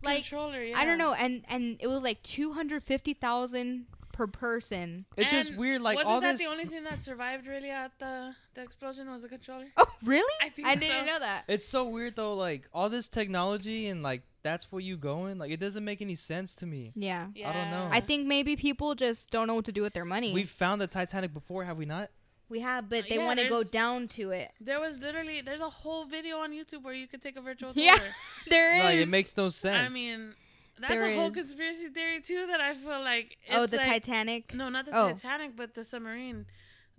Like, 0.03 0.23
controller. 0.23 0.63
Yeah. 0.63 0.79
I 0.79 0.85
don't 0.85 0.97
know, 0.97 1.13
and 1.13 1.43
and 1.47 1.77
it 1.79 1.87
was 1.87 2.03
like 2.03 2.23
two 2.23 2.53
hundred 2.53 2.83
fifty 2.83 3.13
thousand 3.13 3.85
per 4.21 4.27
per 4.27 4.39
person. 4.39 5.05
It's 5.17 5.31
just 5.31 5.55
weird. 5.55 5.81
Like 5.81 5.95
Wasn't 5.97 6.13
all 6.13 6.21
that 6.21 6.37
this. 6.37 6.41
the 6.41 6.51
only 6.51 6.65
thing 6.65 6.83
that 6.83 6.99
survived 6.99 7.47
really 7.47 7.69
at 7.69 7.91
the 7.99 8.33
the 8.53 8.61
explosion 8.61 9.09
was 9.09 9.21
the 9.21 9.29
controller? 9.29 9.67
Oh, 9.77 9.87
really? 10.03 10.33
I 10.41 10.49
think 10.49 10.67
I 10.67 10.75
didn't 10.75 11.05
so. 11.07 11.13
know 11.13 11.19
that. 11.19 11.43
It's 11.47 11.67
so 11.67 11.87
weird 11.87 12.15
though. 12.15 12.35
Like 12.35 12.67
all 12.73 12.89
this 12.89 13.07
technology 13.07 13.87
and 13.87 14.03
like 14.03 14.23
that's 14.43 14.71
where 14.71 14.81
you 14.81 14.97
going. 14.97 15.37
Like 15.37 15.51
it 15.51 15.59
doesn't 15.59 15.83
make 15.83 16.01
any 16.01 16.15
sense 16.15 16.53
to 16.55 16.65
me. 16.65 16.91
Yeah. 16.95 17.27
I 17.45 17.53
don't 17.53 17.71
know. 17.71 17.89
I 17.91 17.99
think 18.01 18.27
maybe 18.27 18.55
people 18.55 18.95
just 18.95 19.31
don't 19.31 19.47
know 19.47 19.55
what 19.55 19.65
to 19.65 19.71
do 19.71 19.81
with 19.81 19.93
their 19.93 20.05
money. 20.05 20.33
We've 20.33 20.49
found 20.49 20.81
the 20.81 20.87
Titanic 20.87 21.33
before, 21.33 21.63
have 21.63 21.77
we 21.77 21.85
not? 21.85 22.09
we 22.49 22.59
have, 22.59 22.89
but 22.89 23.05
uh, 23.05 23.07
they 23.09 23.15
Yeah, 23.15 23.25
want 23.25 23.39
to 23.39 23.47
go 23.47 23.63
down 23.63 24.09
to 24.09 24.31
it. 24.31 24.51
There 24.59 24.79
was 24.79 24.99
literally 24.99 25.41
there's 25.41 25.61
a 25.61 25.69
whole 25.69 26.05
video 26.05 26.39
on 26.39 26.51
YouTube 26.51 26.83
where 26.83 26.93
you 26.93 27.07
could 27.07 27.21
take 27.21 27.37
a 27.37 27.41
virtual 27.41 27.73
tour. 27.73 27.81
Yeah. 27.89 27.95
tour. 27.95 28.07
There 28.49 28.75
is. 28.75 28.83
Like 28.83 28.97
it 28.99 29.07
makes 29.07 29.35
no 29.37 29.47
sense. 29.49 29.89
I 29.89 29.93
mean, 29.93 30.33
that's 30.81 30.93
There 31.01 31.05
a 31.05 31.15
whole 31.15 31.29
is. 31.29 31.35
conspiracy 31.35 31.89
theory 31.89 32.21
too 32.21 32.47
that 32.47 32.59
I 32.61 32.73
feel 32.73 33.01
like. 33.01 33.37
oh, 33.51 33.65
the 33.65 33.77
like- 33.77 33.85
Titanic. 33.85 34.53
No, 34.53 34.69
not 34.69 34.85
the 34.85 34.91
Oh. 34.97 35.09
Titanic, 35.09 35.55
but 35.55 35.73
the 35.75 35.83
submarine, 35.85 36.45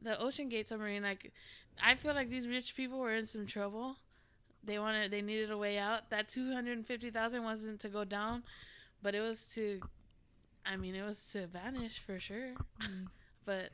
the 0.01 0.13
OceanGate 0.21 0.69
submarine. 0.69 1.03
Like, 1.03 1.33
I 1.83 1.95
feel 1.95 2.15
like 2.15 2.29
these 2.31 2.47
rich 2.49 2.75
people 2.77 2.99
were 2.99 3.15
in 3.15 3.27
some 3.27 3.47
trouble. 3.47 3.97
They 4.65 4.79
wanted, 4.79 5.11
they 5.11 5.23
needed 5.23 5.51
a 5.51 5.59
way 5.59 5.79
out. 5.79 6.11
That 6.11 6.29
two 6.29 6.53
hundred 6.53 6.79
and 6.79 6.87
fifty 6.87 7.11
thousand 7.11 7.43
wasn't 7.45 7.81
to 7.81 7.89
go 7.89 8.05
down, 8.05 8.45
but 9.03 9.15
it 9.15 9.21
was 9.21 9.49
to, 9.55 9.81
I 10.65 10.77
mean, 10.77 10.95
it 10.95 11.03
was 11.03 11.25
to 11.33 11.47
vanish 11.49 11.99
for 12.07 12.19
sure. 12.21 12.55
Mm. 12.81 13.07
But 13.45 13.71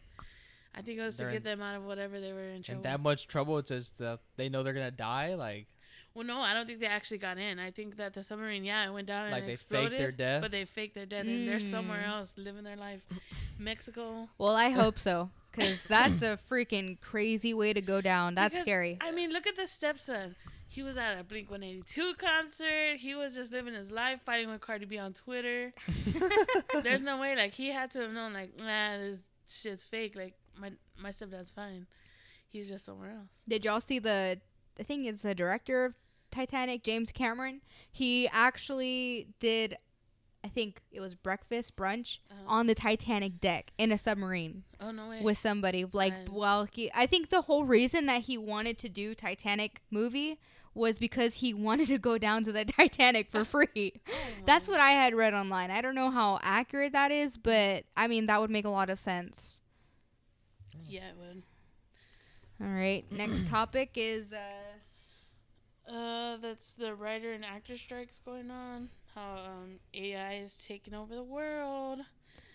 I 0.74 0.80
think 0.80 0.98
it 0.98 1.02
was 1.02 1.18
They're 1.18 1.28
to 1.28 1.36
in- 1.36 1.42
get 1.42 1.44
them 1.44 1.60
out 1.60 1.76
of 1.76 1.84
whatever 1.84 2.20
they 2.20 2.32
were 2.32 2.48
in 2.48 2.62
trouble. 2.62 2.78
in 2.78 2.82
that 2.84 3.00
much 3.00 3.26
trouble, 3.28 3.60
just 3.60 4.00
uh, 4.00 4.16
they 4.36 4.48
know 4.48 4.62
they're 4.62 4.72
gonna 4.72 4.90
die. 4.90 5.34
Like 5.34 5.66
well, 6.18 6.26
no, 6.26 6.40
I 6.40 6.52
don't 6.52 6.66
think 6.66 6.80
they 6.80 6.86
actually 6.86 7.18
got 7.18 7.38
in. 7.38 7.60
I 7.60 7.70
think 7.70 7.96
that 7.96 8.12
the 8.12 8.24
submarine, 8.24 8.64
yeah, 8.64 8.84
it 8.88 8.92
went 8.92 9.06
down 9.06 9.26
and 9.26 9.32
Like 9.32 9.44
it 9.44 9.46
they 9.46 9.52
exploded, 9.52 9.90
faked 9.92 9.98
their 10.00 10.10
death? 10.10 10.42
but 10.42 10.50
they 10.50 10.64
faked 10.64 10.94
their 10.96 11.06
death, 11.06 11.26
and 11.26 11.46
they're 11.46 11.60
somewhere 11.60 12.02
Mm. 12.02 12.08
else 12.08 12.34
living 12.36 12.64
their 12.64 12.74
life, 12.76 13.02
Mexico. 13.58 14.28
Well, 14.36 14.56
I 14.56 14.70
hope 14.70 14.98
so, 14.98 15.30
because 15.52 15.82
that's 15.88 16.22
a 16.22 16.38
freaking 16.50 17.00
crazy 17.00 17.54
way 17.54 17.72
to 17.72 17.80
go 17.80 18.00
down. 18.00 18.34
That's 18.34 18.54
Because, 18.54 18.64
scary. 18.64 18.98
I 19.00 19.12
mean, 19.12 19.30
look 19.32 19.46
at 19.46 19.54
the 19.56 19.66
stepson. 19.68 20.34
He 20.70 20.82
was 20.82 20.96
at 20.98 21.18
a 21.18 21.24
Blink 21.24 21.50
182 21.50 22.14
concert. 22.18 22.96
He 22.98 23.14
was 23.14 23.32
just 23.34 23.52
living 23.52 23.72
his 23.74 23.90
life, 23.90 24.20
fighting 24.26 24.50
with 24.50 24.60
Cardi 24.60 24.84
B 24.84 24.98
on 24.98 25.14
Twitter. 25.14 25.72
There's 26.82 27.00
no 27.00 27.18
way, 27.18 27.34
like, 27.36 27.54
he 27.54 27.70
had 27.72 27.90
to 27.92 28.00
have 28.00 28.10
known, 28.10 28.32
like, 28.34 28.58
nah, 28.60 28.98
this 28.98 29.20
shit's 29.48 29.84
fake. 29.84 30.14
Like, 30.16 30.34
my 30.58 30.72
my 31.00 31.10
stepdad's 31.10 31.50
fine. 31.52 31.86
He's 32.50 32.68
just 32.68 32.84
somewhere 32.84 33.10
else. 33.12 33.30
Did 33.48 33.64
y'all 33.64 33.80
see 33.80 33.98
the? 33.98 34.40
I 34.78 34.82
think 34.82 35.06
it's 35.06 35.22
the 35.22 35.34
director 35.34 35.84
of 35.86 35.94
Titanic, 36.30 36.82
James 36.82 37.10
Cameron. 37.12 37.60
He 37.90 38.28
actually 38.28 39.28
did. 39.40 39.76
I 40.44 40.48
think 40.48 40.82
it 40.92 41.00
was 41.00 41.14
breakfast 41.16 41.74
brunch 41.76 42.18
Uh, 42.30 42.34
on 42.46 42.66
the 42.66 42.74
Titanic 42.74 43.40
deck 43.40 43.72
in 43.76 43.90
a 43.90 43.98
submarine 43.98 44.62
oh 44.80 44.92
no 44.92 45.08
way. 45.08 45.20
with 45.20 45.36
somebody. 45.36 45.84
Like, 45.92 46.12
And- 46.12 46.28
well, 46.28 46.68
he. 46.72 46.90
I 46.94 47.06
think 47.06 47.30
the 47.30 47.42
whole 47.42 47.64
reason 47.64 48.06
that 48.06 48.22
he 48.22 48.38
wanted 48.38 48.78
to 48.78 48.88
do 48.88 49.14
Titanic 49.16 49.80
movie 49.90 50.38
was 50.74 50.98
because 51.00 51.34
he 51.36 51.52
wanted 51.68 51.88
to 51.88 51.98
go 51.98 52.18
down 52.18 52.44
to 52.44 52.52
the 52.52 52.64
Titanic 52.64 53.32
for 53.32 53.44
free. 53.44 53.92
Oh, 54.08 54.12
That's 54.46 54.68
what 54.68 54.78
I 54.80 54.92
had 54.92 55.12
read 55.14 55.34
online. 55.34 55.72
I 55.72 55.80
don't 55.80 55.96
know 55.96 56.10
how 56.10 56.38
accurate 56.42 56.92
that 56.92 57.10
is, 57.10 57.36
but 57.36 57.84
I 57.96 58.06
mean 58.06 58.26
that 58.26 58.40
would 58.40 58.50
make 58.50 58.64
a 58.64 58.70
lot 58.70 58.90
of 58.90 59.00
sense. 59.00 59.60
Yeah, 60.86 61.08
it 61.08 61.16
would. 61.18 61.42
All 62.60 62.72
right, 62.72 63.04
next 63.10 63.46
topic 63.48 63.90
is 63.96 64.32
uh 64.32 64.38
Uh, 65.88 66.36
that's 66.36 66.72
the 66.72 66.94
writer 66.94 67.32
and 67.32 67.44
actor 67.44 67.76
strikes 67.76 68.20
going 68.24 68.50
on. 68.50 68.88
How 69.14 69.36
um 69.46 69.78
AI 69.94 70.34
is 70.36 70.54
taking 70.66 70.94
over 70.94 71.14
the 71.14 71.22
world. 71.22 72.00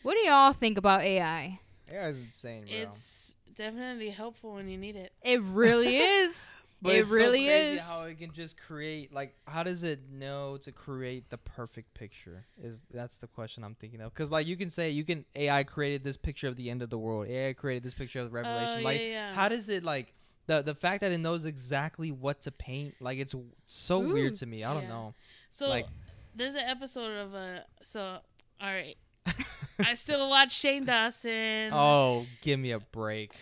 what 0.03 0.13
do 0.13 0.19
y'all 0.27 0.53
think 0.53 0.77
about 0.77 1.01
AI? 1.01 1.59
yeah, 1.91 2.07
it's 2.07 2.19
insane, 2.19 2.65
bro. 2.65 2.75
It's 2.77 3.35
definitely 3.55 4.09
helpful 4.11 4.53
when 4.53 4.69
you 4.69 4.77
need 4.77 4.95
it. 4.95 5.11
It 5.23 5.41
really 5.41 5.97
is. 6.21 6.55
But 6.81 6.95
it 6.95 6.99
it's 6.99 7.11
so 7.11 7.17
really 7.17 7.45
crazy 7.45 7.75
is. 7.75 7.81
how 7.81 8.03
it 8.03 8.19
can 8.19 8.33
just 8.33 8.59
create 8.59 9.13
like 9.13 9.33
how 9.47 9.63
does 9.63 9.85
it 9.85 10.01
know 10.11 10.57
to 10.57 10.71
create 10.73 11.29
the 11.29 11.37
perfect 11.37 11.93
picture 11.93 12.45
is 12.61 12.81
that's 12.93 13.15
the 13.19 13.27
question 13.27 13.63
i'm 13.63 13.73
thinking 13.75 14.01
of 14.01 14.13
because 14.13 14.31
like 14.31 14.45
you 14.47 14.57
can 14.57 14.69
say 14.69 14.89
you 14.89 15.05
can 15.05 15.23
ai 15.37 15.63
created 15.63 16.03
this 16.03 16.17
picture 16.17 16.49
of 16.49 16.57
the 16.57 16.69
end 16.69 16.81
of 16.81 16.89
the 16.89 16.97
world 16.97 17.25
ai 17.29 17.53
created 17.53 17.83
this 17.83 17.93
picture 17.93 18.19
of 18.19 18.25
the 18.25 18.31
revelation 18.31 18.81
Oh, 18.81 18.83
like 18.83 18.99
yeah, 18.99 19.07
yeah. 19.29 19.33
how 19.33 19.47
does 19.47 19.69
it 19.69 19.85
like 19.85 20.13
the 20.47 20.61
the 20.61 20.73
fact 20.75 21.01
that 21.01 21.11
it 21.11 21.17
knows 21.19 21.45
exactly 21.45 22.11
what 22.11 22.41
to 22.41 22.51
paint 22.51 22.95
like 22.99 23.17
it's 23.17 23.31
w- 23.33 23.49
so 23.65 23.99
weird 23.99 24.35
to 24.35 24.45
me 24.45 24.63
i 24.63 24.73
don't 24.73 24.83
Yeah. 24.83 24.89
know 24.89 25.15
So 25.51 25.67
like- 25.69 25.87
there's 26.35 26.55
an 26.55 26.61
episode 26.67 27.11
of 27.17 27.35
uh 27.35 27.59
so 27.81 28.17
all 28.61 28.73
right. 28.73 28.97
I 29.79 29.93
still 29.95 30.29
watch 30.29 30.51
Shane 30.51 30.85
Dawson. 30.85 31.69
oh 31.73 32.25
give 32.41 32.59
me 32.59 32.71
a 32.71 32.79
break 32.79 33.33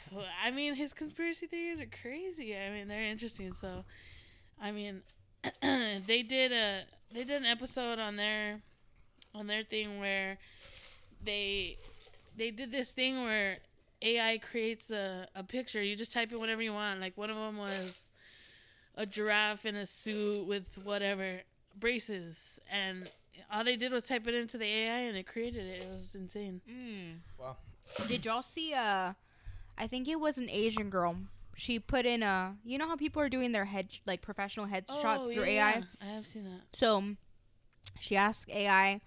I 0.44 0.52
mean 0.52 0.76
his 0.76 0.94
conspiracy 0.94 1.48
theories 1.48 1.80
are 1.80 1.90
crazy. 2.02 2.56
I 2.56 2.70
mean 2.70 2.88
they're 2.88 3.04
interesting. 3.04 3.54
So 3.54 3.84
I 4.62 4.72
mean 4.72 5.02
they 5.62 6.24
did 6.28 6.52
a 6.52 6.84
they 7.14 7.24
did 7.24 7.42
an 7.42 7.46
episode 7.46 7.98
on 8.00 8.16
their 8.16 8.62
on 9.34 9.48
their 9.48 9.64
thing 9.64 10.00
where 10.00 10.38
they 11.24 11.78
they 12.38 12.52
did 12.52 12.72
this 12.72 12.92
thing 12.92 13.24
where 13.24 13.58
AI 14.02 14.38
creates 14.40 14.92
a, 14.92 15.28
a 15.36 15.44
picture. 15.44 15.82
You 15.82 15.96
just 15.96 16.12
type 16.14 16.32
in 16.32 16.40
whatever 16.40 16.62
you 16.62 16.74
want. 16.74 17.00
Like 17.00 17.18
one 17.18 17.30
of 17.30 17.36
them 17.36 17.58
was 17.58 18.10
a 18.96 19.06
giraffe 19.06 19.66
in 19.66 19.76
a 19.76 19.86
suit 19.86 20.46
with 20.48 20.66
whatever 20.84 21.42
braces, 21.80 22.60
and 22.72 23.10
all 23.52 23.64
they 23.64 23.76
did 23.78 23.92
was 23.92 24.06
type 24.08 24.28
it 24.28 24.34
into 24.34 24.58
the 24.58 24.66
AI 24.66 25.00
and 25.00 25.18
it 25.18 25.26
created 25.28 25.66
it. 25.66 25.84
It 25.84 25.90
was 25.90 26.16
insane. 26.16 26.62
Mm. 26.70 27.18
Wow. 27.40 27.58
Did 28.08 28.26
y'all 28.26 28.42
see 28.44 28.74
uh 28.74 29.14
I 29.78 29.88
think 29.88 30.08
it 30.08 30.20
was 30.20 30.38
an 30.38 30.50
Asian 30.50 30.90
girl. 30.90 31.16
She 31.56 31.80
put 31.80 32.06
in 32.06 32.24
a 32.24 32.56
you 32.64 32.78
know 32.78 32.88
how 32.88 32.96
people 32.96 33.22
are 33.22 33.30
doing 33.30 33.52
their 33.52 33.66
head 33.66 33.88
like 34.06 34.22
professional 34.22 34.66
headshots 34.68 35.18
Oh, 35.20 35.32
through 35.32 35.44
yeah, 35.46 35.68
AI? 35.68 35.72
yeah. 35.78 35.82
I 36.02 36.06
have 36.06 36.26
seen 36.28 36.44
that. 36.46 36.62
So 36.74 37.04
she 38.00 38.16
asked 38.16 38.50
AI, 38.50 39.02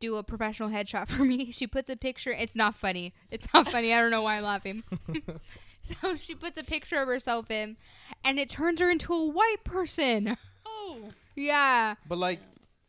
do 0.00 0.16
a 0.16 0.22
professional 0.22 0.68
headshot 0.68 1.08
for 1.08 1.24
me. 1.24 1.50
She 1.58 1.66
puts 1.66 1.88
a 1.90 1.96
picture. 1.96 2.30
It's 2.32 2.54
not 2.56 2.74
funny. 2.74 3.12
It's 3.30 3.46
not 3.54 3.68
funny. 3.70 3.92
I 3.94 4.00
don't 4.00 4.10
know 4.10 4.22
why 4.22 4.36
I'm 4.36 4.44
laughing. 4.44 4.84
so 5.82 6.16
she 6.16 6.34
puts 6.34 6.58
a 6.58 6.64
picture 6.64 7.00
of 7.00 7.08
herself 7.08 7.50
in, 7.50 7.76
and 8.24 8.38
it 8.38 8.50
turns 8.50 8.80
her 8.80 8.90
into 8.90 9.12
a 9.14 9.26
white 9.26 9.64
person. 9.64 10.36
Oh, 10.66 11.08
Yeah. 11.36 11.94
but 12.08 12.18
like 12.18 12.40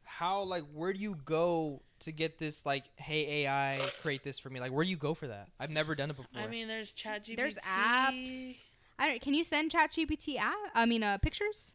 how 0.04 0.41
like 0.43 0.63
where 0.73 0.91
do 0.93 0.99
you 0.99 1.15
go 1.25 1.82
to 1.99 2.12
get 2.12 2.38
this 2.39 2.65
like 2.65 2.84
hey 2.97 3.43
ai 3.45 3.80
create 4.02 4.23
this 4.23 4.39
for 4.39 4.49
me 4.49 4.60
like 4.60 4.71
where 4.71 4.84
do 4.84 4.89
you 4.89 4.97
go 4.97 5.13
for 5.13 5.28
that 5.28 5.47
i've 5.60 5.69
never 5.69 5.95
done 5.95 6.10
it 6.10 6.15
before 6.17 6.41
I 6.41 6.47
mean, 6.47 6.67
there's 6.67 6.91
ChatGPT. 6.91 7.36
There's 7.36 7.56
apps. 7.58 8.58
I 8.97 9.08
don't. 9.08 9.21
Can 9.21 9.34
you 9.34 9.43
send 9.43 9.71
ChatGPT 9.71 10.38
app? 10.38 10.56
I 10.75 10.86
mean, 10.86 11.04
uh, 11.04 11.17
pictures. 11.19 11.73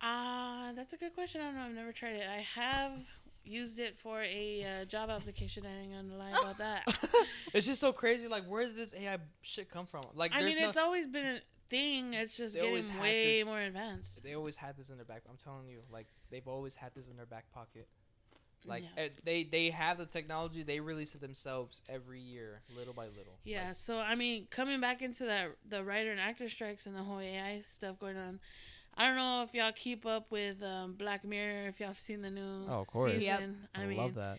Ah, 0.00 0.72
that's 0.74 0.92
a 0.92 0.96
good 0.96 1.14
question. 1.14 1.40
I 1.40 1.44
don't 1.44 1.54
know. 1.56 1.62
I've 1.62 1.74
never 1.74 1.92
tried 1.92 2.14
it. 2.14 2.26
I 2.28 2.40
have 2.58 2.92
used 3.44 3.78
it 3.78 3.98
for 3.98 4.22
a 4.22 4.64
uh, 4.82 4.84
job 4.84 5.10
application. 5.10 5.64
I 5.66 5.82
ain't 5.82 5.92
gonna 5.92 6.16
lie 6.16 6.30
about 6.38 6.58
that. 6.58 6.84
it's 7.54 7.66
just 7.66 7.80
so 7.80 7.92
crazy. 7.92 8.28
Like, 8.28 8.44
where 8.44 8.66
did 8.66 8.76
this 8.76 8.94
AI 8.94 9.18
shit 9.42 9.68
come 9.68 9.86
from? 9.86 10.02
Like, 10.14 10.32
I 10.34 10.42
mean, 10.42 10.60
no. 10.60 10.68
it's 10.68 10.78
always 10.78 11.06
been 11.06 11.26
a 11.26 11.38
thing. 11.70 12.14
It's 12.14 12.36
just 12.36 12.54
They 12.54 12.60
getting 12.60 13.00
way 13.00 13.38
this- 13.38 13.46
more 13.46 13.60
advanced. 13.60 14.22
they 14.22 14.34
always 14.34 14.56
had 14.56 14.76
this 14.76 14.90
in 14.90 14.96
their 14.96 15.04
back. 15.06 15.22
I'm 15.28 15.36
telling 15.36 15.68
you, 15.68 15.80
like, 15.90 16.06
they've 16.30 16.46
always 16.46 16.76
had 16.76 16.94
this 16.94 17.08
in 17.08 17.16
their 17.16 17.26
back 17.26 17.50
pocket. 17.52 17.88
Like, 18.64 18.84
Yeah. 18.96 19.04
eh, 19.04 19.08
they 19.24 19.42
they 19.42 19.70
have 19.70 19.98
the 19.98 20.06
technology. 20.06 20.62
They 20.62 20.78
release 20.78 21.16
it 21.16 21.20
themselves 21.20 21.82
every 21.88 22.20
year, 22.20 22.62
little 22.76 22.94
by 22.94 23.06
little. 23.06 23.40
Yeah, 23.42 23.68
Like, 23.68 23.76
so 23.76 23.98
I 23.98 24.14
mean, 24.14 24.46
coming 24.50 24.80
back 24.80 25.02
into 25.02 25.24
that 25.24 25.56
the 25.68 25.82
writer 25.82 26.12
and 26.12 26.20
actor 26.20 26.48
strikes 26.48 26.86
and 26.86 26.94
the 26.94 27.02
whole 27.02 27.18
AI 27.18 27.62
stuff 27.68 27.98
going 27.98 28.16
on. 28.16 28.38
I 28.96 29.06
don't 29.06 29.16
know 29.16 29.42
if 29.42 29.54
y'all 29.54 29.72
keep 29.74 30.04
up 30.04 30.30
with 30.30 30.62
um, 30.62 30.94
Black 30.98 31.24
Mirror. 31.24 31.68
If 31.68 31.80
y'all 31.80 31.88
have 31.88 31.98
seen 31.98 32.20
the 32.22 32.30
new 32.30 32.66
Oh, 32.68 32.80
of 32.80 32.86
course. 32.86 33.12
Yep. 33.12 33.20
season. 33.20 33.56
I, 33.74 33.82
I, 33.82 33.86
mean, 33.86 33.96
love 33.98 34.14
that. 34.16 34.38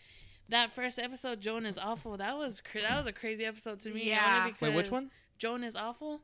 that 0.50 0.72
first 0.74 1.00
episode, 1.00 1.42
Joan 1.42 1.66
is 1.66 1.78
awful. 1.78 2.18
That 2.18 2.38
was 2.38 2.62
cra- 2.62 2.82
that 2.82 2.98
was 2.98 3.08
a 3.08 3.12
crazy 3.14 3.46
episode 3.46 3.80
to 3.82 3.90
me. 3.90 4.08
Yeah. 4.10 4.52
Wait, 4.62 4.74
which 4.74 4.92
one? 4.92 5.10
Joan 5.40 5.64
is 5.64 5.76
awful. 5.76 6.22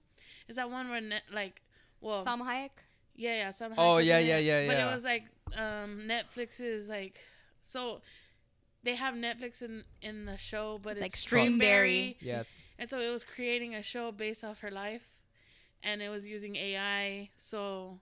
Is 0.47 0.57
that 0.57 0.69
one 0.69 0.89
where 0.89 1.01
net, 1.01 1.23
like, 1.33 1.61
well, 2.01 2.23
Salma 2.23 2.41
Hayek. 2.43 2.69
yeah, 3.15 3.35
yeah, 3.35 3.49
somehow. 3.51 3.75
Oh, 3.79 3.97
yeah, 3.97 4.19
yeah, 4.19 4.37
yeah, 4.37 4.67
But 4.67 4.77
yeah. 4.77 4.89
it 4.89 4.93
was 4.93 5.03
like 5.03 5.23
um, 5.57 6.01
Netflix 6.07 6.59
is 6.59 6.87
like 6.87 7.19
so. 7.61 8.01
They 8.83 8.95
have 8.95 9.15
Netflix 9.15 9.61
in 9.61 9.83
in 10.01 10.25
the 10.25 10.37
show, 10.37 10.79
but 10.81 10.91
It's 10.91 10.99
it's, 10.99 11.03
like 11.03 11.15
Streamberry. 11.15 12.15
Yeah, 12.21 12.43
and 12.77 12.89
so 12.89 12.99
it 12.99 13.09
was 13.11 13.23
creating 13.23 13.73
a 13.75 13.81
show 13.81 14.11
based 14.11 14.43
off 14.43 14.59
her 14.59 14.71
life, 14.71 15.01
and 15.83 16.01
it 16.01 16.09
was 16.09 16.25
using 16.25 16.55
AI. 16.55 17.29
So 17.39 17.99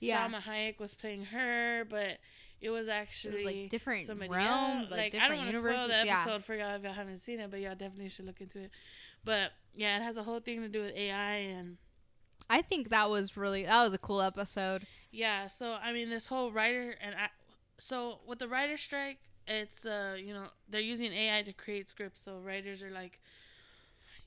Yeah. 0.00 0.28
Salma 0.28 0.40
Hayek 0.42 0.78
was 0.78 0.94
playing 0.94 1.24
her, 1.26 1.84
but 1.88 2.18
it 2.60 2.70
was 2.70 2.88
actually 2.88 3.44
like, 3.44 3.70
different 3.70 4.06
somebody 4.06 4.30
realms, 4.30 4.82
else. 4.82 4.90
like, 4.90 5.14
I 5.14 5.28
don't 5.28 5.38
different 5.38 5.38
want 5.38 5.50
to 5.50 5.56
spoil 5.56 5.62
the 5.62 5.72
universes, 5.82 6.06
yeah. 6.06 6.20
episode 6.22 6.44
for 6.44 6.54
y'all 6.54 6.74
if 6.76 6.82
y'all 6.82 6.92
haven't 6.92 7.20
seen 7.20 7.40
it, 7.40 7.50
but 7.50 7.60
y'all 7.60 7.74
definitely 7.74 8.08
should 8.08 8.24
look 8.26 8.40
into 8.40 8.58
it. 8.60 8.70
But 9.24 9.52
yeah, 9.74 9.98
it 9.98 10.02
has 10.02 10.16
a 10.16 10.22
whole 10.22 10.40
thing 10.40 10.62
to 10.62 10.68
do 10.68 10.80
with 10.82 10.94
AI 10.94 11.34
and 11.36 11.76
I 12.48 12.62
think 12.62 12.90
that 12.90 13.10
was 13.10 13.36
really 13.36 13.64
that 13.64 13.82
was 13.84 13.92
a 13.94 13.98
cool 13.98 14.20
episode. 14.22 14.86
yeah. 15.10 15.48
So 15.48 15.72
I 15.82 15.92
mean, 15.92 16.10
this 16.10 16.26
whole 16.26 16.50
writer 16.52 16.94
and 17.00 17.14
I, 17.14 17.28
so 17.78 18.20
with 18.26 18.38
the 18.38 18.48
writer 18.48 18.76
strike, 18.78 19.18
it's 19.48 19.84
uh 19.86 20.16
you 20.18 20.32
know 20.34 20.46
they're 20.68 20.80
using 20.80 21.12
AI 21.12 21.42
to 21.42 21.52
create 21.52 21.88
scripts, 21.88 22.22
so 22.24 22.38
writers 22.38 22.82
are 22.82 22.90
like, 22.90 23.20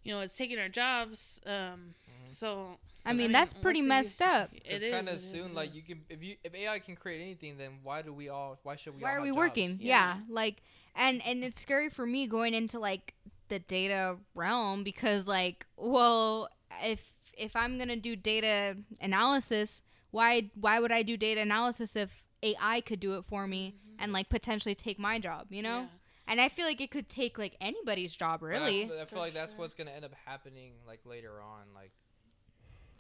you 0.04 0.14
know, 0.14 0.20
it's 0.22 0.36
taking 0.36 0.60
our 0.60 0.70
jobs. 0.70 1.40
Um, 1.46 1.94
Mhm. 2.08 2.36
so 2.36 2.78
I 3.06 3.10
I 3.10 3.14
mean, 3.14 3.18
mean, 3.18 3.32
that's 3.32 3.54
what's 3.54 3.62
pretty 3.64 3.82
the 3.82 3.88
messed 3.88 4.22
up. 4.22 4.52
It's 4.54 4.84
kind 4.92 5.10
of 5.10 5.20
soon. 5.20 5.54
Like 5.54 5.74
you 5.74 5.82
can, 5.82 6.02
if 6.10 6.24
you 6.24 6.36
if 6.44 6.54
AI 6.54 6.80
can 6.80 6.96
create 6.96 7.22
anything, 7.22 7.58
then 7.58 7.80
why 7.84 8.02
do 8.02 8.14
we 8.14 8.30
all? 8.30 8.60
Why 8.64 8.76
should 8.76 8.96
we? 8.96 9.04
Why 9.04 9.10
all 9.10 9.16
are 9.16 9.20
have 9.20 9.24
we 9.24 9.30
jobs? 9.30 9.38
working? 9.38 9.78
Yeah. 9.82 10.16
Yeah. 10.18 10.18
like 10.30 10.62
and 10.96 11.22
and 11.26 11.44
it's 11.44 11.60
scary 11.62 11.90
for 11.90 12.06
me 12.06 12.28
going 12.28 12.54
into 12.54 12.80
like 12.80 13.14
the 13.48 13.60
data 13.60 14.18
realm 14.36 14.84
because 14.84 15.28
like, 15.28 15.66
well, 15.78 16.50
if 16.84 17.00
if 17.34 17.56
I'm 17.56 17.78
gonna 17.78 17.96
do 17.96 18.16
data 18.16 18.76
analysis, 19.02 19.82
why 20.12 20.52
why 20.56 20.80
would 20.80 20.92
I 20.92 21.04
do 21.04 21.18
data 21.18 21.42
analysis 21.42 21.96
if 21.96 22.24
AI 22.44 22.82
could 22.82 23.00
do 23.00 23.18
it 23.18 23.26
for 23.26 23.48
me 23.48 23.76
and 23.98 24.12
like 24.14 24.30
potentially 24.30 24.76
take 24.76 25.00
my 25.00 25.20
job? 25.20 25.48
You 25.50 25.64
know. 25.64 25.80
Yeah. 25.82 25.88
And 26.28 26.40
I 26.40 26.48
feel 26.48 26.68
like 26.68 26.80
it 26.80 26.92
could 26.92 27.10
take 27.10 27.40
like 27.40 27.56
anybody's 27.60 28.16
job, 28.16 28.42
But 28.42 28.48
I 28.48 28.50
really, 28.50 28.84
I, 28.84 28.88
feel 28.88 29.06
For 29.08 29.18
like 29.18 29.34
that's 29.34 29.58
what's 29.58 29.74
gonna 29.74 29.90
end 29.90 30.06
up 30.06 30.12
happening 30.26 30.74
like 30.86 31.00
later 31.04 31.42
on. 31.42 31.74
Like, 31.74 31.92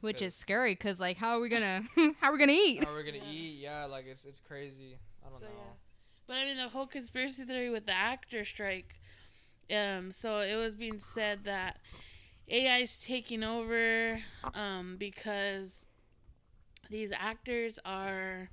which 0.01 0.21
is 0.21 0.35
scary 0.35 0.73
because 0.73 0.99
like, 0.99 1.17
how 1.17 1.37
are 1.37 1.39
we 1.41 1.49
gonna 1.49 1.83
how 2.19 2.29
are 2.29 2.33
we 2.33 2.39
gonna 2.39 2.51
eat? 2.53 2.83
how 2.83 2.91
are 2.91 2.93
we're 2.93 3.03
gonna 3.03 3.17
Yeah. 3.17 3.31
eat? 3.31 3.59
Yeah, 3.59 3.85
like 3.85 4.05
it's 4.07 4.25
it's 4.25 4.39
crazy. 4.39 4.97
I 5.25 5.29
don't 5.29 5.39
So, 5.39 5.45
know. 5.45 5.51
yeah. 5.55 5.73
But 6.27 6.33
I 6.37 6.45
mean, 6.45 6.57
the 6.57 6.69
whole 6.69 6.87
conspiracy 6.87 7.43
theory 7.43 7.69
with 7.69 7.85
the 7.85 7.93
actor 7.93 8.45
strike. 8.45 8.95
Um, 9.71 10.11
so 10.11 10.39
it 10.39 10.55
was 10.55 10.75
being 10.75 10.99
said 10.99 11.43
that 11.45 11.77
AI 12.47 12.77
is 12.79 12.99
taking 12.99 13.43
over 13.43 14.19
um, 14.53 14.95
because 14.97 15.85
these 16.89 17.11
actors 17.11 17.77
are 17.85 18.49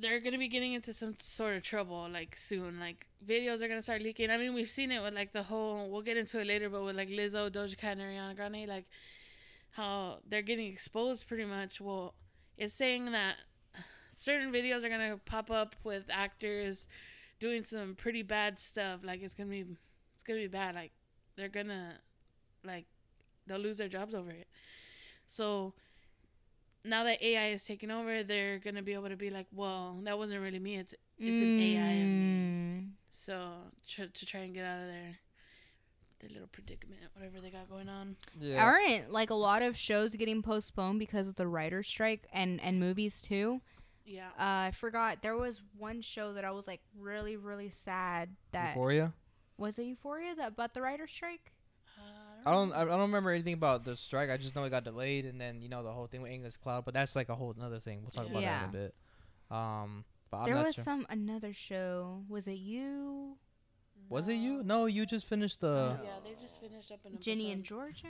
they're 0.00 0.20
gonna 0.20 0.38
be 0.38 0.48
getting 0.48 0.74
into 0.74 0.94
some 0.94 1.16
sort 1.20 1.56
of 1.56 1.62
trouble 1.62 2.08
like 2.10 2.36
soon. 2.36 2.78
Like 2.78 3.06
videos 3.26 3.60
are 3.62 3.68
gonna 3.68 3.82
start 3.82 4.00
leaking. 4.02 4.30
I 4.30 4.36
mean, 4.38 4.54
we've 4.54 4.68
seen 4.68 4.92
it 4.92 5.02
with 5.02 5.14
like 5.14 5.32
the 5.32 5.42
whole. 5.42 5.90
We'll 5.90 6.02
get 6.02 6.16
into 6.16 6.38
it 6.40 6.46
later, 6.46 6.70
but 6.70 6.84
with 6.84 6.96
like 6.96 7.08
Lizzo, 7.08 7.50
Doja 7.50 7.76
Cat, 7.76 7.98
and 7.98 8.02
Ariana 8.02 8.36
Grande, 8.36 8.66
like 8.68 8.86
how 9.72 10.18
they're 10.28 10.42
getting 10.42 10.66
exposed 10.66 11.26
pretty 11.28 11.44
much. 11.44 11.80
Well, 11.80 12.14
it's 12.56 12.74
saying 12.74 13.12
that 13.12 13.36
certain 14.14 14.52
videos 14.52 14.82
are 14.84 14.88
gonna 14.88 15.18
pop 15.24 15.50
up 15.50 15.76
with 15.84 16.04
actors 16.10 16.86
doing 17.40 17.64
some 17.64 17.94
pretty 17.94 18.22
bad 18.22 18.58
stuff. 18.58 19.00
Like 19.04 19.22
it's 19.22 19.34
gonna 19.34 19.50
be, 19.50 19.64
it's 20.14 20.22
gonna 20.26 20.40
be 20.40 20.48
bad. 20.48 20.74
Like 20.74 20.92
they're 21.36 21.48
gonna, 21.48 21.94
like, 22.64 22.86
they'll 23.46 23.58
lose 23.58 23.76
their 23.78 23.88
jobs 23.88 24.14
over 24.14 24.30
it. 24.30 24.48
So 25.28 25.74
now 26.84 27.04
that 27.04 27.22
AI 27.22 27.50
is 27.50 27.64
taking 27.64 27.90
over, 27.90 28.22
they're 28.22 28.58
gonna 28.58 28.82
be 28.82 28.94
able 28.94 29.08
to 29.08 29.16
be 29.16 29.30
like, 29.30 29.46
well, 29.52 29.98
that 30.04 30.18
wasn't 30.18 30.40
really 30.40 30.58
me. 30.58 30.76
It's 30.78 30.94
it's 31.18 31.40
an 31.40 31.60
AI. 31.60 31.92
of 31.92 32.06
me." 32.08 32.80
Mm. 32.80 32.88
So 33.12 33.50
tr- 33.88 34.04
to 34.12 34.26
try 34.26 34.40
and 34.40 34.54
get 34.54 34.64
out 34.64 34.80
of 34.82 34.86
their 34.88 35.18
their 36.20 36.30
little 36.30 36.48
predicament, 36.48 37.00
whatever 37.14 37.40
they 37.40 37.50
got 37.50 37.68
going 37.68 37.88
on. 37.88 38.16
Yeah. 38.38 38.62
Aren't 38.62 39.10
like 39.10 39.30
a 39.30 39.34
lot 39.34 39.62
of 39.62 39.76
shows 39.76 40.14
getting 40.14 40.42
postponed 40.42 40.98
because 40.98 41.28
of 41.28 41.36
the 41.36 41.46
writer's 41.46 41.86
strike 41.88 42.28
and 42.32 42.60
and 42.60 42.80
movies 42.80 43.20
too? 43.20 43.60
Yeah. 44.04 44.28
Uh, 44.38 44.68
I 44.68 44.72
forgot 44.74 45.22
there 45.22 45.36
was 45.36 45.62
one 45.76 46.00
show 46.00 46.32
that 46.32 46.44
I 46.44 46.50
was 46.50 46.66
like 46.66 46.80
really 46.98 47.36
really 47.36 47.70
sad 47.70 48.30
that 48.52 48.70
Euphoria. 48.70 49.12
was 49.56 49.78
it 49.78 49.84
Euphoria 49.84 50.34
that 50.36 50.48
about 50.48 50.74
the 50.74 50.82
writer's 50.82 51.10
strike. 51.10 51.52
I 52.46 52.52
don't. 52.52 52.72
I 52.72 52.82
I 52.82 52.84
don't 52.84 53.00
remember 53.00 53.30
anything 53.30 53.54
about 53.54 53.84
the 53.84 53.96
strike. 53.96 54.30
I 54.30 54.36
just 54.36 54.54
know 54.54 54.64
it 54.64 54.70
got 54.70 54.84
delayed, 54.84 55.26
and 55.26 55.40
then 55.40 55.60
you 55.60 55.68
know 55.68 55.82
the 55.82 55.92
whole 55.92 56.06
thing 56.06 56.22
with 56.22 56.30
Angus 56.30 56.56
Cloud. 56.56 56.84
But 56.84 56.94
that's 56.94 57.16
like 57.16 57.28
a 57.28 57.34
whole 57.34 57.52
another 57.56 57.80
thing. 57.80 58.00
We'll 58.02 58.10
talk 58.10 58.30
about 58.30 58.42
that 58.42 58.64
in 58.64 58.68
a 58.68 58.72
bit. 58.72 58.94
Um, 59.50 60.04
but 60.30 60.38
I'm 60.38 60.46
there 60.46 60.54
not 60.54 60.66
was 60.66 60.74
sure. 60.76 60.84
some 60.84 61.06
another 61.10 61.52
show. 61.52 62.22
Was 62.28 62.48
it 62.48 62.58
you, 62.58 63.36
Was 64.08 64.28
it 64.28 64.34
you? 64.34 64.62
No, 64.62 64.86
you 64.86 65.04
just 65.06 65.26
finished 65.26 65.60
the. 65.60 65.98
yeah, 66.02 66.10
they 66.24 66.30
just 66.42 66.60
finished 66.60 66.90
up 66.92 67.00
an 67.04 67.18
Ginny 67.20 67.52
and. 67.52 67.62
Georgia? 67.64 68.06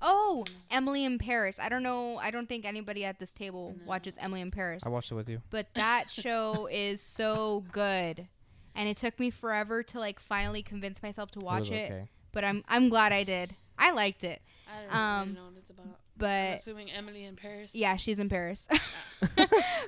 Oh, 0.00 0.44
Emily 0.70 1.04
in 1.04 1.18
Paris. 1.18 1.58
I 1.60 1.68
don't 1.68 1.82
know. 1.82 2.18
I 2.18 2.30
don't 2.30 2.48
think 2.48 2.64
anybody 2.64 3.04
at 3.04 3.18
this 3.18 3.32
table 3.32 3.74
No. 3.78 3.84
watches 3.86 4.16
Emily 4.20 4.40
in 4.40 4.50
Paris. 4.52 4.84
I 4.86 4.90
watched 4.90 5.10
it 5.10 5.16
with 5.16 5.28
you. 5.28 5.42
but 5.50 5.66
that 5.74 6.10
show 6.10 6.66
is 6.70 7.00
so 7.02 7.64
good 7.72 8.28
and 8.76 8.88
it 8.88 8.96
took 8.96 9.18
me 9.18 9.30
forever 9.30 9.82
to 9.82 9.98
like 9.98 10.20
finally 10.20 10.62
convince 10.62 11.02
myself 11.02 11.32
to 11.32 11.40
watch 11.40 11.70
it. 11.72 11.74
it, 11.74 11.92
okay. 11.92 12.08
but 12.30 12.44
i'm 12.44 12.62
i'm 12.68 12.88
glad 12.90 13.12
i 13.12 13.24
did 13.24 13.56
i 13.76 13.90
liked 13.90 14.22
it 14.22 14.40
I 14.68 14.82
don't 14.82 14.94
Um, 14.94 15.20
really 15.30 15.34
know 15.34 15.44
what 15.46 15.54
it's 15.58 15.70
about. 15.70 15.86
I'm 15.86 15.94
but 16.16 16.60
assuming 16.60 16.90
Emily 16.92 17.24
in 17.24 17.34
Paris. 17.34 17.74
yeah 17.74 17.96
she's 17.96 18.20
in 18.20 18.28
paris 18.28 18.68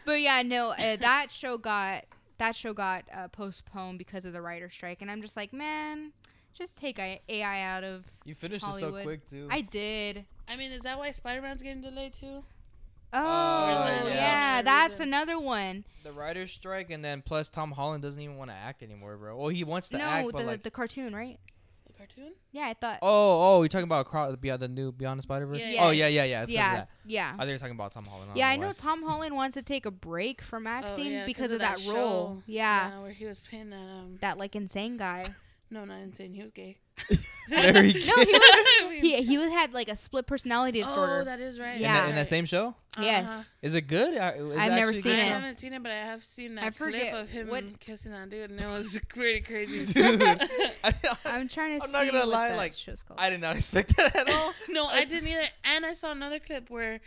but 0.04 0.20
yeah 0.20 0.42
no 0.42 0.70
uh, 0.70 0.96
that 0.96 1.30
show 1.30 1.56
got 1.56 2.04
that 2.40 2.56
show 2.56 2.72
got 2.74 3.04
uh, 3.14 3.28
postponed 3.28 3.96
because 3.98 4.24
of 4.24 4.32
the 4.32 4.40
writer 4.42 4.68
strike 4.68 5.00
and 5.00 5.10
i'm 5.10 5.22
just 5.22 5.36
like 5.36 5.52
man 5.52 6.12
just 6.52 6.76
take 6.76 6.98
ai 6.98 7.62
out 7.62 7.84
of 7.84 8.04
You 8.24 8.34
finished 8.34 8.66
it 8.66 8.74
so 8.74 8.90
quick 9.02 9.24
too. 9.24 9.46
i 9.50 9.60
did 9.60 10.24
I 10.48 10.56
mean, 10.56 10.72
is 10.72 10.82
that 10.82 10.98
why 10.98 11.12
Spider 11.12 11.40
Man's 11.42 11.62
getting 11.62 11.80
delayed 11.80 12.12
too? 12.12 12.42
oh 13.12 14.06
yeah. 14.08 14.14
yeah, 14.14 14.62
that's 14.62 14.94
reason. 14.94 15.08
another 15.08 15.38
one 15.38 15.84
the 16.02 16.12
writer's 16.12 16.50
strike, 16.50 16.90
and 16.90 17.04
then 17.04 17.22
plus 17.22 17.50
Tom 17.50 17.72
Holland 17.72 18.02
doesn't 18.02 18.20
even 18.20 18.36
want 18.36 18.50
to 18.50 18.56
act 18.56 18.82
anymore, 18.82 19.16
bro. 19.16 19.36
Well, 19.36 19.48
he 19.48 19.62
wants 19.64 19.90
to 19.90 19.98
no 19.98 20.04
act, 20.04 20.26
the, 20.28 20.32
but 20.32 20.46
like. 20.46 20.62
the 20.62 20.70
cartoon 20.70 21.14
right 21.14 21.38
The 21.44 21.59
cartoon? 22.06 22.32
yeah 22.52 22.66
i 22.66 22.74
thought 22.74 22.98
Oh, 23.02 23.08
oh, 23.58 23.62
you're 23.62 23.68
talking 23.68 23.84
about 23.84 24.06
Cro- 24.06 24.36
Beyond 24.36 24.62
the 24.62 24.68
new 24.68 24.90
Beyond 24.92 25.18
the 25.18 25.22
Spider 25.22 25.46
Verse. 25.46 25.62
Yeah. 25.66 25.86
Oh 25.86 25.90
yeah, 25.90 26.08
yeah, 26.08 26.24
yeah. 26.24 26.42
It's 26.42 26.52
'cause 26.52 26.54
of 26.54 26.54
yeah 26.54 26.84
yeah 27.06 27.32
I 27.34 27.38
think 27.40 27.50
you're 27.50 27.58
talking 27.58 27.74
about 27.74 27.92
Tom 27.92 28.04
Holland. 28.06 28.32
Yeah, 28.34 28.48
I 28.48 28.56
know 28.56 28.68
why. 28.68 28.72
Tom 28.74 29.02
Holland 29.08 29.34
wants 29.34 29.54
to 29.54 29.62
take 29.62 29.84
a 29.86 29.90
break 29.90 30.42
from 30.42 30.66
acting 30.66 31.06
oh, 31.08 31.10
yeah, 31.10 31.26
because 31.26 31.52
of 31.52 31.60
that, 31.60 31.78
show. 31.80 31.94
role. 31.94 32.42
Yeah, 32.46 33.00
where 33.00 33.12
he 33.12 33.26
was 33.26 33.40
playing 33.40 33.70
that. 33.70 33.76
Um, 33.76 34.18
that 34.20 34.38
like 34.38 34.56
insane 34.56 34.96
guy. 34.96 35.26
no, 35.70 35.84
not 35.84 36.00
insane. 36.00 36.32
He 36.34 36.42
was 36.42 36.52
gay. 36.52 36.78
Very 37.48 37.92
no, 38.06 38.14
he 38.24 38.32
was 38.32 39.00
he 39.00 39.22
he 39.24 39.38
was, 39.38 39.50
had 39.50 39.72
like 39.72 39.88
a 39.88 39.96
split 39.96 40.26
personality 40.26 40.80
disorder. 40.80 41.00
Oh, 41.00 41.04
disorder. 41.20 41.24
that 41.24 41.40
is 41.40 41.58
right. 41.58 41.76
In, 41.76 41.82
Yeah. 41.82 42.00
that, 42.02 42.08
in 42.10 42.14
that 42.14 42.28
same 42.28 42.44
show, 42.44 42.68
Uh-huh. 42.96 43.02
yes, 43.02 43.54
is 43.62 43.74
it 43.74 43.82
good? 43.88 44.16
Uh, 44.16 44.32
is 44.52 44.58
I've 44.58 44.72
it 44.72 44.74
never 44.76 44.92
seen 44.92 45.02
good? 45.02 45.18
it. 45.18 45.22
I 45.22 45.24
haven't 45.24 45.58
seen 45.58 45.72
it, 45.72 45.82
but 45.82 45.90
I 45.90 45.96
have 45.96 46.22
seen 46.22 46.54
that 46.54 46.64
I 46.64 46.70
clip 46.70 46.76
forget 46.92 47.14
of 47.14 47.28
him 47.28 47.48
what- 47.48 47.80
kissing 47.80 48.12
that 48.12 48.30
dude, 48.30 48.50
and 48.50 48.60
it 48.60 48.66
was 48.68 49.00
pretty 49.08 49.40
crazy. 49.40 49.92
Dude, 49.92 50.22
I, 50.22 50.94
I'm 51.24 51.48
trying 51.48 51.78
to 51.78 51.84
I'm 51.84 51.88
see 51.88 51.92
not 51.92 52.06
gonna 52.12 52.26
lie, 52.26 52.54
like, 52.54 52.74
show's 52.74 53.02
called. 53.02 53.18
I 53.18 53.30
did 53.30 53.40
not 53.40 53.56
expect 53.56 53.96
that 53.96 54.14
at 54.14 54.30
all. 54.30 54.52
no, 54.68 54.86
I 54.86 55.04
didn't 55.04 55.28
either. 55.28 55.48
And 55.64 55.84
I 55.84 55.94
saw 55.94 56.12
another 56.12 56.38
clip 56.38 56.70
where 56.70 57.00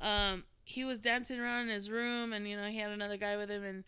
um 0.00 0.44
he 0.64 0.84
was 0.84 1.00
dancing 1.00 1.40
around 1.40 1.62
in 1.62 1.74
his 1.74 1.90
room 1.90 2.32
and 2.32 2.48
you 2.48 2.56
know 2.56 2.68
he 2.68 2.78
had 2.78 2.92
another 2.92 3.16
guy 3.16 3.36
with 3.36 3.50
him 3.50 3.64
and 3.64 3.82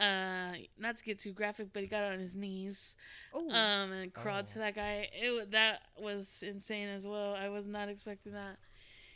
uh 0.00 0.52
not 0.78 0.96
to 0.96 1.04
get 1.04 1.18
too 1.18 1.32
graphic 1.32 1.68
but 1.72 1.82
he 1.82 1.88
got 1.88 2.04
on 2.04 2.18
his 2.18 2.34
knees 2.34 2.94
Ooh. 3.36 3.50
um 3.50 3.92
and 3.92 4.12
crawled 4.14 4.46
Oh. 4.48 4.52
to 4.52 4.58
that 4.60 4.74
guy 4.74 5.08
it 5.12 5.50
that 5.52 5.80
was 5.98 6.42
insane 6.46 6.88
as 6.88 7.06
well 7.06 7.34
i 7.34 7.48
was 7.48 7.66
not 7.66 7.88
expecting 7.88 8.32
that 8.32 8.56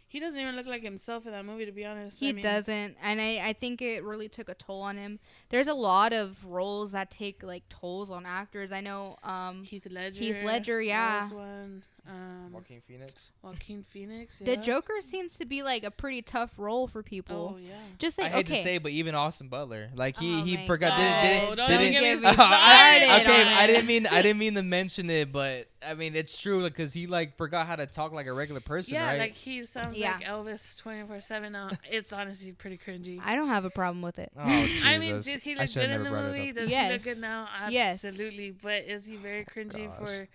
he 0.06 0.20
doesn't 0.20 0.38
even 0.40 0.54
look 0.54 0.66
like 0.66 0.82
himself 0.82 1.26
in 1.26 1.32
that 1.32 1.44
movie 1.44 1.66
to 1.66 1.72
be 1.72 1.84
honest 1.84 2.20
he 2.20 2.28
I 2.28 2.32
mean, 2.32 2.42
doesn't, 2.44 2.96
and 3.02 3.20
I, 3.20 3.38
I 3.48 3.52
think 3.52 3.82
it 3.82 4.04
really 4.04 4.28
took 4.28 4.48
a 4.48 4.54
toll 4.54 4.82
on 4.82 4.96
him. 4.96 5.18
There's 5.48 5.66
a 5.66 5.74
lot 5.74 6.12
of 6.12 6.36
roles 6.44 6.92
that 6.92 7.10
take 7.10 7.42
like 7.42 7.64
tolls 7.68 8.10
on 8.12 8.24
actors. 8.24 8.70
I 8.70 8.80
know. 8.80 9.16
Um, 9.24 9.64
Heath 9.64 9.88
Ledger. 9.90 10.44
Ledger, 10.44 10.80
yeah. 10.80 11.28
Was. 12.06 12.14
Um, 12.14 12.52
Joaquin 12.52 12.80
Phoenix. 12.86 13.30
Joaquin 13.42 13.82
Phoenix. 13.84 14.36
the. 14.38 14.56
Joker 14.56 14.94
seems 15.00 15.36
to 15.38 15.46
be 15.46 15.62
like 15.62 15.84
a 15.84 15.90
pretty 15.90 16.22
tough 16.22 16.52
role 16.56 16.86
for 16.86 17.02
people. 17.02 17.54
Oh 17.56 17.58
yeah. 17.62 17.70
Just 17.98 18.18
like 18.18 18.32
I 18.32 18.36
like 18.36 18.46
hate 18.46 18.52
okay, 18.52 18.62
to 18.62 18.68
say, 18.68 18.78
but 18.78 18.92
even 18.92 19.14
Austin 19.14 19.48
Butler, 19.48 19.90
like 19.94 20.16
he 20.18 20.40
Oh 20.40 20.44
he 20.44 20.66
forgot. 20.66 20.90
God. 20.98 21.22
Didn't, 21.22 21.42
Oh, 21.44 21.46
didn't, 21.54 21.56
don't 21.56 21.68
didn't, 21.68 21.92
get 21.92 22.02
me 22.02 22.18
started 22.32 22.36
I, 23.08 23.20
okay, 23.22 23.40
on 23.42 23.48
I 23.48 23.66
didn't 23.66 23.86
mean 23.86 24.06
I 24.06 24.22
didn't 24.22 24.38
mean 24.38 24.54
to 24.54 24.62
mention 24.74 25.10
it, 25.10 25.32
but 25.32 25.68
I 25.86 25.94
mean 25.94 26.14
it's 26.16 26.36
true 26.38 26.62
because 26.62 26.92
he 26.92 27.06
like 27.06 27.36
forgot 27.36 27.66
how 27.66 27.76
to 27.76 27.86
talk 27.86 28.12
like 28.12 28.26
a 28.26 28.32
regular 28.32 28.60
person, 28.60 28.94
Yeah, 28.94 29.06
right? 29.08 29.18
like 29.18 29.34
he 29.34 29.64
sounds 29.64 29.96
Yeah. 29.96 30.14
like 30.16 30.24
Elvis 30.26 30.76
twenty 30.78 31.06
four 31.06 31.20
seven 31.20 31.52
now. 31.52 31.70
It's 31.90 32.12
honestly 32.12 32.52
pretty 32.52 32.78
cringy. 32.78 33.20
I 33.24 33.34
don't 33.34 33.48
have 33.48 33.64
a 33.64 33.70
problem 33.70 34.02
with 34.02 34.18
it. 34.18 34.30
oh, 34.36 34.42
I 34.84 34.98
mean, 34.98 35.16
Jesus. 35.16 35.26
did 35.26 35.40
he 35.42 35.56
I 35.56 35.62
look 35.62 35.74
good 35.74 35.90
in 35.90 36.04
the 36.04 36.10
movie? 36.10 36.50
up. 36.50 36.56
Does 36.56 36.70
he 36.70 36.88
look 36.92 37.02
good 37.02 37.18
now? 37.18 37.48
Yes. 37.68 38.04
Absolutely. 38.04 38.50
But 38.50 38.84
is 38.84 39.04
he 39.04 39.16
very 39.16 39.44
cringy 39.44 39.88
Gosh. 39.88 39.98
for 39.98 40.28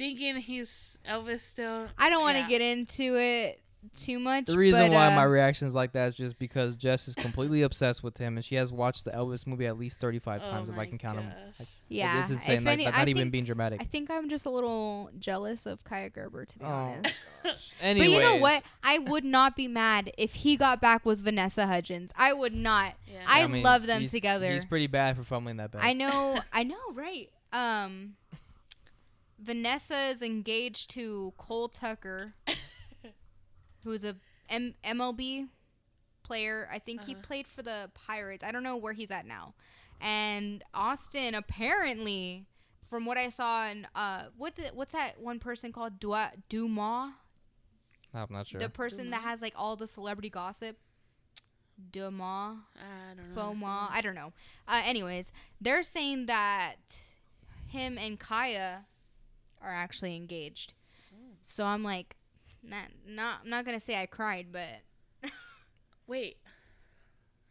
thinking 0.00 0.36
he's 0.36 0.98
Elvis 1.08 1.40
still? 1.40 1.86
I 1.98 2.10
don't 2.10 2.20
want 2.22 2.36
to 2.36 2.42
Yeah. 2.42 2.48
get 2.48 2.60
into 2.60 3.16
it 3.16 3.60
too 3.96 4.18
much. 4.18 4.44
The 4.44 4.58
reason 4.58 4.88
but, 4.88 4.92
why 4.92 5.06
uh, 5.06 5.16
my 5.16 5.22
reaction 5.22 5.66
is 5.66 5.74
like 5.74 5.92
that 5.92 6.08
is 6.08 6.14
just 6.14 6.38
because 6.38 6.76
Jess 6.76 7.08
is 7.08 7.14
completely 7.14 7.62
obsessed 7.68 8.02
with 8.02 8.18
him, 8.18 8.36
and 8.36 8.44
she 8.44 8.56
has 8.56 8.70
watched 8.70 9.06
the 9.06 9.10
Elvis 9.10 9.46
movie 9.46 9.66
at 9.66 9.78
least 9.78 10.00
thirty-five 10.00 10.42
Oh 10.44 10.48
times 10.50 10.68
if 10.68 10.76
I 10.76 10.84
can 10.84 10.98
count 10.98 11.16
them. 11.16 11.32
Like, 11.58 11.68
yeah, 11.88 12.20
it's 12.20 12.28
insane. 12.30 12.58
if 12.58 12.64
Like, 12.64 12.72
any- 12.74 12.84
not 12.84 12.94
I 12.94 13.06
even 13.08 13.30
being 13.30 13.44
dramatic. 13.44 13.80
I 13.80 13.84
think 13.84 14.10
I'm 14.10 14.28
just 14.28 14.44
a 14.44 14.50
little 14.50 15.10
jealous 15.18 15.64
of 15.64 15.82
Kaia 15.84 16.12
Gerber, 16.12 16.44
to 16.44 16.58
be 16.58 16.64
Oh, 16.64 16.68
honest. 16.68 17.46
Anyways, 17.80 18.08
But 18.10 18.12
you 18.12 18.20
know 18.20 18.36
what? 18.36 18.62
I 18.82 18.98
would 18.98 19.24
not 19.24 19.56
be 19.56 19.66
mad 19.66 20.12
if 20.18 20.34
he 20.34 20.56
got 20.58 20.82
back 20.82 21.06
with 21.06 21.20
Vanessa 21.20 21.66
Hudgens. 21.66 22.10
I 22.18 22.34
would 22.34 22.54
not. 22.54 22.92
Yeah. 23.10 23.20
I 23.26 23.46
mean, 23.46 23.62
love 23.62 23.86
them 23.86 24.00
he's- 24.02 24.12
together. 24.12 24.52
He's 24.52 24.64
pretty 24.66 24.88
bad 24.88 25.16
for 25.16 25.24
fumbling 25.24 25.56
that 25.56 25.70
bad. 25.72 25.82
I 25.82 25.94
know. 25.94 26.40
I 26.52 26.64
know. 26.64 26.76
Right. 26.92 27.30
Um, 27.52 28.12
Vanessa 29.42 30.08
is 30.08 30.22
engaged 30.22 30.90
to 30.90 31.32
Cole 31.38 31.68
Tucker, 31.68 32.34
who's 33.84 34.04
a 34.04 34.16
M- 34.48 34.74
MLB 34.84 35.48
player. 36.22 36.68
I 36.70 36.78
think 36.78 37.04
he 37.04 37.12
Uh-huh. 37.14 37.22
played 37.22 37.46
for 37.46 37.62
the 37.62 37.90
Pirates. 37.94 38.44
I 38.44 38.52
don't 38.52 38.62
know 38.62 38.76
where 38.76 38.92
he's 38.92 39.10
at 39.10 39.26
now. 39.26 39.54
And 40.00 40.62
Austin 40.74 41.34
apparently, 41.34 42.46
from 42.88 43.04
what 43.06 43.16
I 43.18 43.28
saw 43.28 43.68
in 43.68 43.86
uh, 43.94 44.24
what's 44.36 44.58
it, 44.58 44.74
what's 44.74 44.92
that 44.92 45.20
one 45.20 45.38
person 45.38 45.72
called 45.72 45.98
Dua, 46.00 46.32
Dumas? 46.48 47.12
I'm 48.12 48.26
not 48.30 48.48
sure. 48.48 48.60
The 48.60 48.68
person 48.68 49.10
that 49.10 49.22
has 49.22 49.40
like 49.40 49.54
all 49.56 49.76
the 49.76 49.86
celebrity 49.86 50.30
gossip. 50.30 50.76
Dumas. 51.92 52.58
I 52.76 53.14
don't 53.16 53.34
know. 53.34 53.40
FOMA. 53.40 53.88
I 53.90 54.00
don't 54.02 54.14
know. 54.14 54.32
Uh, 54.68 54.82
anyways, 54.84 55.32
they're 55.60 55.82
saying 55.82 56.26
that 56.26 56.76
him 57.68 57.96
and 57.96 58.18
Kaia 58.20 58.84
are 59.62 59.72
actually 59.74 60.16
engaged. 60.16 60.74
So 61.42 61.64
I'm 61.64 61.82
like, 61.82 62.16
not, 62.62 62.84
not, 63.06 63.40
I'm 63.44 63.50
not 63.50 63.64
gonna 63.64 63.80
say 63.80 63.96
I 64.00 64.06
cried, 64.06 64.48
but, 64.52 64.82
Wait. 66.06 66.36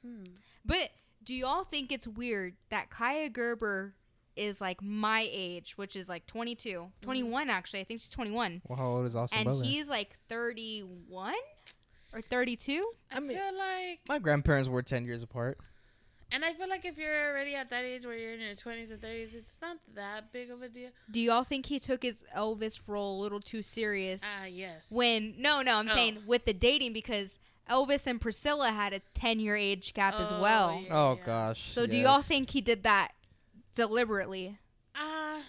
Hmm. 0.06 0.24
but 0.66 0.92
do 1.24 1.34
y'all 1.34 1.66
think 1.66 1.92
it's 1.92 2.08
weird 2.08 2.54
that 2.70 2.90
Kaia 2.90 3.32
Gerber 3.32 3.94
is 4.36 4.62
like 4.62 4.82
my 4.82 5.28
age, 5.30 5.74
which 5.76 5.96
is 5.96 6.08
like 6.08 6.26
22, 6.28 6.88
21 7.02 7.50
actually. 7.50 7.82
I 7.82 7.84
think 7.84 8.00
she's 8.00 8.10
21, 8.10 8.62
well, 8.68 8.78
how 8.78 8.86
old 8.88 9.06
is 9.06 9.16
Austin 9.16 9.40
and 9.40 9.46
Butler? 9.46 9.66
he's 9.66 9.90
like 9.90 10.18
31 10.30 11.34
or 12.14 12.22
32. 12.22 12.86
I, 13.12 13.18
I 13.18 13.20
mean- 13.20 13.32
feel 13.38 13.58
like, 13.58 14.00
My 14.08 14.20
grandparents 14.20 14.70
were 14.70 14.82
10 14.82 15.04
years 15.06 15.24
apart. 15.24 15.58
And 16.32 16.46
I 16.46 16.54
feel 16.54 16.70
like 16.70 16.86
if 16.86 16.98
you're 16.98 17.30
already 17.32 17.56
at 17.56 17.70
that 17.72 17.84
age 17.84 18.06
where 18.06 18.16
you're 18.18 18.34
in 18.34 18.40
your 18.42 18.56
20s 18.56 18.92
and 18.92 19.02
30s, 19.02 19.34
it's 19.34 19.58
not 19.62 19.78
that 19.96 20.32
big 20.32 20.52
of 20.52 20.62
a 20.62 20.70
deal. 20.70 20.90
Do 21.12 21.20
y'all 21.20 21.44
think 21.44 21.66
he 21.68 21.80
took 21.80 22.04
his 22.04 22.24
Elvis 22.36 22.80
role 22.88 23.20
a 23.20 23.22
little 23.22 23.40
too 23.42 23.62
serious? 23.62 24.22
Ah, 24.24 24.46
yes. 24.46 24.92
when 24.92 25.34
no 25.38 25.62
no 25.62 25.76
i'm 25.78 25.90
Oh. 25.90 25.94
saying 25.94 26.20
with 26.28 26.46
the 26.46 26.54
dating 26.54 26.94
because 26.94 27.40
elvis 27.70 28.08
and 28.08 28.20
priscilla 28.22 28.72
had 28.72 28.94
a 28.94 29.00
10 29.14 29.40
year 29.40 29.56
age 29.56 29.94
gap 29.94 30.16
as 30.16 30.32
Oh, 30.32 30.42
well 30.42 30.82
yeah, 30.84 30.94
Oh 30.96 31.16
yeah. 31.20 31.26
gosh. 31.26 31.72
so 31.72 31.86
do 31.86 31.96
y'all 31.98 32.22
think 32.22 32.50
he 32.52 32.62
did 32.62 32.84
that 32.84 33.12
deliberately 33.76 34.58
Ah, 34.96 35.42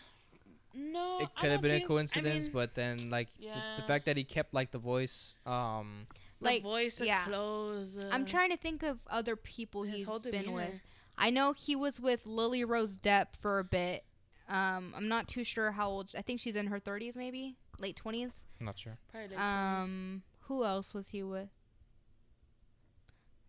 no. 0.74 1.18
it 1.20 1.28
I 1.36 1.40
could 1.40 1.50
have 1.50 1.56
don't 1.58 1.62
been 1.62 1.70
a 1.72 1.74
think- 1.78 1.84
I 1.84 1.88
coincidence, 1.88 2.46
mean, 2.46 2.52
but 2.52 2.74
then 2.74 3.10
like 3.10 3.28
the, 3.40 3.46
the 3.78 3.82
fact 3.86 4.04
that 4.06 4.16
he 4.16 4.24
kept 4.24 4.54
like 4.54 4.70
the 4.70 4.78
voice, 4.78 5.38
um, 5.46 6.06
the 6.40 6.46
like 6.46 6.62
voice, 6.62 6.96
the 6.96 7.06
yeah. 7.06 7.24
clothes. 7.24 7.88
i'm 8.10 8.22
uh, 8.22 8.26
trying 8.26 8.50
to 8.50 8.56
think 8.56 8.82
of 8.82 8.98
other 9.08 9.36
people 9.36 9.82
he's 9.82 10.04
whole 10.04 10.18
been 10.18 10.52
with 10.52 10.72
i 11.18 11.30
know 11.30 11.52
he 11.52 11.76
was 11.76 12.00
with 12.00 12.26
lily 12.26 12.64
rose 12.64 12.98
depp 12.98 13.28
for 13.40 13.58
a 13.58 13.64
bit 13.64 14.04
um 14.48 14.92
i'm 14.96 15.08
not 15.08 15.28
too 15.28 15.44
sure 15.44 15.72
how 15.72 15.88
old 15.88 16.10
i 16.16 16.22
think 16.22 16.40
she's 16.40 16.56
in 16.56 16.66
her 16.66 16.80
30s 16.80 17.16
maybe 17.16 17.56
late 17.80 18.00
20s 18.02 18.44
I'm 18.60 18.66
not 18.66 18.78
sure. 18.78 18.98
Probably 19.10 19.36
like 19.36 19.44
um 19.44 20.22
who 20.40 20.64
else 20.64 20.92
was 20.92 21.08
he 21.08 21.22
with 21.22 21.48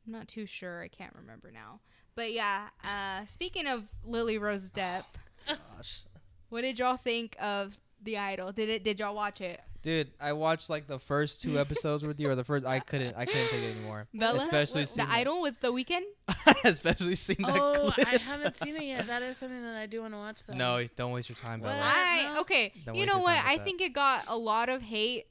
i'm 0.05 0.13
not 0.13 0.27
too 0.27 0.45
sure 0.45 0.81
i 0.81 0.87
can't 0.87 1.13
remember 1.15 1.51
now 1.51 1.79
but 2.15 2.31
yeah 2.31 2.67
uh 2.83 3.25
speaking 3.25 3.67
of 3.67 3.83
lily 4.05 4.37
rose 4.37 4.69
depp 4.71 5.03
Gosh. 5.47 6.03
What 6.49 6.61
did 6.61 6.79
y'all 6.79 6.97
think 6.97 7.35
of 7.39 7.77
The 8.03 8.17
Idol? 8.17 8.51
Did 8.51 8.69
it? 8.69 8.83
Did 8.83 8.99
y'all 8.99 9.15
watch 9.15 9.41
it? 9.41 9.59
Dude, 9.83 10.11
I 10.19 10.33
watched 10.33 10.69
like 10.69 10.85
the 10.87 10.99
first 10.99 11.41
two 11.41 11.59
episodes 11.59 12.03
with 12.03 12.19
you, 12.19 12.29
or 12.29 12.35
the 12.35 12.43
first. 12.43 12.65
I 12.67 12.79
couldn't. 12.79 13.15
I 13.17 13.25
couldn't 13.25 13.47
take 13.49 13.63
it 13.63 13.71
anymore. 13.75 14.07
Bella? 14.13 14.37
Especially 14.37 14.81
What- 14.81 14.89
seeing 14.89 15.07
The 15.07 15.13
Idol 15.13 15.41
with 15.41 15.59
The 15.59 15.71
Weeknd. 15.73 16.03
especially 16.63 17.15
seeing 17.15 17.41
that 17.41 17.59
Oh, 17.59 17.91
clip. 17.95 18.07
I 18.07 18.17
haven't 18.17 18.57
seen 18.59 18.75
it 18.75 18.83
yet. 18.83 19.07
That 19.07 19.23
is 19.23 19.37
something 19.39 19.63
that 19.63 19.75
I 19.75 19.87
do 19.87 20.01
want 20.01 20.13
to 20.13 20.17
watch. 20.19 20.45
Though. 20.45 20.53
No, 20.53 20.87
don't 20.95 21.11
waste 21.13 21.29
your 21.29 21.35
time, 21.35 21.61
What? 21.61 21.69
Bella. 21.69 21.81
I 21.83 22.35
okay. 22.41 22.73
Don't 22.85 22.95
you 22.95 23.05
know 23.07 23.17
what? 23.17 23.33
time 23.35 23.43
with 23.45 23.53
I 23.53 23.57
that. 23.57 23.63
think 23.65 23.81
it 23.81 23.93
got 23.93 24.25
a 24.27 24.37
lot 24.37 24.69
of 24.69 24.83
hate. 24.83 25.25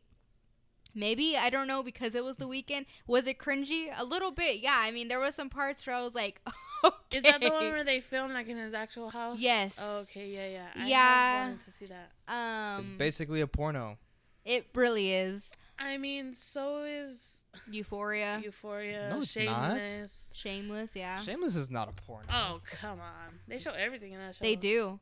Maybe 0.92 1.36
I 1.36 1.50
don't 1.50 1.68
know 1.68 1.84
because 1.84 2.16
it 2.16 2.24
was 2.24 2.36
The 2.36 2.46
Weeknd. 2.46 2.86
Was 3.06 3.28
it 3.28 3.38
cringy? 3.38 3.90
A 3.96 4.04
little 4.04 4.32
bit. 4.32 4.58
Yeah. 4.58 4.74
I 4.76 4.90
mean, 4.90 5.06
there 5.06 5.20
was 5.20 5.36
some 5.36 5.48
parts 5.48 5.86
where 5.86 5.94
I 5.94 6.02
was 6.02 6.16
like, 6.16 6.40
okay. 6.84 6.96
Is 7.18 7.22
that 7.22 7.40
the 7.40 7.50
one 7.50 7.70
where 7.70 7.84
they 7.84 8.00
filmed 8.00 8.34
like 8.34 8.48
in 8.48 8.56
his 8.56 8.74
actual 8.74 9.10
house? 9.10 9.38
Yes. 9.38 9.76
Oh, 9.80 10.00
okay. 10.00 10.26
Yeah, 10.28 10.48
yeah. 10.48 10.66
I 10.74 10.88
Yeah. 10.88 10.98
have 11.42 11.48
wanted 11.50 11.64
to 11.64 11.70
see 11.70 11.86
that. 11.86 12.10
um, 12.26 12.80
it's 12.80 12.90
basically 12.90 13.40
a 13.40 13.46
porno. 13.46 13.98
It 14.44 14.66
really 14.74 15.12
is 15.12 15.52
I 15.78 15.96
mean, 15.96 16.34
so 16.34 16.84
is 16.84 17.38
Euphoria, 17.70 18.38
Euphoria. 18.44 19.08
No, 19.10 19.22
it's 19.22 19.34
not. 19.34 19.86
Shameless. 19.88 20.30
Shameless. 20.34 20.94
Yeah, 20.96 21.20
Shameless 21.20 21.56
is 21.56 21.70
not 21.70 21.88
a 21.88 21.92
porn. 21.92 22.26
Oh 22.30 22.60
come 22.64 23.00
on! 23.00 23.38
They 23.48 23.58
show 23.58 23.70
everything 23.72 24.12
in 24.12 24.18
that 24.18 24.34
show. 24.34 24.44
they 24.44 24.56
do. 24.56 25.00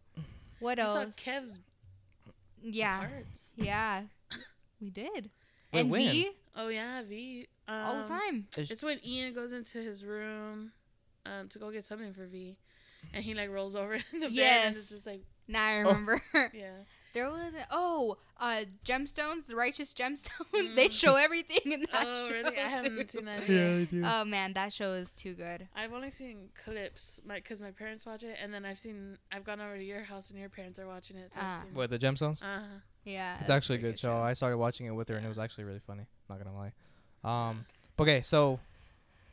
What 0.61 0.79
You 0.79 0.85
saw 0.85 1.01
else? 1.01 1.15
Kev's 1.17 1.59
yeah, 2.63 2.99
parts. 2.99 3.41
yeah, 3.57 4.03
we 4.81 4.91
did. 4.91 5.31
Wait, 5.73 5.81
and 5.81 5.91
when? 5.91 6.01
V 6.01 6.31
Oh 6.57 6.69
yeah, 6.69 7.03
V. 7.03 7.47
Um, 7.67 7.75
all 7.85 8.03
the 8.03 8.09
time. 8.09 8.47
It's 8.57 8.83
when 8.83 8.99
Ian 9.05 9.35
goes 9.35 9.53
into 9.53 9.79
his 9.79 10.05
room 10.05 10.73
um, 11.27 11.49
to 11.49 11.59
go 11.59 11.71
get 11.71 11.87
something 11.87 12.13
for 12.15 12.27
V, 12.27 12.57
and 13.13 13.23
he 13.25 13.35
like 13.35 13.51
rolls 13.51 13.75
over 13.75 13.95
in 14.13 14.21
the 14.21 14.29
bed 14.29 14.67
and 14.69 14.77
it's 14.77 14.89
just 14.91 15.07
like 15.07 15.23
Now 15.47 15.65
I 15.65 15.83
Oh. 15.83 15.89
remember. 15.89 16.21
yeah. 16.55 16.71
There 17.15 17.31
was 17.31 17.55
a, 17.55 17.67
oh, 17.71 18.17
uh, 18.39 18.65
gemstones, 18.85 19.47
the 19.47 19.57
righteous 19.57 19.93
gemstones. 19.93 20.29
they 20.77 20.89
Mm. 20.89 20.93
show 20.93 21.17
everything 21.17 21.73
in 21.73 21.81
that 21.93 22.07
Oh 22.07 22.29
show. 22.29 22.35
really? 22.35 22.57
I 22.59 22.69
haven't 22.69 22.97
too. 22.97 23.19
seen 23.19 23.25
that. 23.25 23.49
Yeah, 23.49 23.55
Yet. 23.55 23.77
I 23.81 23.85
do. 23.85 24.03
Oh 24.05 24.25
man, 24.25 24.53
that 24.55 24.73
show 24.73 24.93
is 24.93 25.13
too 25.15 25.35
good. 25.35 25.67
I've 25.75 25.93
only 25.93 26.11
seen 26.11 26.51
clips, 26.65 27.21
my 27.27 27.37
because 27.37 27.61
my 27.61 27.71
parents 27.71 28.05
watch 28.07 28.23
it, 28.23 28.37
and 28.43 28.53
then 28.53 28.65
I've 28.65 28.79
seen 28.79 29.17
I've 29.33 29.45
gone 29.45 29.61
over 29.61 29.77
to 29.77 29.85
your 29.85 30.03
house 30.03 30.31
and 30.31 30.39
your 30.39 30.49
parents 30.51 30.79
are 30.79 30.87
watching 30.87 31.17
it. 31.17 31.33
So 31.33 31.41
Ah. 31.43 31.57
I've 31.59 31.63
seen 31.65 31.75
what 31.75 31.91
the 31.91 31.99
gemstones? 31.99 32.43
Uh 32.43 32.47
huh. 32.61 32.63
Yeah, 33.05 33.39
It's 33.41 33.49
actually 33.51 33.77
a 33.77 33.79
pretty 33.79 33.93
good 33.95 34.01
show. 34.01 34.19
I 34.19 34.35
started 34.35 34.59
watching 34.59 34.87
it 34.87 34.91
with 34.91 35.09
her, 35.09 35.17
and 35.17 35.25
it 35.25 35.29
was 35.31 35.39
actually 35.39 35.65
really 35.65 35.81
funny. 35.87 36.07
Not 36.29 36.39
gonna 36.45 36.55
lie. 36.55 36.73
Um, 37.25 37.65
okay, 37.99 38.21
so 38.21 38.61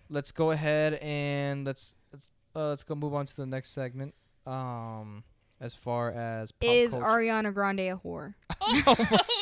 let's 0.10 0.32
go 0.32 0.52
ahead 0.52 0.94
and 0.96 1.66
let's 1.66 1.96
let's 2.14 2.30
uh, 2.56 2.70
let's 2.70 2.84
go 2.84 2.96
move 2.96 3.14
on 3.14 3.26
to 3.26 3.36
the 3.36 3.46
next 3.46 3.72
segment. 3.72 4.14
Um, 4.46 5.24
as 5.66 5.74
far 5.76 6.12
as 6.12 6.52
pop 6.52 6.70
Is 6.70 6.92
culture. 6.92 7.06
Ariana 7.06 7.54
Grande 7.54 7.80
a 7.82 8.00
whore? 8.04 8.36
Oh, 8.62 8.96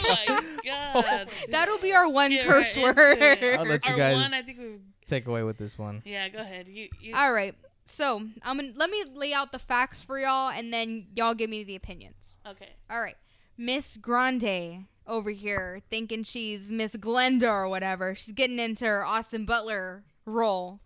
my 0.07 0.43
god. 0.65 1.27
That'll 1.49 1.77
be 1.79 1.93
our 1.93 2.09
one 2.09 2.31
Get 2.31 2.45
curse 2.47 2.75
right 2.77 2.95
word. 2.95 3.43
I'll 3.59 3.65
let 3.65 3.85
you 3.85 3.91
Our 3.91 3.97
guys- 3.97 4.15
one, 4.15 4.33
I 4.33 4.41
think 4.41 4.57
we've. 4.59 4.79
take 5.07 5.27
away 5.27 5.43
with 5.43 5.57
this 5.57 5.77
one. 5.77 6.01
Yeah, 6.05 6.27
go 6.29 6.39
ahead. 6.39 6.67
You. 6.67 6.87
you 7.01 7.13
All 7.15 7.31
right. 7.33 7.55
So 7.85 8.21
I'm 8.43 8.57
gonna 8.57 8.71
let 8.75 8.89
me 8.89 9.03
lay 9.13 9.33
out 9.33 9.51
the 9.51 9.59
facts 9.59 10.01
for 10.01 10.17
y'all, 10.17 10.49
and 10.49 10.73
then 10.73 11.07
y'all 11.15 11.33
give 11.33 11.49
me 11.49 11.63
the 11.65 11.75
opinions. 11.75 12.39
okay. 12.47 12.69
All 12.89 13.01
right, 13.01 13.17
Miss 13.57 13.97
Grande 13.97 14.85
over 15.05 15.31
here 15.31 15.81
thinking 15.89 16.23
she's 16.23 16.71
Miss 16.71 16.95
Glinda 16.95 17.49
or 17.49 17.67
whatever. 17.67 18.15
She's 18.15 18.31
getting 18.33 18.57
into 18.57 18.85
her 18.85 19.05
Austin 19.05 19.45
Butler 19.45 20.03
role. 20.25 20.79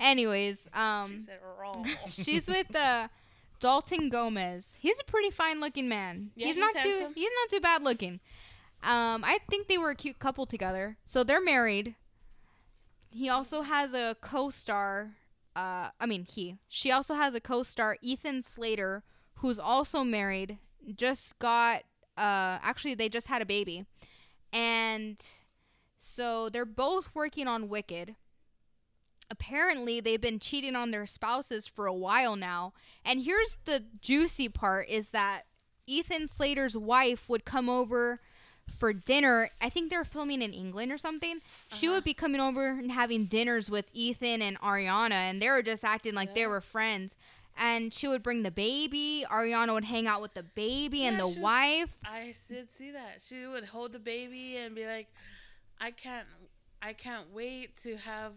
Anyways, 0.00 0.68
um, 0.74 1.08
she 1.20 1.20
said 1.20 1.38
roll. 1.60 1.86
she's 2.08 2.48
with 2.48 2.74
uh, 2.74 3.06
Dalton 3.60 4.08
Gomez. 4.08 4.76
He's 4.78 4.98
a 5.00 5.04
pretty 5.04 5.30
fine 5.30 5.60
looking 5.60 5.88
man. 5.88 6.30
Yeah, 6.34 6.46
he's, 6.46 6.56
he's 6.56 6.60
not 6.60 6.82
too 6.82 7.08
he's 7.14 7.30
not 7.42 7.50
too 7.50 7.60
bad 7.60 7.82
looking. 7.82 8.20
Um, 8.82 9.22
I 9.24 9.38
think 9.48 9.68
they 9.68 9.78
were 9.78 9.90
a 9.90 9.94
cute 9.94 10.18
couple 10.18 10.46
together. 10.46 10.96
So 11.04 11.22
they're 11.22 11.42
married. 11.42 11.94
He 13.10 13.28
also 13.28 13.62
has 13.62 13.92
a 13.92 14.16
co-star. 14.20 15.12
Uh, 15.54 15.90
I 16.00 16.06
mean 16.06 16.24
he. 16.24 16.56
She 16.68 16.90
also 16.90 17.14
has 17.14 17.34
a 17.34 17.40
co-star, 17.40 17.98
Ethan 18.00 18.42
Slater, 18.42 19.02
who's 19.36 19.58
also 19.58 20.02
married. 20.02 20.58
Just 20.94 21.38
got. 21.38 21.82
Uh, 22.16 22.58
actually, 22.62 22.94
they 22.94 23.08
just 23.08 23.28
had 23.28 23.40
a 23.40 23.46
baby, 23.46 23.86
and 24.52 25.18
so 25.98 26.48
they're 26.48 26.64
both 26.66 27.10
working 27.14 27.46
on 27.46 27.68
Wicked 27.68 28.16
apparently 29.30 30.00
they've 30.00 30.20
been 30.20 30.38
cheating 30.38 30.74
on 30.76 30.90
their 30.90 31.06
spouses 31.06 31.66
for 31.66 31.86
a 31.86 31.94
while 31.94 32.36
now. 32.36 32.72
And 33.04 33.22
here's 33.22 33.56
the 33.64 33.84
juicy 34.00 34.48
part 34.48 34.88
is 34.88 35.10
that 35.10 35.42
Ethan 35.86 36.28
Slater's 36.28 36.76
wife 36.76 37.28
would 37.28 37.44
come 37.44 37.68
over 37.68 38.20
for 38.70 38.92
dinner. 38.92 39.50
I 39.60 39.68
think 39.68 39.90
they're 39.90 40.04
filming 40.04 40.42
in 40.42 40.52
England 40.52 40.92
or 40.92 40.98
something. 40.98 41.40
She 41.74 41.86
Uh-huh. 41.86 41.96
would 41.96 42.04
be 42.04 42.14
coming 42.14 42.40
over 42.40 42.68
and 42.68 42.92
having 42.92 43.26
dinners 43.26 43.68
with 43.70 43.86
Ethan 43.92 44.42
and 44.42 44.58
Ariana 44.60 45.10
and 45.12 45.40
they 45.42 45.48
were 45.48 45.62
just 45.62 45.84
acting 45.84 46.14
like 46.14 46.34
they 46.34 46.46
were 46.46 46.60
friends. 46.60 47.16
And 47.56 47.92
she 47.92 48.06
would 48.06 48.22
bring 48.22 48.42
the 48.44 48.50
baby. 48.52 49.26
Ariana 49.28 49.74
would 49.74 49.84
hang 49.84 50.06
out 50.06 50.22
with 50.22 50.34
the 50.34 50.44
baby 50.44 51.04
and 51.04 51.18
the 51.18 51.26
she 51.28 51.34
was- 51.34 51.38
wife. 51.38 51.96
I 52.04 52.34
did 52.48 52.70
see 52.70 52.92
that. 52.92 53.20
She 53.28 53.44
would 53.46 53.64
hold 53.64 53.92
the 53.92 53.98
baby 53.98 54.56
and 54.56 54.74
be 54.74 54.86
like, 54.86 55.08
"I 55.80 55.90
can't, 55.90 56.28
I 56.80 56.92
can't 56.92 57.30
wait 57.32 57.76
to 57.82 57.96
have, 57.96 58.32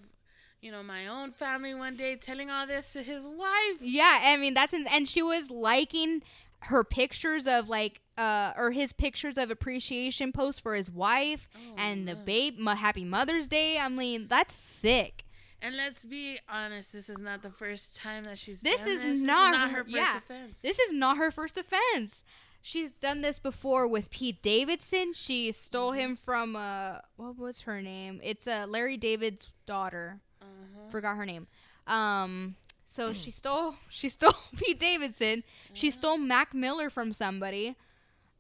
you 0.64 0.72
know, 0.72 0.82
my 0.82 1.06
own 1.08 1.32
family 1.32 1.74
one 1.76 1.96
day." 1.96 2.16
Telling 2.16 2.50
all 2.50 2.66
this 2.66 2.94
to 2.94 3.04
his 3.04 3.28
wife. 3.28 3.78
Yeah, 3.82 4.20
I 4.24 4.38
mean 4.38 4.54
that's 4.54 4.74
in, 4.74 4.88
and 4.88 5.08
she 5.08 5.22
was 5.22 5.50
liking 5.52 6.24
her 6.72 6.84
pictures 6.84 7.46
of 7.46 7.68
like 7.70 8.00
uh 8.18 8.54
or 8.56 8.72
his 8.72 8.94
pictures 8.94 9.38
of 9.38 9.52
appreciation 9.52 10.32
posts 10.32 10.60
for 10.62 10.76
his 10.76 10.90
wife 10.90 11.50
Oh, 11.56 11.74
and 11.78 12.08
the 12.08 12.16
babe 12.16 12.58
ma- 12.58 12.76
happy 12.76 13.04
mother's 13.04 13.48
day 13.48 13.78
i 13.78 13.90
mean 13.90 14.28
that's 14.30 14.54
sick 14.56 15.26
And 15.62 15.76
let's 15.76 16.04
be 16.06 16.40
honest, 16.48 16.94
this 16.94 17.10
is 17.10 17.18
not 17.18 17.42
the 17.42 17.50
first 17.50 17.96
time 17.98 18.24
that 18.26 18.38
she's. 18.38 18.62
This 18.62 18.80
done 18.82 18.90
is 18.90 19.02
this. 19.04 19.20
not 19.20 19.52
this 19.52 19.60
is 19.60 19.62
not 19.62 19.70
her- 19.72 19.78
her 19.78 19.84
first 19.84 19.96
yeah. 19.96 20.18
offense. 20.18 20.60
this 20.62 20.80
is 20.80 20.94
not 20.94 21.18
her 21.18 21.32
first 21.32 21.58
offense 21.58 22.24
she's 22.62 22.92
done 22.92 23.20
this 23.22 23.40
before 23.40 23.86
with 23.86 24.10
pete 24.10 24.42
davidson 24.42 25.12
she 25.14 25.52
stole 25.52 25.92
Mm-hmm. 25.92 26.00
him 26.00 26.16
from 26.16 26.56
uh 26.56 27.00
what 27.18 27.38
was 27.38 27.62
her 27.62 27.82
name 27.82 28.22
it's 28.24 28.48
uh 28.48 28.66
larry 28.70 28.96
david's 28.96 29.52
daughter 29.66 30.22
Uh-huh. 30.44 30.90
Forgot 30.92 31.16
her 31.18 31.26
name. 31.26 31.48
Um, 31.88 32.56
so 32.86 33.14
she 33.24 33.32
stole 33.32 33.76
she 33.90 34.10
stole 34.10 34.36
Pete 34.58 34.80
Davidson. 34.80 35.44
She 35.74 35.88
Uh-huh. 35.90 35.98
stole 36.00 36.18
Mac 36.18 36.54
Miller 36.54 36.90
from 36.90 37.14
somebody. 37.14 37.76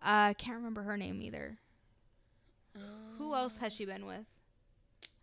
Uh, 0.01 0.33
can't 0.33 0.57
remember 0.57 0.83
her 0.83 0.97
name 0.97 1.21
either. 1.21 1.57
Who 3.17 3.33
else 3.35 3.57
has 3.57 3.71
she 3.73 3.85
been 3.85 4.05
with? 4.05 4.25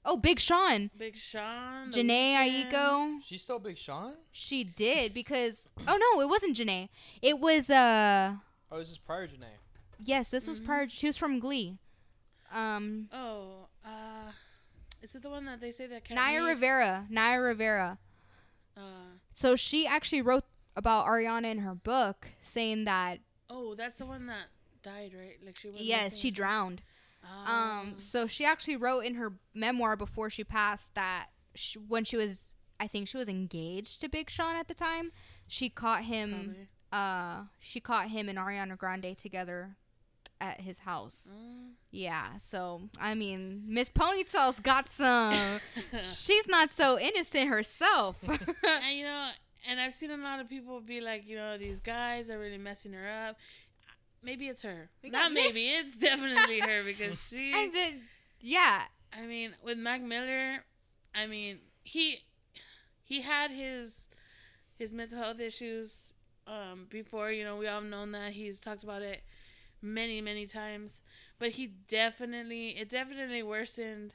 Oh, 0.05 0.17
Big 0.17 0.41
Sean. 0.41 0.91
Big 0.97 1.17
Sean. 1.17 1.91
The 1.91 1.99
Jhené 2.01 2.35
Weeknd. 2.37 2.73
Aiko. 2.73 3.19
She 3.25 3.37
stole 3.37 3.59
Big 3.59 3.77
Sean. 3.77 4.15
She 4.33 4.65
did 4.65 5.13
because 5.13 5.69
oh 5.87 5.99
no, 6.15 6.21
it 6.23 6.29
wasn't 6.29 6.57
Jhené. 6.57 6.89
It 7.21 7.39
was 7.41 7.69
uh 7.69 8.35
Oh, 8.73 8.79
this 8.79 8.91
is 8.91 8.99
prior 8.99 9.27
Jhené. 9.27 9.51
yes, 10.03 10.29
this 10.31 10.47
was 10.47 10.61
Mhm. 10.61 10.65
prior. 10.65 10.89
She 10.89 11.07
was 11.09 11.17
from 11.19 11.39
Glee. 11.41 11.77
Um, 12.53 13.09
Oh, 13.13 13.67
uh, 13.85 14.33
is 15.03 15.15
it 15.15 15.23
the 15.23 15.31
one 15.31 15.45
that 15.47 15.61
they 15.61 15.73
say 15.73 15.87
that 15.87 16.05
can't 16.05 16.17
Naya? 16.17 16.43
Rivera. 16.43 17.07
Naya 17.09 17.41
Rivera. 17.41 17.99
Uh, 18.77 18.81
So 19.33 19.57
she 19.57 19.87
actually 19.87 20.23
wrote 20.23 20.45
about 20.77 21.07
Ariana 21.07 21.51
in 21.51 21.59
her 21.59 21.75
book, 21.75 22.29
saying 22.43 22.85
that 22.85 23.21
oh, 23.49 23.75
that's 23.75 23.99
the 23.99 24.07
one 24.07 24.27
that 24.27 24.47
died, 24.83 25.13
right? 25.19 25.37
Like 25.45 25.59
she 25.59 25.69
was. 25.71 25.81
yes, 25.81 26.17
she 26.17 26.31
drowned. 26.31 26.83
Um, 27.47 27.95
so 27.99 28.27
she 28.27 28.45
actually 28.47 28.77
wrote 28.77 29.01
in 29.01 29.15
her 29.17 29.35
memoir 29.55 29.95
before 29.97 30.31
she 30.31 30.43
passed 30.43 30.95
that 30.95 31.27
sh 31.55 31.77
when 31.89 32.05
she 32.05 32.17
was, 32.17 32.55
I 32.79 32.87
think 32.87 33.09
she 33.09 33.19
was 33.19 33.29
engaged 33.29 34.01
to 34.01 34.09
Big 34.09 34.31
Sean 34.31 34.57
at 34.57 34.69
the 34.69 34.75
time, 34.75 35.13
she 35.47 35.69
caught 35.69 36.05
him. 36.05 36.69
Uh, 36.93 37.43
she 37.61 37.79
caught 37.79 38.09
him 38.09 38.29
and 38.29 38.39
Ariana 38.39 38.77
Grande 38.77 39.17
together 39.17 39.77
at 40.41 40.61
his 40.61 40.79
house. 40.79 41.31
Mm. 41.33 41.73
Yeah, 41.91 42.37
so 42.39 42.83
I 42.99 43.15
mean, 43.15 43.65
Miss 43.67 43.89
Ponytail's 43.91 44.61
got 44.61 44.91
some. 44.91 45.61
she's 46.03 46.47
not 46.49 46.71
so 46.71 46.99
innocent 46.99 47.49
herself. 47.49 48.17
and 48.27 48.97
you 48.97 49.05
know, 49.05 49.31
and 49.69 49.81
I've 49.81 49.95
seen 49.95 50.11
a 50.11 50.17
lot 50.17 50.41
of 50.41 50.49
people 50.49 50.81
be 50.81 51.01
like, 51.01 51.27
you 51.27 51.37
know, 51.37 51.59
these 51.59 51.81
guys 51.81 52.31
are 52.31 52.39
really 52.39 52.59
messing 52.59 52.93
her 52.93 53.09
up. 53.29 53.37
Maybe 54.23 54.49
it's 54.49 54.63
her. 54.63 54.89
We 55.03 55.11
Not 55.11 55.33
maybe. 55.33 55.69
It's 55.69 55.97
definitely 55.97 56.61
her 56.61 56.83
because 56.85 57.23
she. 57.29 57.53
and 57.53 57.75
then, 57.75 58.03
yeah, 58.41 58.83
I 59.13 59.27
mean, 59.27 59.55
with 59.63 59.79
Mac 59.79 60.01
Miller, 60.03 60.65
I 61.15 61.27
mean, 61.27 61.59
he 61.83 62.21
he 63.05 63.23
had 63.23 63.51
his 63.51 64.07
his 64.79 64.93
mental 64.93 65.19
health 65.19 65.41
issues 65.41 66.13
um, 66.47 66.87
before. 66.89 67.33
You 67.33 67.45
know, 67.45 67.57
we 67.57 67.67
all 67.67 67.81
known 67.81 68.13
that 68.13 68.33
he's 68.33 68.61
talked 68.61 68.85
about 68.85 69.03
it 69.03 69.23
many 69.83 70.21
many 70.21 70.47
times. 70.47 71.01
But 71.39 71.51
he 71.51 71.69
definitely 71.89 72.71
it 72.71 72.89
definitely 72.89 73.43
worsened 73.43 74.15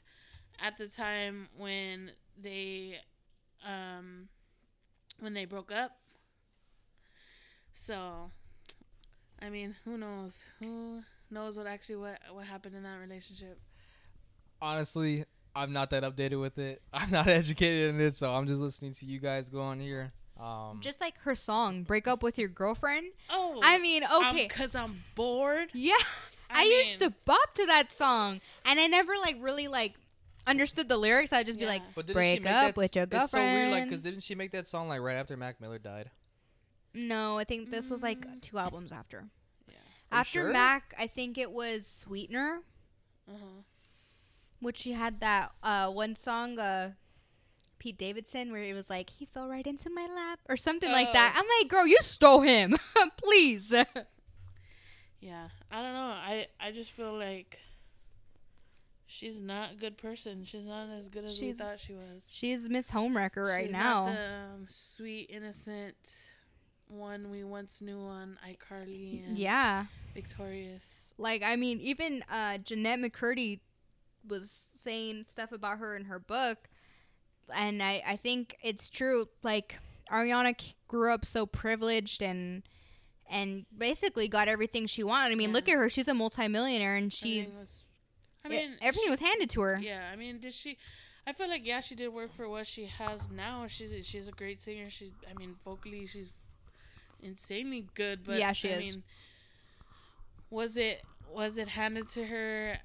at 0.60 0.78
the 0.78 0.88
time 0.88 1.48
when 1.58 2.12
they 2.42 3.00
um 3.66 4.30
when 5.20 5.34
they 5.34 5.46
broke 5.46 5.72
up. 5.72 5.98
So, 7.74 8.32
I 9.42 9.50
mean, 9.50 9.76
who 9.84 9.98
knows? 9.98 10.44
Who 10.60 11.02
knows 11.30 11.58
what 11.58 11.68
actually 11.68 11.98
what 11.98 12.20
what 12.32 12.46
happened 12.46 12.76
in 12.76 12.84
that 12.84 13.00
relationship? 13.00 13.60
Honestly, 14.62 15.26
I'm 15.56 15.74
not 15.74 15.90
that 15.92 16.04
updated 16.04 16.40
with 16.40 16.58
it. 16.58 16.82
I'm 16.94 17.12
not 17.12 17.28
educated 17.42 17.94
in 17.96 18.02
it, 18.02 18.16
so 18.16 18.34
I'm 18.34 18.48
just 18.48 18.62
listening 18.62 18.94
to 18.94 19.06
you 19.06 19.20
guys 19.20 19.50
go 19.50 19.62
on 19.62 19.80
here. 19.80 20.12
Um, 20.40 20.80
just 20.82 21.00
like 21.00 21.18
her 21.20 21.36
song 21.36 21.84
"Break 21.84 22.08
Up 22.08 22.22
with 22.22 22.38
Your 22.38 22.50
Girlfriend." 22.50 23.08
Oh, 23.30 23.60
I 23.64 23.78
mean, 23.80 24.04
okay, 24.04 24.48
because 24.48 24.76
I'm 24.76 25.02
bored. 25.16 25.70
yeah, 25.74 25.94
I, 26.50 26.62
I 26.62 26.64
used 26.64 27.00
to 27.00 27.14
bop 27.26 27.54
to 27.56 27.66
that 27.68 27.92
song, 27.92 28.42
and 28.66 28.80
I 28.80 28.88
never 28.88 29.14
like 29.18 29.38
really 29.40 29.68
like 29.70 29.94
understood 30.46 30.90
the 30.90 30.98
lyrics. 30.98 31.32
I'd 31.32 31.46
just 31.46 31.58
be 31.60 31.66
like, 31.66 31.82
but 31.96 32.06
didn't 32.06 32.22
she 32.22 32.40
"Break 32.40 32.44
make 32.44 32.52
up 32.54 32.62
that, 32.62 32.76
with 32.78 32.96
your 32.96 33.06
girlfriend." 33.06 33.24
It's 33.24 33.32
so 33.32 33.40
weird, 33.40 33.72
like, 33.72 33.84
because 33.86 34.02
didn't 34.02 34.22
she 34.24 34.36
make 34.36 34.52
that 34.52 34.68
song 34.68 34.90
like 34.90 35.00
right 35.02 35.16
after 35.16 35.38
Mac 35.38 35.62
Miller 35.62 35.80
died? 35.80 36.12
No, 36.94 37.38
I 37.38 37.44
think 37.46 37.72
this 37.72 37.90
was 37.90 38.04
like 38.04 38.20
Mm. 38.26 38.42
two 38.42 38.58
albums 38.58 38.92
after. 38.92 39.26
Yeah. 39.70 39.76
After 40.12 40.42
sure? 40.42 40.52
Mac, 40.54 40.94
I 40.98 41.08
think 41.08 41.38
it 41.38 41.52
was 41.52 41.86
Sweetener, 41.88 42.60
Uh-huh. 43.30 43.64
which 44.60 44.80
she 44.80 44.92
had 44.94 45.20
that 45.22 45.52
uh, 45.64 45.90
one 45.92 46.16
song, 46.16 46.58
uh, 46.60 46.92
Pete 47.80 47.98
Davidson, 47.98 48.52
where 48.52 48.64
it 48.64 48.74
was 48.74 48.90
like, 48.90 49.10
he 49.10 49.26
fell 49.26 49.48
right 49.48 49.66
into 49.66 49.90
my 49.90 50.08
lap 50.14 50.40
or 50.50 50.58
something 50.58 50.92
like 50.92 51.14
that. 51.14 51.34
Oh. 51.36 51.40
I'm 51.40 51.46
like, 51.62 51.70
girl, 51.70 51.88
you 51.88 51.98
stole 52.02 52.42
him. 52.42 52.78
Please. 53.18 53.72
Yeah, 55.20 55.48
I 55.72 55.82
don't 55.82 55.94
know. 55.94 56.14
I 56.16 56.48
I 56.60 56.72
just 56.72 56.92
feel 56.92 57.18
like 57.18 57.60
she's 59.08 59.40
not 59.40 59.72
a 59.74 59.76
good 59.76 59.98
person. 59.98 60.46
She's 60.46 60.66
not 60.66 60.90
as 60.90 61.08
good 61.10 61.26
as 61.26 61.36
She's- 61.36 61.58
we 61.58 61.64
thought 61.64 61.80
she 61.80 61.94
was. 61.94 62.28
She's 62.30 62.70
Miss 62.70 62.92
Homewrecker 62.92 63.48
right 63.48 63.66
She's 63.66 63.74
now. 63.74 64.08
Not 64.08 64.16
the 64.16 64.20
um, 64.22 64.68
sweet, 64.70 65.30
innocent 65.30 65.96
one 66.88 67.32
we 67.32 67.44
once 67.44 67.82
knew 67.82 68.00
on 68.00 68.38
iCarly 68.48 69.28
and 69.28 69.38
yeah. 69.38 69.86
Victorious. 70.14 71.14
Like, 71.18 71.42
I 71.44 71.56
mean, 71.56 71.80
even 71.82 72.24
uh, 72.32 72.60
Jennette 72.60 73.00
McCurdy 73.00 73.60
was 74.28 74.52
saying 74.76 75.26
stuff 75.32 75.52
about 75.52 75.80
her 75.80 75.96
in 75.96 76.06
her 76.06 76.20
book. 76.20 76.70
And 77.54 77.82
I, 77.84 78.04
I 78.06 78.16
think 78.18 78.56
it's 78.64 78.90
true. 78.90 79.28
Like, 79.44 79.78
Ariana 80.12 80.56
grew 80.88 81.14
up 81.14 81.26
so 81.26 81.46
privileged 81.46 82.22
and 82.22 82.64
and 83.28 83.66
basically 83.76 84.28
got 84.28 84.48
everything 84.48 84.86
she 84.86 85.04
wanted. 85.04 85.32
I 85.32 85.36
mean, 85.36 85.52
look 85.52 85.68
at 85.68 85.76
her. 85.76 85.90
She's 85.90 86.08
a 86.08 86.14
multimillionaire 86.14 86.96
and 86.96 87.12
she 87.12 87.40
everything 87.40 87.60
was. 87.60 87.84
I 88.44 88.48
I 88.48 88.52
mean, 88.52 88.72
everything 88.82 89.06
she- 89.06 89.10
was 89.10 89.20
handed 89.20 89.50
to 89.52 89.62
her. 89.62 89.80
Yeah, 89.82 90.10
I 90.12 90.16
mean, 90.16 90.40
did 90.40 90.54
she? 90.54 90.78
I 91.26 91.34
feel 91.34 91.48
like 91.50 91.66
yeah, 91.66 91.80
she 91.80 91.96
did 91.96 92.10
work 92.10 92.32
for 92.36 92.48
what 92.48 92.68
she 92.68 92.86
has 92.86 93.28
now. 93.32 93.66
She's 93.68 94.06
she's 94.06 94.28
a 94.28 94.32
great 94.32 94.62
singer. 94.62 94.92
She, 94.92 95.12
I 95.30 95.34
mean, 95.38 95.56
vocally, 95.66 96.06
she's 96.06 96.30
insanely 97.24 97.88
good. 97.96 98.24
But 98.24 98.38
Yeah, 98.38 98.52
she 98.54 98.70
I 98.70 98.74
is. 98.78 98.94
Mean, 98.94 99.04
was 100.52 100.78
it 100.78 101.02
was 101.34 101.58
it 101.58 101.70
handed 101.70 102.10
to 102.10 102.26
her? 102.26 102.78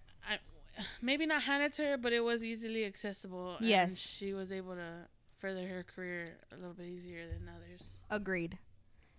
I, 0.81 0.85
maybe 1.03 1.26
not 1.26 1.43
handed 1.43 1.72
to 1.74 1.83
her, 1.85 1.97
but 1.97 2.12
it 2.12 2.20
was 2.20 2.45
easily 2.45 2.85
accessible. 2.85 3.57
and 3.59 3.66
Yes. 3.66 3.97
she 3.99 4.33
was 4.33 4.51
able 4.53 4.74
to 4.74 5.07
further 5.39 5.66
her 5.68 5.83
career 5.85 6.37
a 6.53 6.57
little 6.57 6.74
bit 6.74 6.87
easier 6.87 7.26
than 7.26 7.49
others. 7.55 8.03
Agreed. 8.11 8.59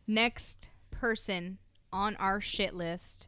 Next 0.08 0.70
person 0.92 1.58
on 1.94 2.16
our 2.18 2.40
shit 2.42 2.74
list, 2.74 3.28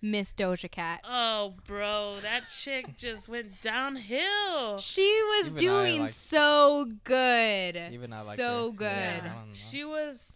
Miss 0.00 0.32
Doja 0.34 0.70
Cat. 0.70 1.00
Oh, 1.04 1.54
bro, 1.66 2.18
that 2.22 2.50
chick 2.50 2.96
just 2.96 3.28
went 3.28 3.60
downhill. 3.62 4.78
She 4.78 5.02
was 5.02 5.46
Even 5.46 5.58
doing 5.58 6.00
liked- 6.02 6.14
so 6.14 6.86
good. 7.04 7.76
Even 7.92 8.12
I 8.12 8.20
liked 8.22 8.36
so 8.38 8.70
her. 8.70 8.76
good. 8.76 8.84
Yeah. 8.86 9.24
Yeah. 9.24 9.42
I. 9.50 9.52
She 9.54 9.84
was. 9.84 10.32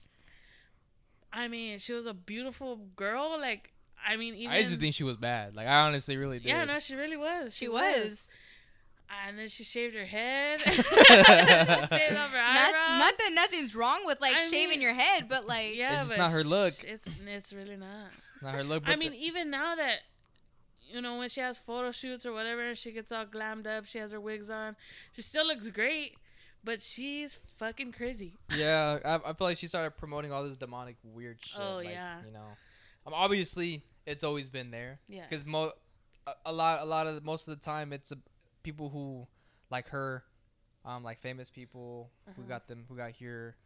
I 1.32 1.48
mean, 1.48 1.78
she 1.78 1.92
was 1.92 2.06
a 2.06 2.14
beautiful 2.14 2.76
girl. 2.96 3.38
Like, 3.38 3.72
I 4.06 4.16
mean, 4.16 4.34
even. 4.34 4.52
I 4.52 4.58
used 4.58 4.72
to 4.72 4.78
think 4.78 4.94
she 4.94 5.04
was 5.04 5.16
bad. 5.16 5.54
Like 5.54 5.66
I 5.66 5.80
honestly 5.86 6.16
really 6.16 6.38
did. 6.38 6.48
Yeah, 6.48 6.64
no, 6.64 6.78
she 6.80 6.94
really 6.94 7.16
was. 7.16 7.54
She 7.54 7.68
was. 7.68 8.28
And 9.26 9.38
then 9.38 9.48
she 9.48 9.64
shaved 9.64 9.94
her 9.94 10.04
head. 10.04 10.60
shaved 10.60 10.78
off 10.78 10.86
her 10.90 12.36
Not, 12.36 12.68
eyebrows. 12.68 12.98
not 12.98 13.14
that 13.18 13.30
nothing's 13.32 13.74
wrong 13.74 14.00
with 14.04 14.20
like 14.20 14.34
I 14.34 14.48
shaving 14.48 14.68
mean- 14.70 14.80
your 14.82 14.92
head, 14.92 15.28
but 15.28 15.46
like 15.46 15.74
yeah, 15.76 16.00
It's 16.00 16.08
just 16.08 16.18
not 16.18 16.30
her 16.30 16.44
look. 16.44 16.74
sh- 16.74 16.84
It's 16.86 17.08
it's 17.26 17.52
really 17.52 17.76
not. 17.76 18.10
Not 18.42 18.54
her 18.54 18.64
look. 18.64 18.82
I 18.86 18.96
mean, 18.96 19.12
the- 19.12 19.24
even 19.24 19.50
now 19.50 19.74
that 19.76 20.00
you 20.90 21.00
know 21.00 21.18
when 21.18 21.28
she 21.30 21.40
has 21.40 21.56
photo 21.58 21.90
shoots 21.90 22.26
or 22.26 22.32
whatever, 22.32 22.62
and 22.68 22.76
she 22.76 22.92
gets 22.92 23.10
all 23.10 23.24
glammed 23.24 23.66
up. 23.66 23.86
She 23.86 23.98
has 23.98 24.12
her 24.12 24.20
wigs 24.20 24.50
on. 24.50 24.76
She 25.14 25.22
still 25.22 25.46
looks 25.46 25.68
great, 25.70 26.16
but 26.62 26.82
she's 26.82 27.38
fucking 27.56 27.92
crazy. 27.92 28.34
yeah, 28.56 28.98
I, 29.04 29.14
I 29.16 29.32
feel 29.32 29.46
like 29.46 29.56
she 29.58 29.68
started 29.68 29.96
promoting 29.96 30.32
all 30.32 30.44
this 30.44 30.56
demonic 30.58 30.96
weird 31.02 31.38
oh, 31.40 31.46
shit. 31.46 31.60
Oh, 31.60 31.76
like, 31.76 31.88
yeah. 31.88 32.16
You 32.26 32.32
know, 32.32 32.46
um, 33.08 33.14
obviously 33.14 33.82
it's 34.06 34.22
always 34.24 34.48
been 34.48 34.70
there. 34.70 35.00
Yeah. 35.08 35.22
Because 35.28 35.44
mo- 35.44 35.72
a, 36.26 36.32
a 36.46 36.52
lot, 36.52 36.80
a 36.80 36.84
lot 36.84 37.06
of 37.06 37.14
the, 37.14 37.20
most 37.22 37.48
of 37.48 37.58
the 37.58 37.64
time, 37.64 37.92
it's 37.92 38.12
a, 38.12 38.18
people 38.62 38.88
who 38.88 39.26
like 39.70 39.88
her, 39.88 40.24
um, 40.84 41.02
like 41.04 41.18
famous 41.18 41.50
people 41.50 42.10
who 42.24 42.30
Uh-huh. 42.30 42.42
got 42.48 42.68
them, 42.68 42.84
who 42.88 42.96
got 42.96 43.10
here, 43.10 43.56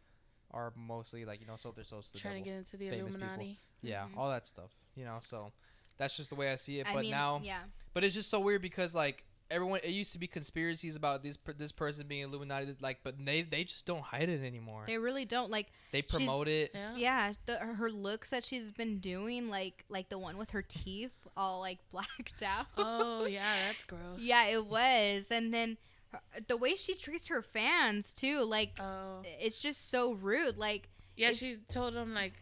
are 0.51 0.71
mostly 0.75 1.25
like 1.25 1.39
you 1.41 1.47
know 1.47 1.55
their 1.75 1.83
souls 1.83 2.11
to 2.11 2.17
Trying 2.19 2.43
to 2.43 2.49
devil. 2.49 2.51
get 2.53 2.57
into 2.59 2.77
the 2.77 2.89
famous 2.89 3.13
people. 3.15 3.27
Illuminati. 3.27 3.59
Yeah, 3.81 4.05
Mhm. 4.05 4.17
all 4.17 4.29
that 4.29 4.45
stuff. 4.47 4.71
You 4.95 5.03
know, 5.05 5.17
so 5.21 5.51
that's 5.97 6.15
just 6.15 6.29
the 6.29 6.35
way 6.35 6.51
I 6.51 6.57
see 6.57 6.79
it. 6.79 6.87
I 6.87 6.93
but 6.93 7.01
mean, 7.03 7.11
now, 7.11 7.41
yeah, 7.43 7.63
but 7.93 8.03
it's 8.03 8.13
just 8.13 8.29
so 8.29 8.39
weird 8.39 8.61
because 8.61 8.93
like 8.93 9.23
everyone, 9.53 9.79
it 9.83 9.91
used 9.91 10.11
to 10.13 10.19
be 10.19 10.27
conspiracies 10.27 10.95
about 10.95 11.23
this 11.23 11.37
this 11.57 11.71
person 11.71 12.07
being 12.07 12.23
Illuminati, 12.23 12.75
like, 12.81 12.99
but 13.03 13.15
they 13.23 13.43
they 13.43 13.63
just 13.63 13.85
don't 13.85 14.01
hide 14.01 14.27
it 14.29 14.43
anymore. 14.43 14.83
they 14.87 14.97
really 14.97 15.25
don't 15.25 15.49
like. 15.51 15.67
They 15.91 16.01
promote 16.01 16.47
it. 16.47 16.71
Yeah. 16.73 16.95
Yeah, 16.95 17.33
the, 17.45 17.57
her 17.57 17.89
looks 17.89 18.29
that 18.31 18.43
she's 18.43 18.71
been 18.71 18.99
doing, 18.99 19.49
like 19.49 19.85
like 19.89 20.09
the 20.09 20.17
one 20.17 20.37
with 20.37 20.51
her 20.51 20.61
teeth 20.61 21.11
all 21.37 21.59
like 21.59 21.79
blacked 21.91 22.41
out. 22.43 22.65
Oh 22.77 23.25
yeah, 23.25 23.53
that's 23.67 23.83
gross. 23.83 24.01
yeah, 24.19 24.45
it 24.47 24.65
was, 24.65 25.27
and 25.31 25.53
then 25.53 25.77
her, 26.11 26.19
the 26.47 26.57
way 26.57 26.75
she 26.75 26.95
treats 26.95 27.27
her 27.27 27.41
fans 27.41 28.13
too, 28.13 28.41
like 28.43 28.71
Oh. 28.79 29.21
it's 29.39 29.59
just 29.59 29.89
so 29.91 30.13
rude. 30.13 30.57
Like 30.57 30.89
Yeah, 31.15 31.31
she 31.31 31.57
told 31.71 31.93
them 31.95 32.13
like, 32.13 32.33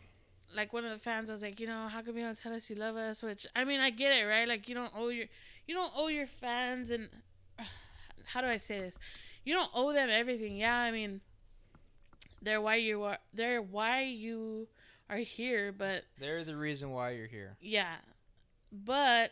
like 0.56 0.74
one 0.74 0.84
of 0.86 0.92
the 0.92 0.98
fans 1.00 1.30
was 1.32 1.42
like, 1.42 1.60
you 1.60 1.68
know, 1.68 1.88
how 1.88 2.02
come 2.02 2.18
you 2.18 2.24
don't 2.24 2.38
tell 2.38 2.54
us 2.54 2.70
you 2.70 2.76
love 2.76 2.96
us? 2.98 3.22
Which 3.24 3.46
I 3.56 3.64
mean, 3.64 3.80
I 3.80 3.90
get 3.90 4.12
it, 4.12 4.24
right? 4.26 4.48
Like 4.48 4.68
you 4.68 4.76
don't 4.76 4.92
owe 4.96 5.10
your, 5.10 5.28
you 5.72 5.78
don't 5.78 5.94
owe 5.96 6.10
your 6.10 6.28
fans, 6.28 6.92
and 6.92 7.08
how 8.26 8.42
do 8.42 8.48
I 8.48 8.58
say 8.58 8.80
this? 8.80 8.96
you 9.46 9.54
don't 9.54 9.72
owe 9.74 9.94
them 9.94 10.10
everything. 10.10 10.58
Yeah, 10.58 10.76
I 10.76 10.92
mean, 10.92 11.22
they're 12.42 12.60
why 12.60 12.76
you 12.76 13.04
are. 13.04 13.20
They're 13.34 13.62
why 13.62 14.04
you 14.04 14.68
are 15.10 15.16
here. 15.18 15.72
But 15.72 16.04
They're 16.20 16.44
the 16.44 16.58
reason 16.58 16.92
why 16.92 17.12
you're 17.12 17.28
here. 17.28 17.56
yeah, 17.62 17.96
but 18.70 19.32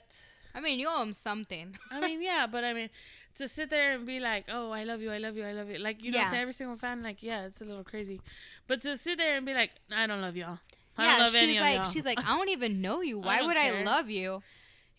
I 0.56 0.62
mean, 0.62 0.80
you 0.80 0.88
owe 0.90 1.00
them 1.00 1.14
something. 1.14 1.78
I 1.92 2.00
mean, 2.00 2.22
yeah, 2.32 2.48
but 2.48 2.64
I 2.64 2.72
mean, 2.74 2.90
to 3.36 3.50
sit 3.50 3.70
there 3.70 3.94
and 3.96 4.06
be 4.06 4.22
like, 4.22 4.46
"Oh, 4.48 4.72
I 4.72 4.86
love 4.86 5.02
you, 5.02 5.12
I 5.12 5.18
love 5.18 5.36
you, 5.36 5.44
I 5.44 5.52
love 5.52 5.68
you," 5.70 5.78
like 5.78 6.02
you 6.02 6.12
know, 6.12 6.24
to 6.26 6.38
every 6.38 6.54
single 6.54 6.78
fan, 6.78 7.04
like, 7.04 7.22
yeah, 7.22 7.46
it's 7.48 7.60
a 7.60 7.66
little 7.66 7.84
crazy. 7.84 8.22
But 8.66 8.82
to 8.84 8.96
sit 8.96 9.18
there 9.18 9.36
and 9.36 9.46
be 9.46 9.54
like, 9.54 9.72
"I 9.92 10.08
don't 10.08 10.22
love 10.22 10.38
y'all," 10.38 10.60
I 10.98 11.04
yeah, 11.04 11.12
don't 11.18 11.26
love 11.26 11.36
any 11.36 11.48
she's 11.48 11.58
of 11.58 11.62
like, 11.62 11.76
y'all. 11.76 11.92
she's 11.92 12.06
like, 12.06 12.20
I 12.20 12.38
don't 12.38 12.50
even 12.50 12.82
know 12.82 13.02
you. 13.02 13.20
Why 13.28 13.40
don't 13.40 13.48
would 13.48 13.58
I 13.58 13.84
love 13.84 14.10
you? 14.10 14.42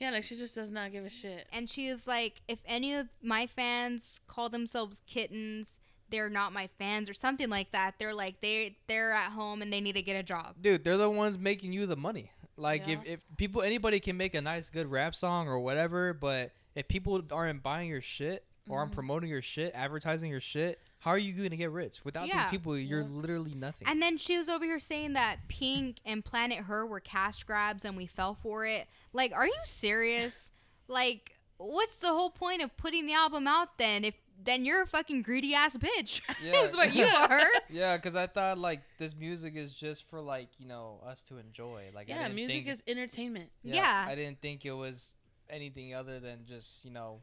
Yeah, 0.00 0.10
like 0.10 0.24
she 0.24 0.36
just 0.36 0.54
does 0.54 0.70
not 0.70 0.92
give 0.92 1.04
a 1.04 1.10
shit. 1.10 1.46
And 1.52 1.68
she 1.68 1.88
is 1.88 2.06
like, 2.06 2.40
if 2.48 2.58
any 2.64 2.94
of 2.94 3.08
my 3.22 3.46
fans 3.46 4.18
call 4.26 4.48
themselves 4.48 5.02
kittens, 5.06 5.78
they're 6.10 6.30
not 6.30 6.52
my 6.52 6.68
fans 6.78 7.08
or 7.08 7.14
something 7.14 7.48
like 7.48 7.70
that. 7.72 7.94
They're 7.98 8.14
like 8.14 8.40
they 8.40 8.76
they're 8.88 9.12
at 9.12 9.30
home 9.30 9.62
and 9.62 9.72
they 9.72 9.80
need 9.80 9.94
to 9.94 10.02
get 10.02 10.14
a 10.16 10.22
job. 10.22 10.56
Dude, 10.60 10.82
they're 10.82 10.96
the 10.96 11.08
ones 11.10 11.38
making 11.38 11.72
you 11.72 11.86
the 11.86 11.96
money. 11.96 12.30
Like 12.56 12.88
if, 12.88 12.98
Yeah. 13.04 13.12
if 13.12 13.20
people 13.36 13.62
anybody 13.62 14.00
can 14.00 14.16
make 14.16 14.34
a 14.34 14.40
nice 14.40 14.70
good 14.70 14.90
rap 14.90 15.14
song 15.14 15.46
or 15.48 15.60
whatever, 15.60 16.12
but 16.12 16.50
if 16.74 16.88
people 16.88 17.22
aren't 17.30 17.62
buying 17.62 17.88
your 17.88 18.00
shit 18.00 18.44
or 18.68 18.78
aren't 18.78 18.90
Mhm. 18.92 18.94
promoting 18.94 19.30
your 19.30 19.42
shit, 19.42 19.72
advertising 19.74 20.30
your 20.30 20.40
shit, 20.40 20.80
how 21.00 21.10
are 21.10 21.18
you 21.18 21.32
gonna 21.32 21.56
get 21.56 21.70
rich? 21.70 22.04
Without 22.04 22.28
Yeah. 22.28 22.44
these 22.44 22.50
people, 22.58 22.76
you're 22.78 23.00
Yeah. 23.02 23.06
literally 23.08 23.54
nothing. 23.54 23.88
And 23.88 24.00
then 24.00 24.16
she 24.18 24.36
was 24.38 24.48
over 24.48 24.64
here 24.64 24.78
saying 24.80 25.14
that 25.14 25.48
Pink 25.48 25.98
and 26.04 26.24
Planet 26.24 26.58
Her 26.64 26.86
were 26.86 27.00
cash 27.00 27.42
grabs 27.44 27.84
and 27.84 27.96
we 27.96 28.06
fell 28.06 28.34
for 28.34 28.66
it. 28.66 28.86
Like, 29.12 29.32
are 29.32 29.46
you 29.46 29.54
serious? 29.64 30.52
like, 30.88 31.36
what's 31.56 31.96
the 31.96 32.08
whole 32.08 32.30
point 32.30 32.62
of 32.62 32.76
putting 32.76 33.06
the 33.06 33.12
album 33.14 33.46
out 33.46 33.76
then 33.78 34.04
if 34.04 34.14
then 34.42 34.64
you're 34.64 34.80
a 34.82 34.86
fucking 34.86 35.20
greedy 35.22 35.54
ass 35.54 35.76
bitch? 35.76 36.22
Yeah. 36.42 36.62
is 36.64 36.74
what 36.74 36.94
you 36.94 37.04
are. 37.30 37.42
yeah, 37.68 37.96
because 37.98 38.16
I 38.16 38.26
thought 38.26 38.56
like 38.58 38.80
this 38.98 39.14
music 39.14 39.54
is 39.56 39.72
just 39.72 40.04
for 40.08 40.20
like 40.22 40.48
you 40.58 40.66
know 40.66 41.00
us 41.06 41.22
to 41.24 41.36
enjoy. 41.38 41.90
Like 41.94 42.08
I 42.08 42.14
Yeah, 42.14 42.22
didn't 42.24 42.34
music 42.36 42.64
think, 42.64 42.68
is 42.68 42.82
entertainment. 42.86 43.50
Yeah. 43.62 44.06
I 44.08 44.14
didn't 44.14 44.40
think 44.40 44.64
it 44.64 44.72
was 44.72 45.14
anything 45.50 45.94
other 45.94 46.20
than 46.20 46.46
just 46.46 46.84
you 46.84 46.90
know 46.90 47.20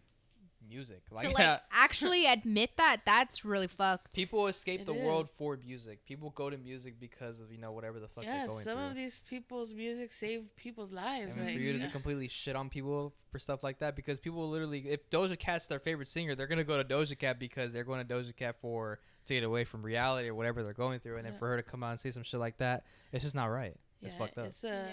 music. 0.68 1.06
to 1.08 1.16
Like, 1.16 1.38
like 1.38 1.62
actually 1.72 2.26
admit 2.26 2.72
that 2.78 3.02
that's 3.06 3.46
really 3.46 3.68
fucked. 3.68 4.14
people 4.14 4.48
escape 4.48 4.82
It 4.82 4.86
the 4.86 4.94
world 4.94 5.30
for 5.30 5.58
music. 5.66 6.06
People 6.06 6.32
go 6.32 6.50
to 6.50 6.58
music 6.58 7.00
because 7.00 7.40
of 7.40 7.52
you 7.52 7.58
know 7.58 7.72
whatever 7.72 8.00
the 8.00 8.08
fuck 8.08 8.24
yeah, 8.24 8.40
they're 8.40 8.48
going 8.48 8.64
some 8.64 8.78
through. 8.78 8.88
of 8.88 8.96
these 8.96 9.18
people's 9.30 9.74
music 9.74 10.12
save 10.12 10.44
people's 10.56 10.92
I 10.94 10.96
lives. 10.96 11.36
mean, 11.36 11.46
like, 11.46 11.56
for 11.56 11.62
you 11.62 11.80
to 11.80 11.88
completely 11.90 12.28
shit 12.28 12.56
on 12.56 12.70
people 12.70 13.14
for 13.32 13.40
stuff 13.40 13.64
like 13.64 13.80
that 13.80 13.96
because 13.96 14.20
people 14.20 14.50
literally, 14.50 14.80
if 14.90 15.10
Doja 15.10 15.38
Cat's 15.38 15.68
their 15.68 15.80
favorite 15.80 16.08
singer, 16.08 16.36
they're 16.36 16.48
gonna 16.48 16.64
go 16.64 16.82
to 16.82 16.84
Doja 16.84 17.18
Cat 17.18 17.40
because 17.40 17.74
they're 17.74 17.84
going 17.84 18.06
to 18.06 18.14
Doja 18.14 18.36
Cat 18.36 18.56
for 18.62 19.00
to 19.26 19.34
get 19.34 19.44
away 19.44 19.64
from 19.64 19.84
reality 19.84 20.30
or 20.30 20.36
whatever 20.36 20.64
they're 20.64 20.74
going 20.74 21.00
through, 21.00 21.18
and 21.18 21.26
then 21.26 21.34
for 21.38 21.48
her 21.50 21.58
to 21.58 21.64
come 21.64 21.84
out 21.84 21.92
and 21.92 22.00
say 22.00 22.12
some 22.12 22.24
shit 22.24 22.40
like 22.40 22.58
that, 22.58 22.86
it's 23.12 23.24
just 23.24 23.36
not 23.36 23.46
right. 23.48 23.76
It's 24.02 24.14
fucked 24.16 24.38
up. 24.38 24.46
It's 24.46 24.64
uh, 24.64 24.88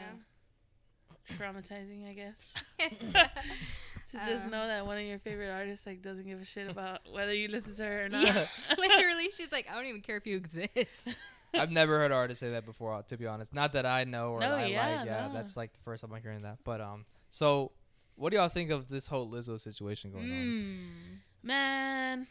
traumatizing, 1.39 2.09
I 2.09 2.15
guess. 2.15 2.49
Yeah. 4.15 4.27
to 4.27 4.33
just 4.33 4.47
Uh. 4.47 4.51
know 4.51 4.67
that 4.67 4.87
one 4.87 4.99
of 4.99 5.05
your 5.05 5.19
favorite 5.19 5.51
artists 5.51 5.87
like 5.87 6.03
doesn't 6.03 6.27
give 6.27 6.41
a 6.41 6.45
shit 6.45 6.71
about 6.71 7.01
whether 7.13 7.35
you 7.35 7.49
listen 7.49 7.75
to 7.77 7.85
her 7.85 8.05
or 8.07 8.09
not. 8.09 8.25
Yeah, 8.25 8.47
literally, 8.79 9.31
she's 9.37 9.53
like, 9.53 9.67
I 9.71 9.75
don't 9.75 9.87
even 9.87 10.01
care 10.01 10.17
if 10.17 10.27
you 10.27 10.37
exist. 10.37 11.09
I've 11.55 11.71
never 11.71 11.99
heard 11.99 12.07
an 12.11 12.17
artist 12.17 12.41
say 12.41 12.51
that 12.51 12.67
before, 12.67 12.95
uh, 12.95 13.03
to 13.03 13.17
be 13.17 13.27
honest. 13.27 13.55
Not 13.55 13.73
that 13.75 13.87
I 13.87 14.03
know 14.05 14.31
or 14.33 14.41
No, 14.41 14.55
I 14.57 14.67
yeah, 14.67 14.97
like. 14.99 15.07
Yeah, 15.07 15.27
no. 15.29 15.33
that's 15.35 15.57
like 15.57 15.73
the 15.73 15.81
first 15.81 16.03
time 16.03 16.13
I'm 16.13 16.21
hearing 16.23 16.43
that. 16.43 16.59
But 16.65 16.81
um, 16.81 17.05
so 17.31 17.71
what 18.17 18.31
do 18.31 18.37
y'all 18.37 18.49
think 18.49 18.71
of 18.71 18.89
this 18.89 19.07
whole 19.07 19.29
Lizzo 19.31 19.61
situation 19.61 20.11
going 20.11 20.25
on? 20.25 20.31
Mm. 20.31 20.87
Man, 21.45 22.27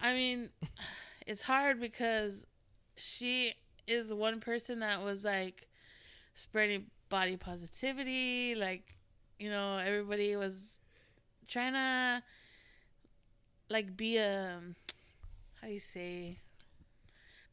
I 0.00 0.14
mean, 0.14 0.48
it's 1.26 1.42
hard 1.42 1.78
because 1.80 2.46
she 2.96 3.54
is 3.86 4.12
one 4.14 4.40
person 4.40 4.80
that 4.80 5.02
was 5.02 5.24
like 5.24 5.66
spreading 6.34 6.86
body 7.10 7.36
positivity. 7.36 8.54
Like, 8.54 8.94
you 9.38 9.50
know, 9.50 9.78
everybody 9.78 10.36
was 10.36 10.74
trying 11.46 11.72
to 11.72 12.22
like 13.70 13.96
be 13.96 14.16
a 14.16 14.60
how 15.60 15.66
do 15.66 15.72
you 15.72 15.80
say 15.80 16.38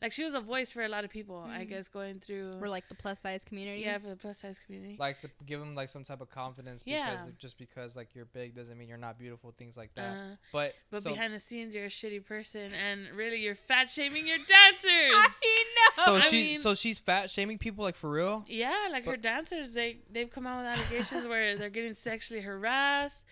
like 0.02 0.12
she 0.12 0.24
was 0.24 0.34
a 0.34 0.42
voice 0.42 0.72
for 0.72 0.84
a 0.84 0.90
lot 0.90 1.04
of 1.06 1.10
people. 1.10 1.38
I 1.50 1.60
Mhm. 1.66 1.70
guess 1.70 1.88
going 1.88 2.20
through 2.20 2.52
We're 2.60 2.68
like 2.68 2.88
the 2.90 2.96
plus 2.96 3.20
size 3.22 3.44
community. 3.46 3.82
yeah 3.82 3.98
for 3.98 4.08
the 4.10 4.16
plus 4.16 4.40
size 4.40 4.60
community. 4.66 4.98
Like 5.00 5.20
to 5.20 5.30
give 5.46 5.60
them 5.60 5.74
like 5.74 5.90
some 5.90 6.04
type 6.04 6.22
of 6.22 6.30
confidence 6.30 6.84
because 6.84 7.22
Yeah. 7.22 7.28
of- 7.28 7.38
just 7.38 7.58
because 7.58 7.96
like 7.96 8.14
you're 8.14 8.26
big 8.26 8.56
doesn't 8.56 8.78
mean 8.78 8.88
you're 8.90 8.98
not 8.98 9.18
beautiful, 9.18 9.52
things 9.58 9.78
like 9.78 9.96
that. 9.96 10.14
Uh, 10.16 10.36
But 10.52 10.76
but 10.92 11.02
so, 11.04 11.12
behind 11.12 11.34
the 11.34 11.40
scenes, 11.40 11.74
you're 11.74 11.86
a 11.86 11.90
shitty 11.90 12.26
person, 12.26 12.74
and 12.74 13.10
really, 13.16 13.38
you're 13.42 13.56
fat 13.56 13.90
shaming 13.90 14.28
your 14.28 14.38
dancers. 14.40 14.84
I 14.86 15.66
know. 15.98 16.04
so 16.04 16.16
I 16.18 16.22
she 16.30 16.44
mean- 16.44 16.58
so 16.60 16.76
she's 16.76 17.00
fat 17.00 17.32
shaming 17.32 17.58
people 17.58 17.84
like 17.84 17.96
for 17.96 18.10
real. 18.10 18.44
Yeah, 18.48 18.90
like 18.92 19.06
her 19.06 19.18
dancers, 19.18 19.74
they 19.74 20.00
they've 20.12 20.30
come 20.30 20.46
out 20.46 20.58
with 20.64 20.68
allegations 20.80 21.26
where 21.26 21.56
they're 21.58 21.70
getting 21.70 21.94
sexually 21.94 22.42
harassed. 22.42 23.24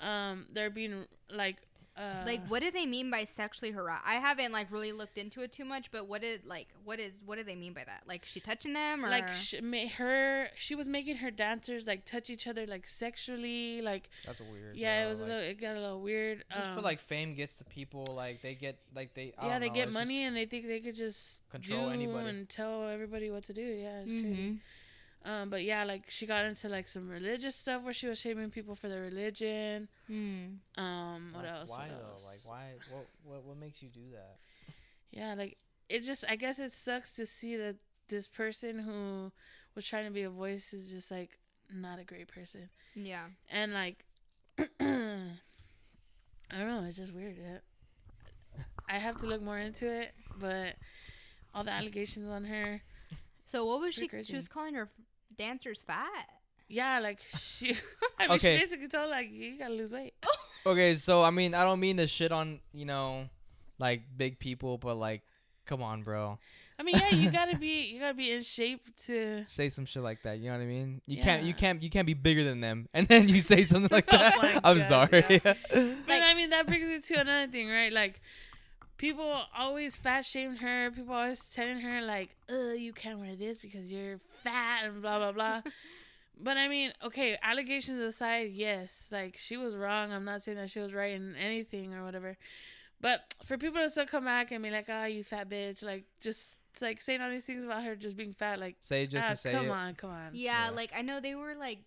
Um, 0.00 0.46
they're 0.52 0.70
being 0.70 1.06
like, 1.30 1.56
uh, 1.96 2.24
like, 2.26 2.46
what 2.48 2.60
do 2.62 2.70
they 2.70 2.84
mean 2.84 3.10
by 3.10 3.24
sexually 3.24 3.72
harass? 3.72 4.02
I 4.04 4.14
haven't 4.14 4.52
like 4.52 4.70
really 4.70 4.92
looked 4.92 5.16
into 5.16 5.40
it 5.42 5.52
too 5.52 5.64
much, 5.64 5.90
but 5.90 6.06
what 6.06 6.20
did 6.20 6.44
like 6.44 6.68
what 6.84 7.00
is 7.00 7.12
what 7.24 7.38
do 7.38 7.44
they 7.44 7.54
mean 7.56 7.72
by 7.72 7.84
that? 7.84 8.02
Like, 8.06 8.24
she 8.26 8.38
touching 8.40 8.74
them 8.74 9.04
or 9.04 9.08
like 9.08 9.32
sh- 9.32 9.54
ma- 9.62 9.88
her, 9.96 10.48
she 10.56 10.74
was 10.74 10.86
making 10.88 11.16
her 11.16 11.30
dancers 11.30 11.86
like 11.86 12.04
touch 12.04 12.28
each 12.28 12.46
other 12.46 12.66
like 12.66 12.86
sexually, 12.86 13.80
like 13.82 14.10
That's 14.26 14.40
weird. 14.40 14.76
yeah, 14.76 15.06
it 15.06 15.08
was 15.10 15.20
like, 15.20 15.28
a 15.30 15.32
little, 15.32 15.48
it 15.50 15.60
got 15.60 15.76
a 15.76 15.80
little 15.80 16.00
weird. 16.02 16.44
just 16.52 16.72
for 16.72 16.78
um, 16.78 16.84
like 16.84 17.00
fame 17.00 17.34
gets 17.34 17.56
the 17.56 17.64
people 17.64 18.04
like 18.14 18.42
they 18.42 18.54
get 18.54 18.78
like 18.94 19.14
they 19.14 19.32
I 19.38 19.46
yeah, 19.46 19.52
don't 19.52 19.60
they 19.62 19.68
know, 19.68 19.74
get 19.74 19.92
money 19.92 20.22
and 20.24 20.36
they 20.36 20.44
think 20.46 20.66
they 20.66 20.80
could 20.80 20.94
just 20.96 21.40
control 21.50 21.86
do 21.86 21.92
anybody. 21.94 22.28
and 22.28 22.48
tell 22.48 22.88
everybody 22.88 23.30
what 23.30 23.44
to 23.44 23.52
do. 23.54 23.62
Yeah, 23.62 24.00
it's 24.04 24.10
crazy. 24.10 24.58
Um, 25.26 25.50
but 25.50 25.64
yeah, 25.64 25.82
like 25.82 26.04
she 26.08 26.24
got 26.24 26.44
into 26.44 26.68
like 26.68 26.86
some 26.86 27.08
religious 27.08 27.56
stuff 27.56 27.82
where 27.82 27.92
she 27.92 28.06
was 28.06 28.20
shaming 28.20 28.50
people 28.50 28.76
for 28.76 28.88
their 28.88 29.02
religion. 29.02 29.88
Mm. 30.08 30.58
Um, 30.78 31.30
what 31.32 31.44
like, 31.44 31.52
else? 31.52 31.70
Why 31.70 31.78
what 31.78 31.88
though? 31.88 32.08
else? 32.10 32.26
Like 32.26 32.54
why? 32.54 32.64
What 32.92 33.06
what 33.24 33.44
what 33.44 33.58
makes 33.58 33.82
you 33.82 33.88
do 33.88 34.02
that? 34.12 34.36
Yeah, 35.10 35.34
like 35.34 35.56
it 35.88 36.04
just 36.04 36.24
I 36.28 36.36
guess 36.36 36.60
it 36.60 36.70
sucks 36.70 37.14
to 37.14 37.26
see 37.26 37.56
that 37.56 37.74
this 38.08 38.28
person 38.28 38.78
who 38.78 39.32
was 39.74 39.84
trying 39.84 40.04
to 40.04 40.12
be 40.12 40.22
a 40.22 40.30
voice 40.30 40.72
is 40.72 40.90
just 40.90 41.10
like 41.10 41.38
not 41.74 41.98
a 41.98 42.04
great 42.04 42.28
person. 42.28 42.68
Yeah. 42.94 43.24
And 43.50 43.72
like 43.72 44.04
I 44.58 44.64
don't 46.52 46.68
know, 46.68 46.84
it's 46.86 46.96
just 46.96 47.12
weird. 47.12 47.36
Yeah. 47.36 47.58
I 48.88 48.98
have 48.98 49.18
to 49.20 49.26
look 49.26 49.42
more 49.42 49.58
into 49.58 49.90
it, 49.90 50.12
but 50.38 50.76
all 51.52 51.64
the 51.64 51.72
allegations 51.72 52.28
on 52.28 52.44
her. 52.44 52.80
So 53.46 53.64
what 53.64 53.80
was 53.80 53.94
she? 53.94 54.06
pretty 54.06 54.24
She 54.24 54.36
was 54.36 54.46
calling 54.46 54.74
her 54.74 54.88
dancers 55.38 55.82
fat. 55.82 56.26
Yeah, 56.68 56.98
like 57.00 57.18
she 57.38 57.76
I 58.18 58.26
mean 58.28 58.36
Okay. 58.36 58.56
she 58.56 58.62
basically 58.62 58.88
told 58.88 59.10
like 59.10 59.30
you 59.30 59.58
gotta 59.58 59.74
lose 59.74 59.92
weight. 59.92 60.14
Okay, 60.66 60.94
so 60.94 61.22
I 61.22 61.30
mean 61.30 61.54
I 61.54 61.62
don't 61.62 61.78
mean 61.78 61.96
to 61.98 62.08
shit 62.08 62.32
on 62.32 62.58
you 62.72 62.86
know 62.86 63.28
like 63.78 64.02
big 64.16 64.40
people, 64.40 64.78
but 64.78 64.96
like 64.96 65.22
come 65.64 65.80
on, 65.82 66.02
bro, 66.02 66.38
I 66.78 66.82
mean, 66.82 66.96
yeah, 66.96 67.10
you 67.10 67.30
gotta 67.30 67.56
be 67.56 67.82
you 67.92 68.00
gotta 68.00 68.14
be 68.14 68.32
in 68.32 68.42
shape 68.42 68.82
to 69.06 69.44
say 69.46 69.68
some 69.68 69.84
shit 69.86 70.02
like 70.02 70.22
that. 70.24 70.38
You 70.38 70.46
know 70.50 70.56
what 70.56 70.62
I 70.62 70.66
mean? 70.66 71.02
You 71.06 71.22
can't 71.22 71.44
you 71.44 71.54
can't 71.54 71.80
you 71.82 71.88
can't 71.90 72.06
be 72.06 72.14
bigger 72.14 72.42
than 72.42 72.60
them, 72.60 72.88
and 72.94 73.06
then 73.06 73.28
you 73.28 73.40
say 73.40 73.62
something 73.62 73.90
like 73.92 74.08
Oh 74.12 74.16
that. 74.18 74.42
my 74.42 74.60
I'm 74.64 74.78
God, 74.78 74.88
sorry. 74.88 75.40
But 75.44 75.56
Like- 75.72 76.22
I 76.22 76.34
mean, 76.34 76.50
that 76.50 76.66
brings 76.66 76.84
me 76.84 76.98
to 77.00 77.20
another 77.20 77.50
thing, 77.52 77.68
right? 77.68 77.92
Like, 77.92 78.20
people 78.96 79.42
always 79.56 79.96
fat 79.96 80.24
shamed 80.24 80.58
her. 80.58 80.90
People 80.90 81.14
always 81.14 81.40
telling 81.54 81.80
her 81.80 82.02
like, 82.02 82.36
"Uh, 82.50 82.72
you 82.72 82.92
can't 82.92 83.18
wear 83.18 83.36
this 83.36 83.58
because 83.58 83.90
you're 83.90 84.18
fat," 84.42 84.84
and 84.84 85.02
blah 85.02 85.18
blah 85.18 85.32
blah. 85.32 85.62
but 86.40 86.56
I 86.56 86.68
mean, 86.68 86.92
okay, 87.04 87.38
allegations 87.42 88.00
aside, 88.00 88.50
yes, 88.52 89.08
like 89.10 89.36
she 89.36 89.56
was 89.56 89.74
wrong. 89.76 90.12
I'm 90.12 90.24
not 90.24 90.42
saying 90.42 90.58
that 90.58 90.70
she 90.70 90.80
was 90.80 90.92
right 90.92 91.12
in 91.14 91.34
anything 91.36 91.94
or 91.94 92.04
whatever. 92.04 92.36
But 93.00 93.34
for 93.44 93.58
people 93.58 93.82
to 93.82 93.90
still 93.90 94.06
come 94.06 94.24
back 94.24 94.50
and 94.52 94.62
be 94.62 94.70
like, 94.70 94.86
"Ah, 94.88 95.04
you 95.04 95.22
fat 95.24 95.48
bitch," 95.48 95.82
like 95.82 96.04
just 96.20 96.56
like 96.80 97.00
saying 97.00 97.20
all 97.22 97.30
these 97.30 97.44
things 97.44 97.64
about 97.64 97.82
her 97.84 97.96
just 97.96 98.16
being 98.16 98.32
fat, 98.34 98.58
like, 98.60 98.76
say 98.80 99.06
just 99.06 99.26
ah, 99.26 99.30
to 99.30 99.36
say 99.36 99.52
come 99.52 99.66
it. 99.66 99.70
on, 99.70 99.94
come 99.94 100.10
on. 100.10 100.30
Yeah, 100.32 100.66
Yeah. 100.68 100.70
like 100.70 100.90
I 100.94 101.02
know 101.02 101.20
they 101.20 101.34
were 101.34 101.54
like 101.54 101.78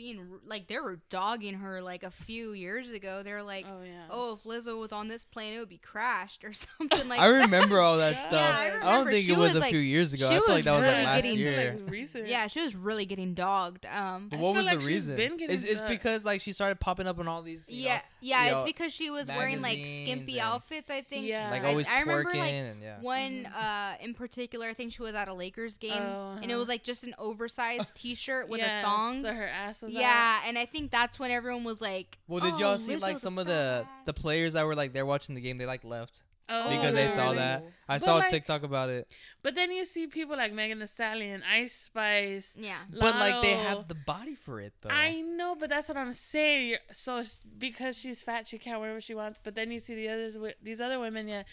being 0.00 0.26
like 0.46 0.66
they 0.66 0.78
were 0.78 0.98
dogging 1.10 1.52
her 1.54 1.82
like 1.82 2.02
a 2.04 2.10
few 2.10 2.52
years 2.52 2.90
ago. 2.90 3.22
They 3.22 3.32
were 3.32 3.42
like, 3.42 3.66
oh 3.68 3.82
yeah. 3.84 4.04
"Oh, 4.10 4.32
if 4.32 4.44
Lizzo 4.44 4.80
was 4.80 4.92
on 4.92 5.08
this 5.08 5.26
plane, 5.26 5.52
it 5.52 5.58
would 5.58 5.68
be 5.68 5.76
crashed 5.76 6.42
or 6.42 6.52
something 6.78 7.06
like." 7.06 7.18
That. 7.18 7.26
I 7.26 7.28
that. 7.30 7.42
remember 7.44 7.80
all 7.80 7.98
that 7.98 8.14
Yeah. 8.14 8.18
stuff. 8.20 8.32
Yeah, 8.32 8.80
I 8.82 8.88
I, 8.88 8.92
don't 8.96 9.06
think 9.10 9.26
She 9.26 9.32
it 9.32 9.36
was, 9.36 9.48
was, 9.50 9.56
a 9.56 9.60
like- 9.60 9.70
few 9.70 9.78
years 9.80 10.14
ago. 10.14 10.30
she 10.30 10.36
I 10.36 10.38
feel 10.38 10.46
was 10.46 10.54
like 10.56 10.64
that 10.64 10.72
was 10.76 10.86
like 10.86 11.04
last 11.04 11.22
getting- 11.24 11.38
year. 11.38 11.76
Like. 11.86 12.26
Yeah, 12.28 12.46
she 12.46 12.60
was 12.62 12.74
really 12.74 13.04
getting 13.04 13.34
dogged. 13.34 13.84
Um, 13.84 14.30
I 14.32 14.36
what 14.36 14.52
feel 14.52 14.54
was 14.54 14.66
like 14.66 14.80
the 14.80 14.86
reason? 14.86 15.16
been 15.16 15.36
getting 15.36 15.54
It's, 15.54 15.64
it's 15.64 15.82
because 15.82 16.24
like 16.24 16.40
she 16.40 16.52
started 16.52 16.80
popping 16.80 17.06
up 17.06 17.18
on 17.18 17.28
all 17.28 17.42
these. 17.42 17.62
you 17.68 17.82
yeah, 17.84 17.96
know, 17.96 18.00
yeah, 18.20 18.44
you 18.46 18.50
it's 18.52 18.60
know, 18.60 18.64
because 18.64 18.92
she 18.92 19.10
was 19.10 19.28
wearing 19.28 19.60
like 19.60 19.78
skimpy 19.78 20.38
and- 20.38 20.48
outfits. 20.48 20.90
I 20.90 21.02
think. 21.02 21.26
Yeah. 21.26 21.50
like 21.50 21.62
I- 21.64 21.68
always 21.70 21.88
I, 21.88 22.02
twerking 22.02 22.06
remember 22.06 22.30
like 22.38 22.52
and 22.52 22.82
yeah. 22.82 23.00
one 23.00 23.44
Mhm. 23.44 23.54
uh 23.54 23.96
in 24.00 24.14
particular. 24.14 24.68
I 24.68 24.74
think 24.74 24.92
she 24.92 25.02
was 25.02 25.14
at 25.14 25.28
a 25.28 25.34
Lakers 25.34 25.76
game, 25.78 25.92
Oh, 25.94 26.32
and 26.34 26.44
it 26.44 26.50
uh-huh. 26.50 26.58
was 26.58 26.68
like 26.68 26.82
just 26.84 27.04
an 27.04 27.14
oversized 27.18 27.94
T-shirt 27.96 28.48
with 28.48 28.60
Yeah, 28.60 28.80
a 28.80 28.84
thong. 28.84 29.22
So 29.22 29.32
her 29.32 29.48
ass 29.48 29.82
was 29.82 29.90
was 29.90 29.96
out. 29.96 30.00
Yeah, 30.02 30.40
and 30.46 30.58
I 30.58 30.66
think 30.66 30.90
that's 30.90 31.18
when 31.18 31.30
everyone 31.30 31.64
was 31.64 31.80
like, 31.80 32.18
Well, 32.28 32.40
did 32.40 32.54
"Oh, 32.54 32.58
y'all 32.58 32.78
see 32.78 32.96
like 32.96 33.18
some 33.18 33.38
of 33.38 33.46
the 33.46 33.86
the 34.04 34.12
players 34.12 34.52
that 34.54 34.64
were 34.66 34.74
like 34.74 34.92
they're 34.92 35.06
watching 35.06 35.34
the 35.34 35.40
game? 35.40 35.58
They 35.58 35.66
like 35.66 35.84
left 35.84 36.22
Oh, 36.52 36.68
because 36.68 36.94
they 36.94 37.06
saw 37.08 37.24
really? 37.26 37.36
that. 37.36 37.64
I 37.88 37.94
But, 37.94 38.02
saw 38.02 38.14
like- 38.16 38.26
a 38.28 38.30
TikTok 38.30 38.62
about 38.64 38.90
it. 38.90 39.06
But 39.42 39.54
then 39.54 39.70
you 39.70 39.84
see 39.84 40.06
people 40.08 40.36
like 40.36 40.52
Megan 40.52 40.80
Thee 40.80 40.86
Stallion, 40.86 41.42
Ice 41.50 41.72
Spice. 41.72 42.56
Yeah. 42.58 42.78
But 42.90 43.14
like 43.16 43.40
they 43.42 43.52
have 43.54 43.86
the 43.88 43.94
body 43.94 44.34
for 44.34 44.60
it 44.60 44.72
though. 44.82 44.90
I 44.90 45.20
know, 45.20 45.54
but 45.58 45.68
that's 45.70 45.88
what 45.88 45.96
I'm 45.96 46.12
saying. 46.12 46.76
So 46.92 47.22
because 47.58 47.96
she's 47.98 48.20
fat, 48.20 48.48
she 48.48 48.58
can't 48.58 48.80
wear 48.80 48.92
what 48.94 49.02
she 49.04 49.14
wants. 49.14 49.38
But 49.42 49.54
then 49.54 49.70
you 49.70 49.78
see 49.80 49.94
the 49.94 50.08
others, 50.08 50.34
wi- 50.34 50.54
these 50.62 50.80
other 50.80 50.98
women. 50.98 51.28
Yeah, 51.28 51.44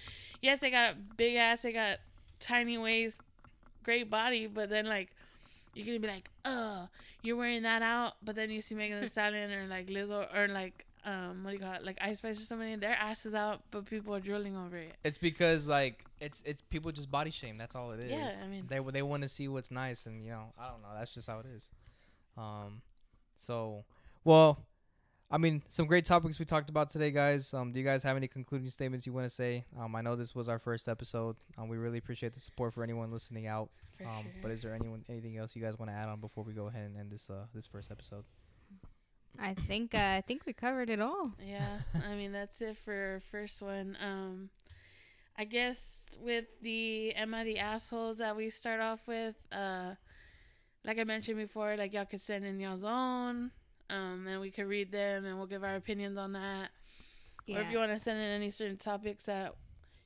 yes, 0.42 0.62
they 0.62 0.72
got 0.72 0.96
big 1.16 1.36
ass, 1.36 1.62
they 1.62 1.72
got 1.74 2.00
tiny 2.40 2.78
waist, 2.78 3.20
great 3.84 4.10
body. 4.10 4.48
But 4.48 4.70
then 4.70 4.86
like, 4.88 5.10
you're 5.76 5.86
gonna 5.86 6.00
be 6.00 6.08
like, 6.08 6.30
uh, 6.44 6.88
you're 7.22 7.36
wearing 7.38 7.62
that 7.64 7.84
out. 7.84 8.14
But 8.24 8.36
then 8.36 8.50
you 8.50 8.62
see 8.64 8.74
Megan 8.74 9.00
Thee 9.02 9.08
Stallion 9.16 9.52
or 9.52 9.68
like 9.68 9.88
Lizzo 9.88 10.28
or 10.36 10.48
like 10.48 10.86
um, 11.08 11.44
what 11.44 11.52
do 11.52 11.56
you 11.58 11.62
call 11.64 11.74
it, 11.74 11.86
like 11.86 11.98
Ice 12.02 12.18
Spice 12.18 12.38
or 12.40 12.44
somebody. 12.44 12.76
Their 12.76 12.96
asses 12.96 13.34
out, 13.34 13.62
but 13.72 13.86
people 13.86 14.14
are 14.14 14.20
drooling 14.20 14.56
over 14.58 14.76
it. 14.78 14.96
It's 15.04 15.18
because 15.18 15.68
like 15.68 16.04
it's 16.20 16.44
it's 16.46 16.62
people 16.70 16.92
just 16.92 17.10
body 17.10 17.32
shame. 17.32 17.58
That's 17.58 17.76
all 17.76 17.92
it 17.94 18.04
is. 18.04 18.12
Yeah, 18.12 18.32
I 18.44 18.48
mean- 18.48 18.66
they 18.68 18.80
they 18.92 19.02
want 19.02 19.24
to 19.24 19.30
see 19.30 19.48
what's 19.48 19.72
nice, 19.72 20.06
and 20.06 20.24
you 20.26 20.32
know 20.32 20.54
I 20.60 20.68
don't 20.70 20.82
know. 20.82 20.90
That's 20.98 21.14
just 21.14 21.28
how 21.28 21.40
it 21.40 21.46
is. 21.56 21.70
Um, 22.38 22.82
so 23.38 23.86
well, 24.24 24.60
I 25.32 25.38
mean 25.38 25.64
some 25.70 25.86
great 25.88 26.06
topics 26.06 26.40
we 26.40 26.46
talked 26.46 26.70
about 26.70 26.90
today, 26.90 27.12
guys. 27.12 27.54
Um, 27.54 27.72
do 27.72 27.80
you 27.80 27.86
guys 27.86 28.04
have 28.04 28.18
any 28.18 28.28
concluding 28.28 28.70
statements 28.70 29.08
you 29.08 29.14
want 29.14 29.26
to 29.26 29.30
say? 29.34 29.66
Um, 29.80 29.96
I 29.96 30.02
know 30.02 30.16
this 30.16 30.36
was 30.36 30.50
our 30.50 30.60
first 30.60 30.88
episode. 30.90 31.36
Um, 31.58 31.70
we 31.70 31.78
really 31.78 31.98
appreciate 32.00 32.34
the 32.34 32.40
support 32.40 32.74
for 32.74 32.84
anyone 32.84 33.12
listening 33.12 33.48
out. 33.48 33.70
For 33.98 34.06
Um, 34.08 34.24
sure. 34.24 34.32
but 34.44 34.52
is 34.52 34.62
there 34.62 34.74
anyone 34.76 35.04
anything 35.10 35.38
else 35.38 35.56
you 35.56 35.62
guys 35.62 35.80
want 35.80 35.90
to 35.90 35.96
add 35.96 36.10
on 36.10 36.20
before 36.20 36.44
we 36.44 36.54
go 36.54 36.68
ahead 36.68 36.86
and 36.86 36.98
end 36.98 37.12
this 37.12 37.30
uh 37.30 37.46
this 37.56 37.66
first 37.66 37.92
episode? 37.92 38.26
I 39.40 39.54
think 39.54 39.94
uh, 39.94 39.98
I 40.18 40.24
think 40.26 40.46
we 40.46 40.54
covered 40.54 40.90
it 40.90 41.00
all. 41.00 41.32
Yeah, 41.46 41.80
I 42.06 42.16
mean 42.16 42.32
that's 42.32 42.62
it 42.62 42.78
for 42.84 42.94
our 42.94 43.22
first 43.32 43.62
one. 43.62 43.98
Um, 44.04 44.50
I 45.38 45.46
guess 45.46 46.04
with 46.20 46.46
the 46.62 47.14
Am 47.16 47.34
I 47.34 47.44
the 47.44 47.60
assholes 47.60 48.18
that 48.18 48.36
we 48.36 48.50
start 48.50 48.82
off 48.82 49.08
with, 49.08 49.36
uh, 49.52 49.92
like 50.84 50.98
I 50.98 51.04
mentioned 51.04 51.38
before, 51.38 51.76
like 51.78 51.94
y'all 51.94 52.06
could 52.06 52.22
send 52.22 52.46
in 52.46 52.60
y'all's 52.60 52.84
own, 52.84 53.52
um, 53.90 54.26
and 54.28 54.42
we 54.42 54.50
could 54.50 54.66
read 54.68 54.92
them 54.92 55.26
and 55.26 55.38
we'll 55.38 55.48
give 55.48 55.64
our 55.64 55.76
opinions 55.76 56.18
on 56.18 56.34
that. 56.34 56.70
Yeah. 57.46 57.58
Or 57.58 57.62
if 57.62 57.72
you 57.72 57.78
want 57.78 57.92
to 57.92 58.00
send 58.00 58.18
in 58.20 58.26
any 58.26 58.50
certain 58.52 58.78
topics 58.78 59.26
that 59.26 59.54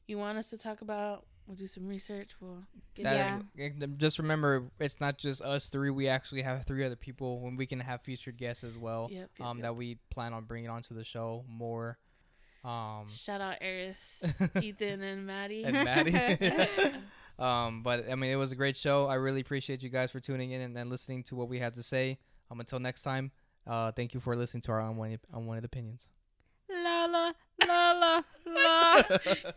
you 0.08 0.18
want 0.18 0.38
us 0.38 0.50
to 0.50 0.58
talk 0.58 0.82
about, 0.82 1.26
we'll 1.52 1.58
do 1.58 1.68
some 1.68 1.86
research. 1.86 2.32
We'll 2.40 2.64
get 2.96 3.04
That 3.04 3.42
Yeah. 3.58 3.66
is- 3.66 3.90
just 3.98 4.20
remember, 4.20 4.72
it's 4.80 5.02
not 5.02 5.18
just 5.18 5.42
us 5.42 5.68
three. 5.68 5.90
We 5.90 6.08
actually 6.08 6.44
have 6.44 6.66
three 6.66 6.86
other 6.86 6.96
people 6.96 7.42
when 7.42 7.58
we 7.58 7.66
can 7.66 7.82
have 7.82 8.02
featured 8.02 8.38
guests 8.38 8.64
as 8.64 8.78
well. 8.78 9.10
Yep, 9.12 9.32
yep, 9.38 9.46
um, 9.48 9.58
yep. 9.58 9.64
that 9.64 9.76
we 9.76 9.96
plan 10.10 10.34
on 10.34 10.46
bringing 10.46 10.70
onto 10.70 10.96
the 10.96 11.04
show 11.04 11.44
more. 11.50 11.98
Um, 12.64 13.08
Shout 13.12 13.42
out 13.42 13.58
Eris, 13.60 14.24
Ethan, 14.62 15.02
and 15.02 15.26
Maddie. 15.28 15.66
and 15.66 15.74
Maddie. 15.74 16.14
um, 17.40 17.84
but 17.84 18.10
I 18.10 18.16
mean, 18.16 18.32
it 18.32 18.38
was 18.38 18.54
a 18.54 18.56
great 18.56 18.78
show. 18.78 19.08
I 19.08 19.16
really 19.16 19.42
appreciate 19.42 19.84
you 19.84 19.90
guys 19.90 20.12
for 20.12 20.22
tuning 20.22 20.52
in 20.52 20.62
and, 20.62 20.78
and 20.78 20.90
listening 20.90 21.24
to 21.24 21.36
what 21.36 21.50
we 21.50 21.60
had 21.60 21.76
to 21.76 21.84
say. 21.84 22.18
Um, 22.50 22.62
until 22.62 22.80
next 22.80 23.02
time, 23.04 23.32
uh, 23.68 23.92
thank 23.92 24.14
you 24.14 24.22
for 24.22 24.38
listening 24.38 24.62
to 24.62 24.72
our 24.72 24.80
unwanted, 24.82 25.20
unwanted 25.34 25.66
opinions. 25.66 26.08
La 26.70 27.06
la 27.06 27.34
la 27.68 27.92
la 27.92 28.22
la. 28.46 29.02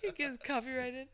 it 0.03 0.16
gets 0.16 0.38
copyrighted. 0.45 1.07